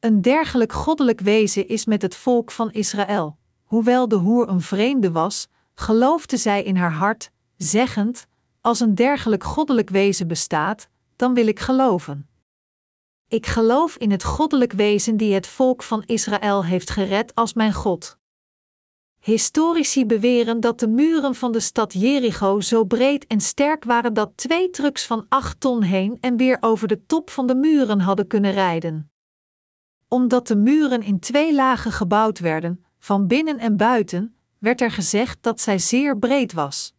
Een 0.00 0.22
dergelijk 0.22 0.72
goddelijk 0.72 1.20
wezen 1.20 1.68
is 1.68 1.84
met 1.84 2.02
het 2.02 2.16
volk 2.16 2.50
van 2.50 2.72
Israël. 2.72 3.38
Hoewel 3.64 4.08
de 4.08 4.16
hoer 4.16 4.48
een 4.48 4.60
vreemde 4.60 5.12
was, 5.12 5.48
geloofde 5.74 6.36
zij 6.36 6.62
in 6.62 6.76
haar 6.76 6.92
hart, 6.92 7.30
zeggend: 7.56 8.26
Als 8.60 8.80
een 8.80 8.94
dergelijk 8.94 9.44
goddelijk 9.44 9.90
wezen 9.90 10.28
bestaat, 10.28 10.88
dan 11.16 11.34
wil 11.34 11.46
ik 11.46 11.60
geloven. 11.60 12.28
Ik 13.28 13.46
geloof 13.46 13.96
in 13.96 14.10
het 14.10 14.24
goddelijk 14.24 14.72
wezen 14.72 15.16
die 15.16 15.34
het 15.34 15.46
volk 15.46 15.82
van 15.82 16.02
Israël 16.04 16.64
heeft 16.64 16.90
gered 16.90 17.34
als 17.34 17.54
mijn 17.54 17.72
God. 17.72 18.18
Historici 19.20 20.06
beweren 20.06 20.60
dat 20.60 20.80
de 20.80 20.88
muren 20.88 21.34
van 21.34 21.52
de 21.52 21.60
stad 21.60 21.92
Jericho 21.92 22.60
zo 22.60 22.84
breed 22.84 23.26
en 23.26 23.40
sterk 23.40 23.84
waren 23.84 24.14
dat 24.14 24.32
twee 24.34 24.70
trucks 24.70 25.06
van 25.06 25.26
acht 25.28 25.60
ton 25.60 25.82
heen 25.82 26.18
en 26.20 26.36
weer 26.36 26.56
over 26.60 26.88
de 26.88 27.06
top 27.06 27.30
van 27.30 27.46
de 27.46 27.54
muren 27.54 28.00
hadden 28.00 28.26
kunnen 28.26 28.52
rijden. 28.52 29.10
Omdat 30.08 30.46
de 30.46 30.56
muren 30.56 31.02
in 31.02 31.18
twee 31.18 31.54
lagen 31.54 31.92
gebouwd 31.92 32.38
werden, 32.38 32.84
van 32.98 33.26
binnen 33.26 33.58
en 33.58 33.76
buiten, 33.76 34.36
werd 34.58 34.80
er 34.80 34.90
gezegd 34.90 35.42
dat 35.42 35.60
zij 35.60 35.78
zeer 35.78 36.18
breed 36.18 36.52
was. 36.52 36.94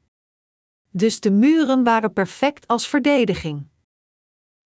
Dus 0.90 1.20
de 1.20 1.32
muren 1.32 1.84
waren 1.84 2.14
perfect 2.14 2.68
als 2.68 2.88
verdediging. 2.88 3.68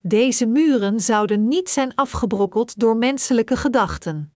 Deze 0.02 0.46
muren 0.46 1.00
zouden 1.00 1.48
niet 1.48 1.70
zijn 1.70 1.94
afgebrokkeld 1.94 2.78
door 2.78 2.96
menselijke 2.96 3.56
gedachten. 3.56 4.34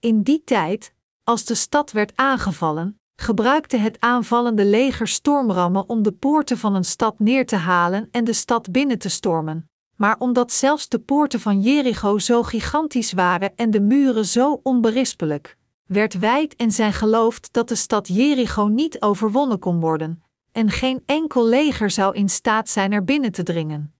In 0.00 0.22
die 0.22 0.44
tijd, 0.44 0.94
als 1.24 1.44
de 1.44 1.54
stad 1.54 1.92
werd 1.92 2.12
aangevallen, 2.14 3.00
gebruikte 3.16 3.76
het 3.76 4.00
aanvallende 4.00 4.64
leger 4.64 5.08
stormrammen 5.08 5.88
om 5.88 6.02
de 6.02 6.12
poorten 6.12 6.58
van 6.58 6.74
een 6.74 6.84
stad 6.84 7.18
neer 7.18 7.46
te 7.46 7.56
halen 7.56 8.08
en 8.10 8.24
de 8.24 8.32
stad 8.32 8.70
binnen 8.72 8.98
te 8.98 9.08
stormen. 9.08 9.70
Maar 9.96 10.18
omdat 10.18 10.52
zelfs 10.52 10.88
de 10.88 10.98
poorten 10.98 11.40
van 11.40 11.60
Jericho 11.60 12.18
zo 12.18 12.42
gigantisch 12.42 13.12
waren 13.12 13.56
en 13.56 13.70
de 13.70 13.80
muren 13.80 14.26
zo 14.26 14.60
onberispelijk, 14.62 15.56
werd 15.86 16.18
wijd 16.18 16.56
en 16.56 16.70
zijn 16.70 16.92
geloofd 16.92 17.52
dat 17.52 17.68
de 17.68 17.74
stad 17.74 18.08
Jericho 18.08 18.66
niet 18.66 19.00
overwonnen 19.00 19.58
kon 19.58 19.80
worden, 19.80 20.22
en 20.52 20.70
geen 20.70 21.02
enkel 21.06 21.46
leger 21.46 21.90
zou 21.90 22.14
in 22.14 22.28
staat 22.28 22.68
zijn 22.68 22.92
er 22.92 23.04
binnen 23.04 23.32
te 23.32 23.42
dringen. 23.42 23.97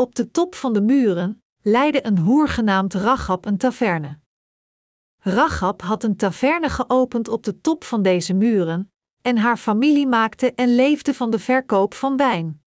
Op 0.00 0.14
de 0.14 0.30
top 0.30 0.54
van 0.54 0.72
de 0.72 0.80
muren 0.80 1.42
leidde 1.62 2.06
een 2.06 2.18
hoer 2.18 2.48
genaamd 2.48 2.94
Rachab 2.94 3.46
een 3.46 3.56
taverne. 3.56 4.18
Rachab 5.18 5.82
had 5.82 6.04
een 6.04 6.16
taverne 6.16 6.68
geopend 6.68 7.28
op 7.28 7.44
de 7.44 7.60
top 7.60 7.84
van 7.84 8.02
deze 8.02 8.34
muren, 8.34 8.92
en 9.22 9.36
haar 9.36 9.56
familie 9.56 10.06
maakte 10.06 10.52
en 10.54 10.74
leefde 10.74 11.14
van 11.14 11.30
de 11.30 11.38
verkoop 11.38 11.94
van 11.94 12.16
wijn. 12.16 12.62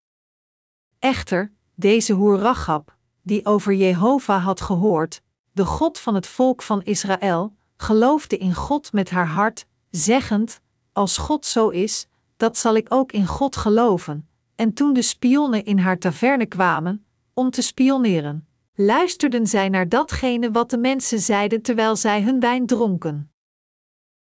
Echter, 0.99 1.53
deze 1.75 2.13
hoer 2.13 2.37
Rachab, 2.37 2.97
die 3.21 3.45
over 3.45 3.73
Jehovah 3.73 4.43
had 4.45 4.61
gehoord, 4.61 5.21
de 5.51 5.65
God 5.65 5.99
van 5.99 6.15
het 6.15 6.27
volk 6.27 6.61
van 6.61 6.83
Israël, 6.83 7.55
geloofde 7.77 8.37
in 8.37 8.53
God 8.53 8.91
met 8.91 9.09
haar 9.09 9.27
hart, 9.27 9.65
zeggend: 9.89 10.61
Als 10.91 11.17
God 11.17 11.45
zo 11.45 11.69
is, 11.69 12.07
dat 12.37 12.57
zal 12.57 12.75
ik 12.75 12.85
ook 12.89 13.11
in 13.11 13.27
God 13.27 13.55
geloven. 13.55 14.27
En 14.55 14.73
toen 14.73 14.93
de 14.93 15.01
spionnen 15.01 15.65
in 15.65 15.77
haar 15.77 15.97
taverne 15.97 16.45
kwamen, 16.45 17.02
om 17.33 17.49
te 17.49 17.61
spioneren, 17.61 18.47
luisterden 18.73 19.47
zij 19.47 19.69
naar 19.69 19.89
datgene 19.89 20.51
wat 20.51 20.69
de 20.69 20.77
mensen 20.77 21.19
zeiden 21.19 21.61
terwijl 21.61 21.95
zij 21.95 22.21
hun 22.21 22.39
wijn 22.39 22.65
dronken. 22.65 23.31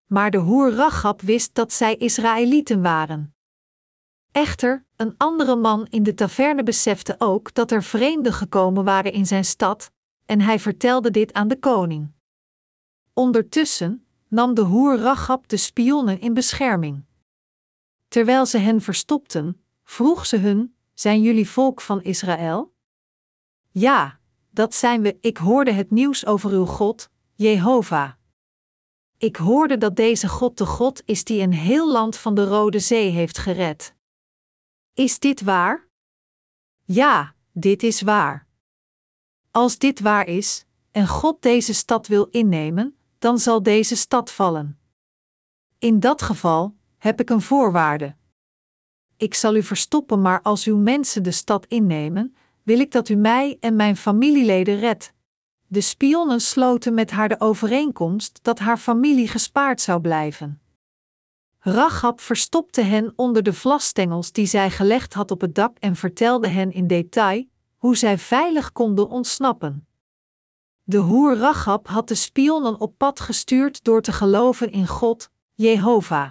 Maar 0.07 0.31
de 0.31 0.39
hoer 0.39 0.73
Rachab 0.73 1.21
wist 1.21 1.55
dat 1.55 1.73
zij 1.73 1.97
Israëlieten 1.97 2.83
waren. 2.83 3.35
Echter, 4.33 4.85
een 4.97 5.15
andere 5.17 5.57
man 5.57 5.87
in 5.87 6.03
de 6.03 6.15
taverne 6.15 6.63
besefte 6.63 7.15
ook 7.19 7.55
dat 7.55 7.71
er 7.71 7.83
vreemden 7.83 8.33
gekomen 8.33 8.85
waren 8.85 9.13
in 9.13 9.27
zijn 9.27 9.45
stad, 9.45 9.93
en 10.27 10.41
hij 10.41 10.59
vertelde 10.59 11.11
dit 11.11 11.33
aan 11.33 11.49
de 11.49 11.59
koning. 11.59 12.13
Ondertussen 13.13 14.07
nam 14.29 14.55
de 14.55 14.61
hoer 14.61 14.99
Rachab 14.99 15.49
de 15.49 15.57
spionnen 15.57 16.21
in 16.21 16.35
bescherming. 16.35 17.05
Terwijl 18.09 18.47
ze 18.47 18.59
hen 18.59 18.81
verstopten, 18.81 19.65
vroeg 19.83 20.27
ze 20.27 20.37
hun: 20.37 20.75
Zijn 20.95 21.23
jullie 21.23 21.49
volk 21.49 21.81
van 21.81 22.03
Israël? 22.03 22.73
Ja, 23.73 24.19
dat 24.51 24.75
zijn 24.75 25.03
we. 25.03 25.19
Ik 25.21 25.37
hoorde 25.37 25.73
het 25.73 25.91
nieuws 25.91 26.27
over 26.27 26.51
uw 26.51 26.67
God, 26.67 27.11
Jehovah. 27.35 28.13
Ik 29.19 29.37
hoorde 29.37 29.79
dat 29.79 29.97
deze 29.97 30.29
God 30.29 30.59
de 30.59 30.67
God 30.67 31.03
is 31.05 31.25
die 31.25 31.43
een 31.43 31.53
heel 31.53 31.93
land 31.93 32.17
van 32.17 32.35
de 32.35 32.45
Rode 32.45 32.79
Zee 32.79 33.11
heeft 33.11 33.39
gered. 33.39 33.95
Is 34.95 35.19
dit 35.19 35.41
waar? 35.41 35.89
Ja, 36.85 37.35
dit 37.53 37.83
is 37.83 38.01
waar. 38.01 38.47
Als 39.51 39.79
dit 39.79 40.01
waar 40.01 40.27
is, 40.27 40.65
en 40.91 41.09
God 41.09 41.43
deze 41.43 41.75
stad 41.75 42.07
wil 42.07 42.25
innemen, 42.25 42.97
dan 43.19 43.39
zal 43.39 43.63
deze 43.63 43.97
stad 43.97 44.31
vallen. 44.31 44.79
In 45.79 46.01
dat 46.01 46.23
geval 46.23 46.77
heb 46.99 47.21
ik 47.21 47.31
een 47.31 47.41
voorwaarde. 47.41 48.17
Ik 49.17 49.35
zal 49.35 49.57
u 49.57 49.63
verstoppen, 49.63 50.21
maar 50.21 50.43
als 50.43 50.65
uw 50.65 50.77
mensen 50.77 51.23
de 51.23 51.31
stad 51.31 51.67
innemen, 51.67 52.35
wil 52.71 52.81
ik 52.81 52.91
dat 52.91 53.09
u 53.09 53.15
mij 53.15 53.57
en 53.61 53.77
mijn 53.77 53.97
familieleden 53.97 54.79
redt. 54.79 55.13
De 55.67 55.81
spionnen 55.81 56.41
sloten 56.41 56.95
met 56.95 57.11
haar 57.11 57.29
de 57.29 57.41
overeenkomst 57.41 58.39
dat 58.43 58.59
haar 58.59 58.77
familie 58.77 59.29
gespaard 59.29 59.81
zou 59.81 60.01
blijven. 60.01 60.61
Rachab 61.59 62.21
verstopte 62.21 62.81
hen 62.81 63.13
onder 63.17 63.43
de 63.43 63.53
vlasstengels 63.53 64.33
die 64.33 64.47
zij 64.47 64.71
gelegd 64.71 65.15
had 65.15 65.31
op 65.31 65.41
het 65.41 65.55
dak 65.55 65.79
en 65.79 65.97
vertelde 65.97 66.49
hen 66.49 66.73
in 66.73 66.87
detail 66.87 67.45
hoe 67.77 67.97
zij 67.97 68.19
veilig 68.19 68.73
konden 68.73 69.09
ontsnappen. 69.09 69.87
De 70.83 70.99
hoer 70.99 71.37
Rachab 71.37 71.89
had 71.89 72.09
de 72.09 72.15
spionnen 72.15 72.81
op 72.81 72.95
pad 72.97 73.21
gestuurd 73.21 73.85
door 73.85 74.03
te 74.03 74.13
geloven 74.13 74.71
in 74.73 74.87
God, 74.87 75.31
Jehovah. 75.55 76.31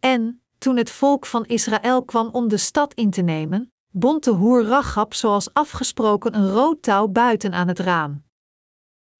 En, 0.00 0.42
toen 0.58 0.76
het 0.76 0.90
volk 0.90 1.26
van 1.26 1.44
Israël 1.44 2.04
kwam 2.04 2.28
om 2.28 2.48
de 2.48 2.56
stad 2.56 2.94
in 2.94 3.10
te 3.10 3.22
nemen, 3.22 3.71
bond 3.92 4.24
de 4.24 4.30
hoer 4.30 4.64
Rachab 4.64 5.14
zoals 5.14 5.54
afgesproken 5.54 6.34
een 6.34 6.50
rood 6.50 6.82
touw 6.82 7.08
buiten 7.08 7.52
aan 7.52 7.68
het 7.68 7.78
raam. 7.78 8.22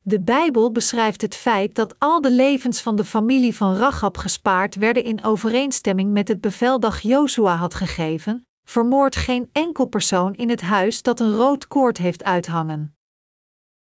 De 0.05 0.21
Bijbel 0.21 0.73
beschrijft 0.73 1.21
het 1.21 1.35
feit 1.35 1.75
dat 1.75 1.99
al 1.99 2.21
de 2.21 2.31
levens 2.31 2.81
van 2.81 2.97
de 2.97 3.05
familie 3.05 3.57
van 3.57 3.75
Rachab 3.75 4.17
gespaard 4.17 4.75
werden 4.75 5.05
in 5.05 5.25
overeenstemming 5.25 6.13
met 6.13 6.29
het 6.29 6.41
bevel 6.41 6.81
dat 6.81 7.03
Jozua 7.03 7.57
had 7.57 7.75
gegeven: 7.75 8.47
vermoord 8.65 9.17
geen 9.17 9.49
enkel 9.53 9.87
persoon 9.87 10.35
in 10.35 10.49
het 10.49 10.61
huis 10.61 11.03
dat 11.03 11.21
een 11.21 11.35
rood 11.37 11.69
koord 11.69 11.99
heeft 11.99 12.25
uithangen. 12.25 12.97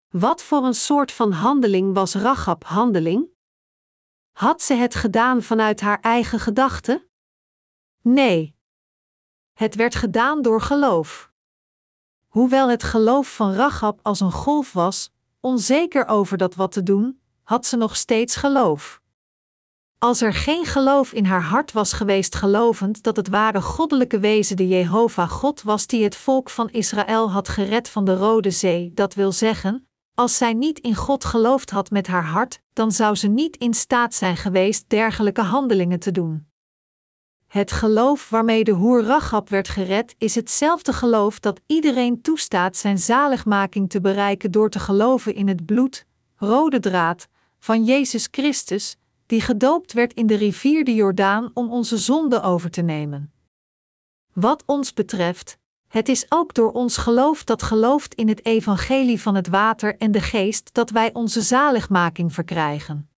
Wat 0.09 0.43
voor 0.43 0.65
een 0.65 0.75
soort 0.75 1.13
van 1.13 1.33
handeling 1.33 1.95
was 1.95 2.15
Rachab 2.15 2.65
handeling? 2.65 3.31
Had 4.33 4.63
ze 4.63 4.75
het 4.75 4.95
gedaan 4.95 5.43
vanuit 5.43 5.81
haar 5.81 6.01
eigen 6.01 6.41
gedachten? 6.41 7.07
Nee, 8.03 8.57
het 9.53 9.75
werd 9.75 9.95
gedaan 9.95 10.43
door 10.43 10.61
geloof. 10.61 11.31
Hoewel 12.29 12.71
het 12.71 12.83
geloof 12.83 13.35
van 13.35 13.53
Rachab 13.53 13.99
als 14.03 14.21
een 14.21 14.33
golf 14.33 14.73
was, 14.73 15.11
onzeker 15.41 16.07
over 16.07 16.37
dat 16.37 16.55
wat 16.55 16.73
te 16.73 16.83
doen, 16.83 17.21
had 17.43 17.67
ze 17.67 17.77
nog 17.77 17.97
steeds 17.97 18.37
geloof. 18.37 19.01
Als 19.99 20.21
er 20.21 20.35
geen 20.35 20.65
geloof 20.65 21.13
in 21.13 21.25
haar 21.25 21.43
hart 21.43 21.73
was 21.73 21.93
geweest, 21.93 22.35
gelovend 22.35 23.03
dat 23.03 23.17
het 23.17 23.29
ware 23.29 23.61
goddelijke 23.61 24.19
wezen 24.19 24.57
de 24.57 24.69
Jehovah 24.69 25.31
God 25.31 25.63
was 25.63 25.87
die 25.87 26.05
het 26.05 26.17
volk 26.17 26.51
van 26.51 26.71
Israël 26.71 27.31
had 27.31 27.49
gered 27.49 27.89
van 27.89 28.05
de 28.05 28.17
Rode 28.17 28.51
Zee, 28.51 28.91
dat 28.95 29.15
wil 29.15 29.33
zeggen, 29.33 29.89
als 30.15 30.37
zij 30.37 30.53
niet 30.53 30.79
in 30.79 30.95
God 30.95 31.25
geloofd 31.25 31.71
had 31.71 31.91
met 31.91 32.07
haar 32.07 32.25
hart, 32.25 32.61
dan 32.73 32.93
zou 32.93 33.15
ze 33.15 33.29
niet 33.29 33.57
in 33.57 33.75
staat 33.75 34.15
zijn 34.15 34.37
geweest 34.37 34.89
dergelijke 34.89 35.43
handelingen 35.43 35.99
te 35.99 36.13
doen. 36.13 36.52
Het 37.53 37.73
geloof 37.73 38.31
waarmee 38.31 38.65
de 38.65 38.71
hoer 38.71 39.03
Rachab 39.03 39.49
werd 39.49 39.69
gered 39.69 40.15
is 40.19 40.35
hetzelfde 40.35 40.93
geloof 40.93 41.41
dat 41.41 41.61
iedereen 41.67 42.23
toestaat 42.23 42.77
zijn 42.77 42.99
zaligmaking 42.99 43.91
te 43.91 44.01
bereiken 44.01 44.51
door 44.51 44.71
te 44.71 44.79
geloven 44.79 45.35
in 45.35 45.49
het 45.49 45.67
bloed, 45.67 46.07
rode 46.37 46.81
draad, 46.81 47.29
van 47.59 47.85
Jezus 47.85 48.29
Christus, 48.31 48.97
die 49.27 49.41
gedoopt 49.41 49.93
werd 49.93 50.13
in 50.13 50.27
de 50.27 50.35
rivier 50.35 50.85
de 50.85 50.95
Jordaan 50.95 51.51
om 51.55 51.71
onze 51.71 51.99
zonde 51.99 52.43
over 52.43 52.71
te 52.71 52.83
nemen. 52.83 53.33
Wat 54.33 54.63
ons 54.67 54.93
betreft, 54.93 55.59
het 55.89 56.09
is 56.09 56.27
ook 56.29 56.55
door 56.55 56.73
ons 56.73 56.97
geloof 56.97 57.45
dat 57.45 57.63
gelooft 57.63 58.15
in 58.15 58.29
het 58.29 58.45
evangelie 58.45 59.21
van 59.21 59.35
het 59.35 59.49
water 59.49 59.97
en 59.97 60.13
de 60.13 60.21
geest 60.21 60.75
dat 60.75 60.91
wij 60.91 61.13
onze 61.13 61.41
zaligmaking 61.41 62.33
verkrijgen. 62.33 63.11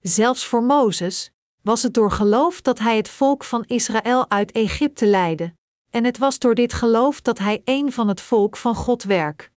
Zelfs 0.00 0.46
voor 0.46 0.62
Mozes 0.62 1.32
was 1.62 1.82
het 1.82 1.94
door 1.94 2.10
geloof 2.10 2.60
dat 2.60 2.78
hij 2.78 2.96
het 2.96 3.08
volk 3.08 3.44
van 3.44 3.64
Israël 3.66 4.30
uit 4.30 4.52
Egypte 4.52 5.06
leidde, 5.06 5.54
en 5.90 6.04
het 6.04 6.18
was 6.18 6.38
door 6.38 6.54
dit 6.54 6.72
geloof 6.72 7.20
dat 7.20 7.38
hij 7.38 7.62
een 7.64 7.92
van 7.92 8.08
het 8.08 8.20
volk 8.20 8.56
van 8.56 8.74
God 8.74 9.02
werd. 9.02 9.50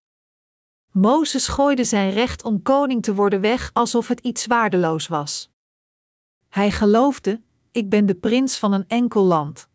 Mozes 0.91 1.47
gooide 1.47 1.83
zijn 1.83 2.11
recht 2.11 2.43
om 2.43 2.61
koning 2.61 3.03
te 3.03 3.15
worden 3.15 3.41
weg 3.41 3.69
alsof 3.73 4.07
het 4.07 4.19
iets 4.19 4.45
waardeloos 4.45 5.07
was. 5.07 5.51
Hij 6.49 6.71
geloofde: 6.71 7.41
Ik 7.71 7.89
ben 7.89 8.05
de 8.05 8.15
prins 8.15 8.57
van 8.57 8.73
een 8.73 8.87
enkel 8.87 9.23
land. 9.23 9.69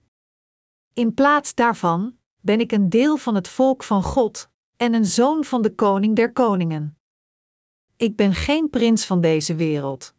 In 0.93 1.15
plaats 1.15 1.55
daarvan 1.55 2.17
ben 2.41 2.61
ik 2.61 2.73
een 2.73 2.89
deel 2.89 3.17
van 3.17 3.35
het 3.35 3.49
volk 3.49 3.83
van 3.83 4.03
God 4.03 4.51
en 4.77 4.95
een 4.95 5.07
zoon 5.07 5.45
van 5.45 5.63
de 5.63 5.75
koning 5.75 6.17
der 6.17 6.33
koningen. 6.33 6.99
Ik 7.97 8.17
ben 8.17 8.35
geen 8.35 8.71
prins 8.71 9.07
van 9.07 9.21
deze 9.21 9.55
wereld. 9.55 10.15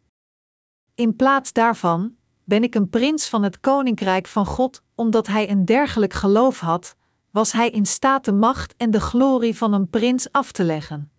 In 1.00 1.16
plaats 1.16 1.52
daarvan 1.52 2.16
ben 2.44 2.62
ik 2.62 2.74
een 2.74 2.88
prins 2.88 3.28
van 3.28 3.42
het 3.42 3.60
koninkrijk 3.60 4.26
van 4.26 4.46
God, 4.46 4.82
omdat 4.94 5.26
hij 5.26 5.50
een 5.50 5.64
dergelijk 5.64 6.12
geloof 6.12 6.60
had, 6.60 6.96
was 7.30 7.52
hij 7.52 7.70
in 7.70 7.86
staat 7.86 8.24
de 8.24 8.32
macht 8.32 8.74
en 8.76 8.90
de 8.90 9.00
glorie 9.00 9.56
van 9.56 9.72
een 9.72 9.88
prins 9.88 10.32
af 10.32 10.52
te 10.52 10.64
leggen. 10.64 11.12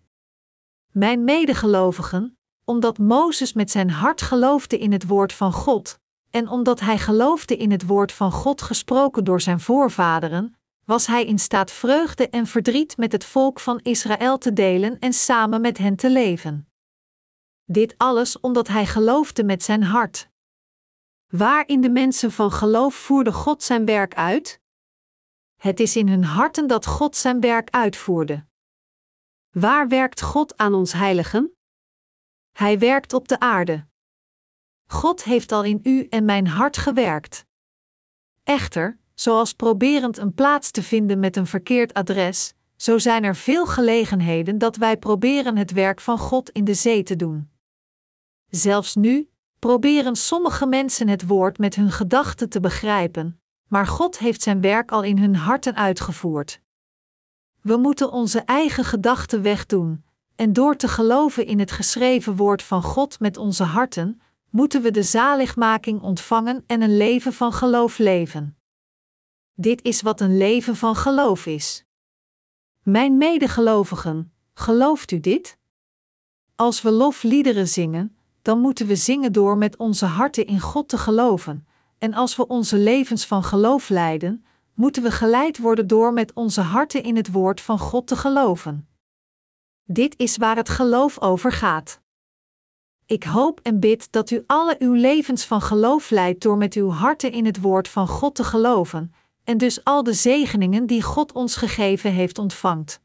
Mijn 0.92 1.24
medegelovigen, 1.24 2.38
omdat 2.64 2.98
Mozes 2.98 3.52
met 3.52 3.70
zijn 3.70 3.90
hart 3.90 4.22
geloofde 4.22 4.78
in 4.78 4.92
het 4.92 5.06
woord 5.06 5.32
van 5.32 5.52
God, 5.52 5.98
en 6.30 6.48
omdat 6.48 6.80
hij 6.80 6.98
geloofde 6.98 7.56
in 7.56 7.70
het 7.70 7.86
woord 7.86 8.12
van 8.12 8.32
God 8.32 8.62
gesproken 8.62 9.24
door 9.24 9.40
zijn 9.40 9.60
voorvaderen, 9.60 10.54
was 10.84 11.06
hij 11.06 11.24
in 11.24 11.38
staat 11.38 11.70
vreugde 11.70 12.28
en 12.28 12.46
verdriet 12.46 12.96
met 12.96 13.12
het 13.12 13.24
volk 13.24 13.60
van 13.60 13.80
Israël 13.82 14.38
te 14.38 14.52
delen 14.52 14.98
en 14.98 15.12
samen 15.12 15.60
met 15.60 15.78
hen 15.78 15.96
te 15.96 16.10
leven. 16.10 16.71
Dit 17.72 17.94
alles 17.98 18.40
omdat 18.40 18.68
hij 18.68 18.86
geloofde 18.86 19.44
met 19.44 19.62
zijn 19.62 19.82
hart. 19.82 20.28
Waar 21.26 21.68
in 21.68 21.80
de 21.80 21.90
mensen 21.90 22.32
van 22.32 22.50
geloof 22.50 22.94
voerde 22.94 23.32
God 23.32 23.62
zijn 23.62 23.84
werk 23.84 24.14
uit? 24.14 24.60
Het 25.56 25.80
is 25.80 25.96
in 25.96 26.08
hun 26.08 26.24
harten 26.24 26.66
dat 26.66 26.86
God 26.86 27.16
zijn 27.16 27.40
werk 27.40 27.70
uitvoerde. 27.70 28.46
Waar 29.50 29.88
werkt 29.88 30.22
God 30.22 30.56
aan 30.56 30.74
ons 30.74 30.92
heiligen? 30.92 31.56
Hij 32.52 32.78
werkt 32.78 33.12
op 33.12 33.28
de 33.28 33.40
aarde. 33.40 33.86
God 34.86 35.24
heeft 35.24 35.52
al 35.52 35.64
in 35.64 35.80
u 35.82 36.06
en 36.06 36.24
mijn 36.24 36.46
hart 36.46 36.76
gewerkt. 36.76 37.46
Echter, 38.42 38.98
zoals 39.14 39.52
proberend 39.52 40.18
een 40.18 40.34
plaats 40.34 40.70
te 40.70 40.82
vinden 40.82 41.18
met 41.20 41.36
een 41.36 41.46
verkeerd 41.46 41.94
adres, 41.94 42.54
zo 42.76 42.98
zijn 42.98 43.24
er 43.24 43.36
veel 43.36 43.66
gelegenheden 43.66 44.58
dat 44.58 44.76
wij 44.76 44.96
proberen 44.96 45.56
het 45.56 45.70
werk 45.72 46.00
van 46.00 46.18
God 46.18 46.50
in 46.50 46.64
de 46.64 46.74
zee 46.74 47.02
te 47.02 47.16
doen. 47.16 47.51
Zelfs 48.54 48.94
nu 48.94 49.30
proberen 49.58 50.16
sommige 50.16 50.66
mensen 50.66 51.08
het 51.08 51.26
woord 51.26 51.58
met 51.58 51.74
hun 51.74 51.90
gedachten 51.90 52.48
te 52.48 52.60
begrijpen, 52.60 53.40
maar 53.68 53.86
God 53.86 54.18
heeft 54.18 54.42
zijn 54.42 54.60
werk 54.60 54.90
al 54.90 55.02
in 55.02 55.18
hun 55.18 55.36
harten 55.36 55.74
uitgevoerd. 55.74 56.60
We 57.60 57.76
moeten 57.76 58.10
onze 58.10 58.40
eigen 58.40 58.84
gedachten 58.84 59.42
wegdoen, 59.42 60.04
en 60.36 60.52
door 60.52 60.76
te 60.76 60.88
geloven 60.88 61.46
in 61.46 61.58
het 61.58 61.70
geschreven 61.70 62.36
woord 62.36 62.62
van 62.62 62.82
God 62.82 63.20
met 63.20 63.36
onze 63.36 63.64
harten, 63.64 64.20
moeten 64.50 64.82
we 64.82 64.90
de 64.90 65.02
zaligmaking 65.02 66.00
ontvangen 66.00 66.64
en 66.66 66.82
een 66.82 66.96
leven 66.96 67.32
van 67.32 67.52
geloof 67.52 67.98
leven. 67.98 68.56
Dit 69.54 69.82
is 69.82 70.02
wat 70.02 70.20
een 70.20 70.36
leven 70.36 70.76
van 70.76 70.96
geloof 70.96 71.46
is. 71.46 71.84
Mijn 72.82 73.16
medegelovigen, 73.16 74.32
gelooft 74.54 75.10
u 75.10 75.20
dit? 75.20 75.58
Als 76.56 76.82
we 76.82 76.90
lofliederen 76.90 77.68
zingen, 77.68 78.16
dan 78.42 78.60
moeten 78.60 78.86
we 78.86 78.96
zingen 78.96 79.32
door 79.32 79.56
met 79.56 79.76
onze 79.76 80.06
harten 80.06 80.46
in 80.46 80.60
God 80.60 80.88
te 80.88 80.98
geloven, 80.98 81.66
en 81.98 82.14
als 82.14 82.36
we 82.36 82.46
onze 82.46 82.76
levens 82.76 83.26
van 83.26 83.44
geloof 83.44 83.88
leiden, 83.88 84.44
moeten 84.74 85.02
we 85.02 85.10
geleid 85.10 85.58
worden 85.58 85.86
door 85.86 86.12
met 86.12 86.32
onze 86.32 86.60
harten 86.60 87.02
in 87.02 87.16
het 87.16 87.32
woord 87.32 87.60
van 87.60 87.78
God 87.78 88.06
te 88.06 88.16
geloven. 88.16 88.88
Dit 89.84 90.18
is 90.18 90.36
waar 90.36 90.56
het 90.56 90.68
geloof 90.68 91.20
over 91.20 91.52
gaat. 91.52 92.00
Ik 93.06 93.24
hoop 93.24 93.60
en 93.62 93.80
bid 93.80 94.12
dat 94.12 94.30
u 94.30 94.42
alle 94.46 94.76
uw 94.78 94.92
levens 94.92 95.44
van 95.44 95.60
geloof 95.60 96.10
leidt 96.10 96.42
door 96.42 96.56
met 96.56 96.74
uw 96.74 96.90
harten 96.90 97.32
in 97.32 97.44
het 97.44 97.60
woord 97.60 97.88
van 97.88 98.08
God 98.08 98.34
te 98.34 98.44
geloven, 98.44 99.14
en 99.44 99.58
dus 99.58 99.84
al 99.84 100.02
de 100.02 100.12
zegeningen 100.12 100.86
die 100.86 101.02
God 101.02 101.32
ons 101.32 101.56
gegeven 101.56 102.12
heeft 102.12 102.38
ontvangt. 102.38 103.01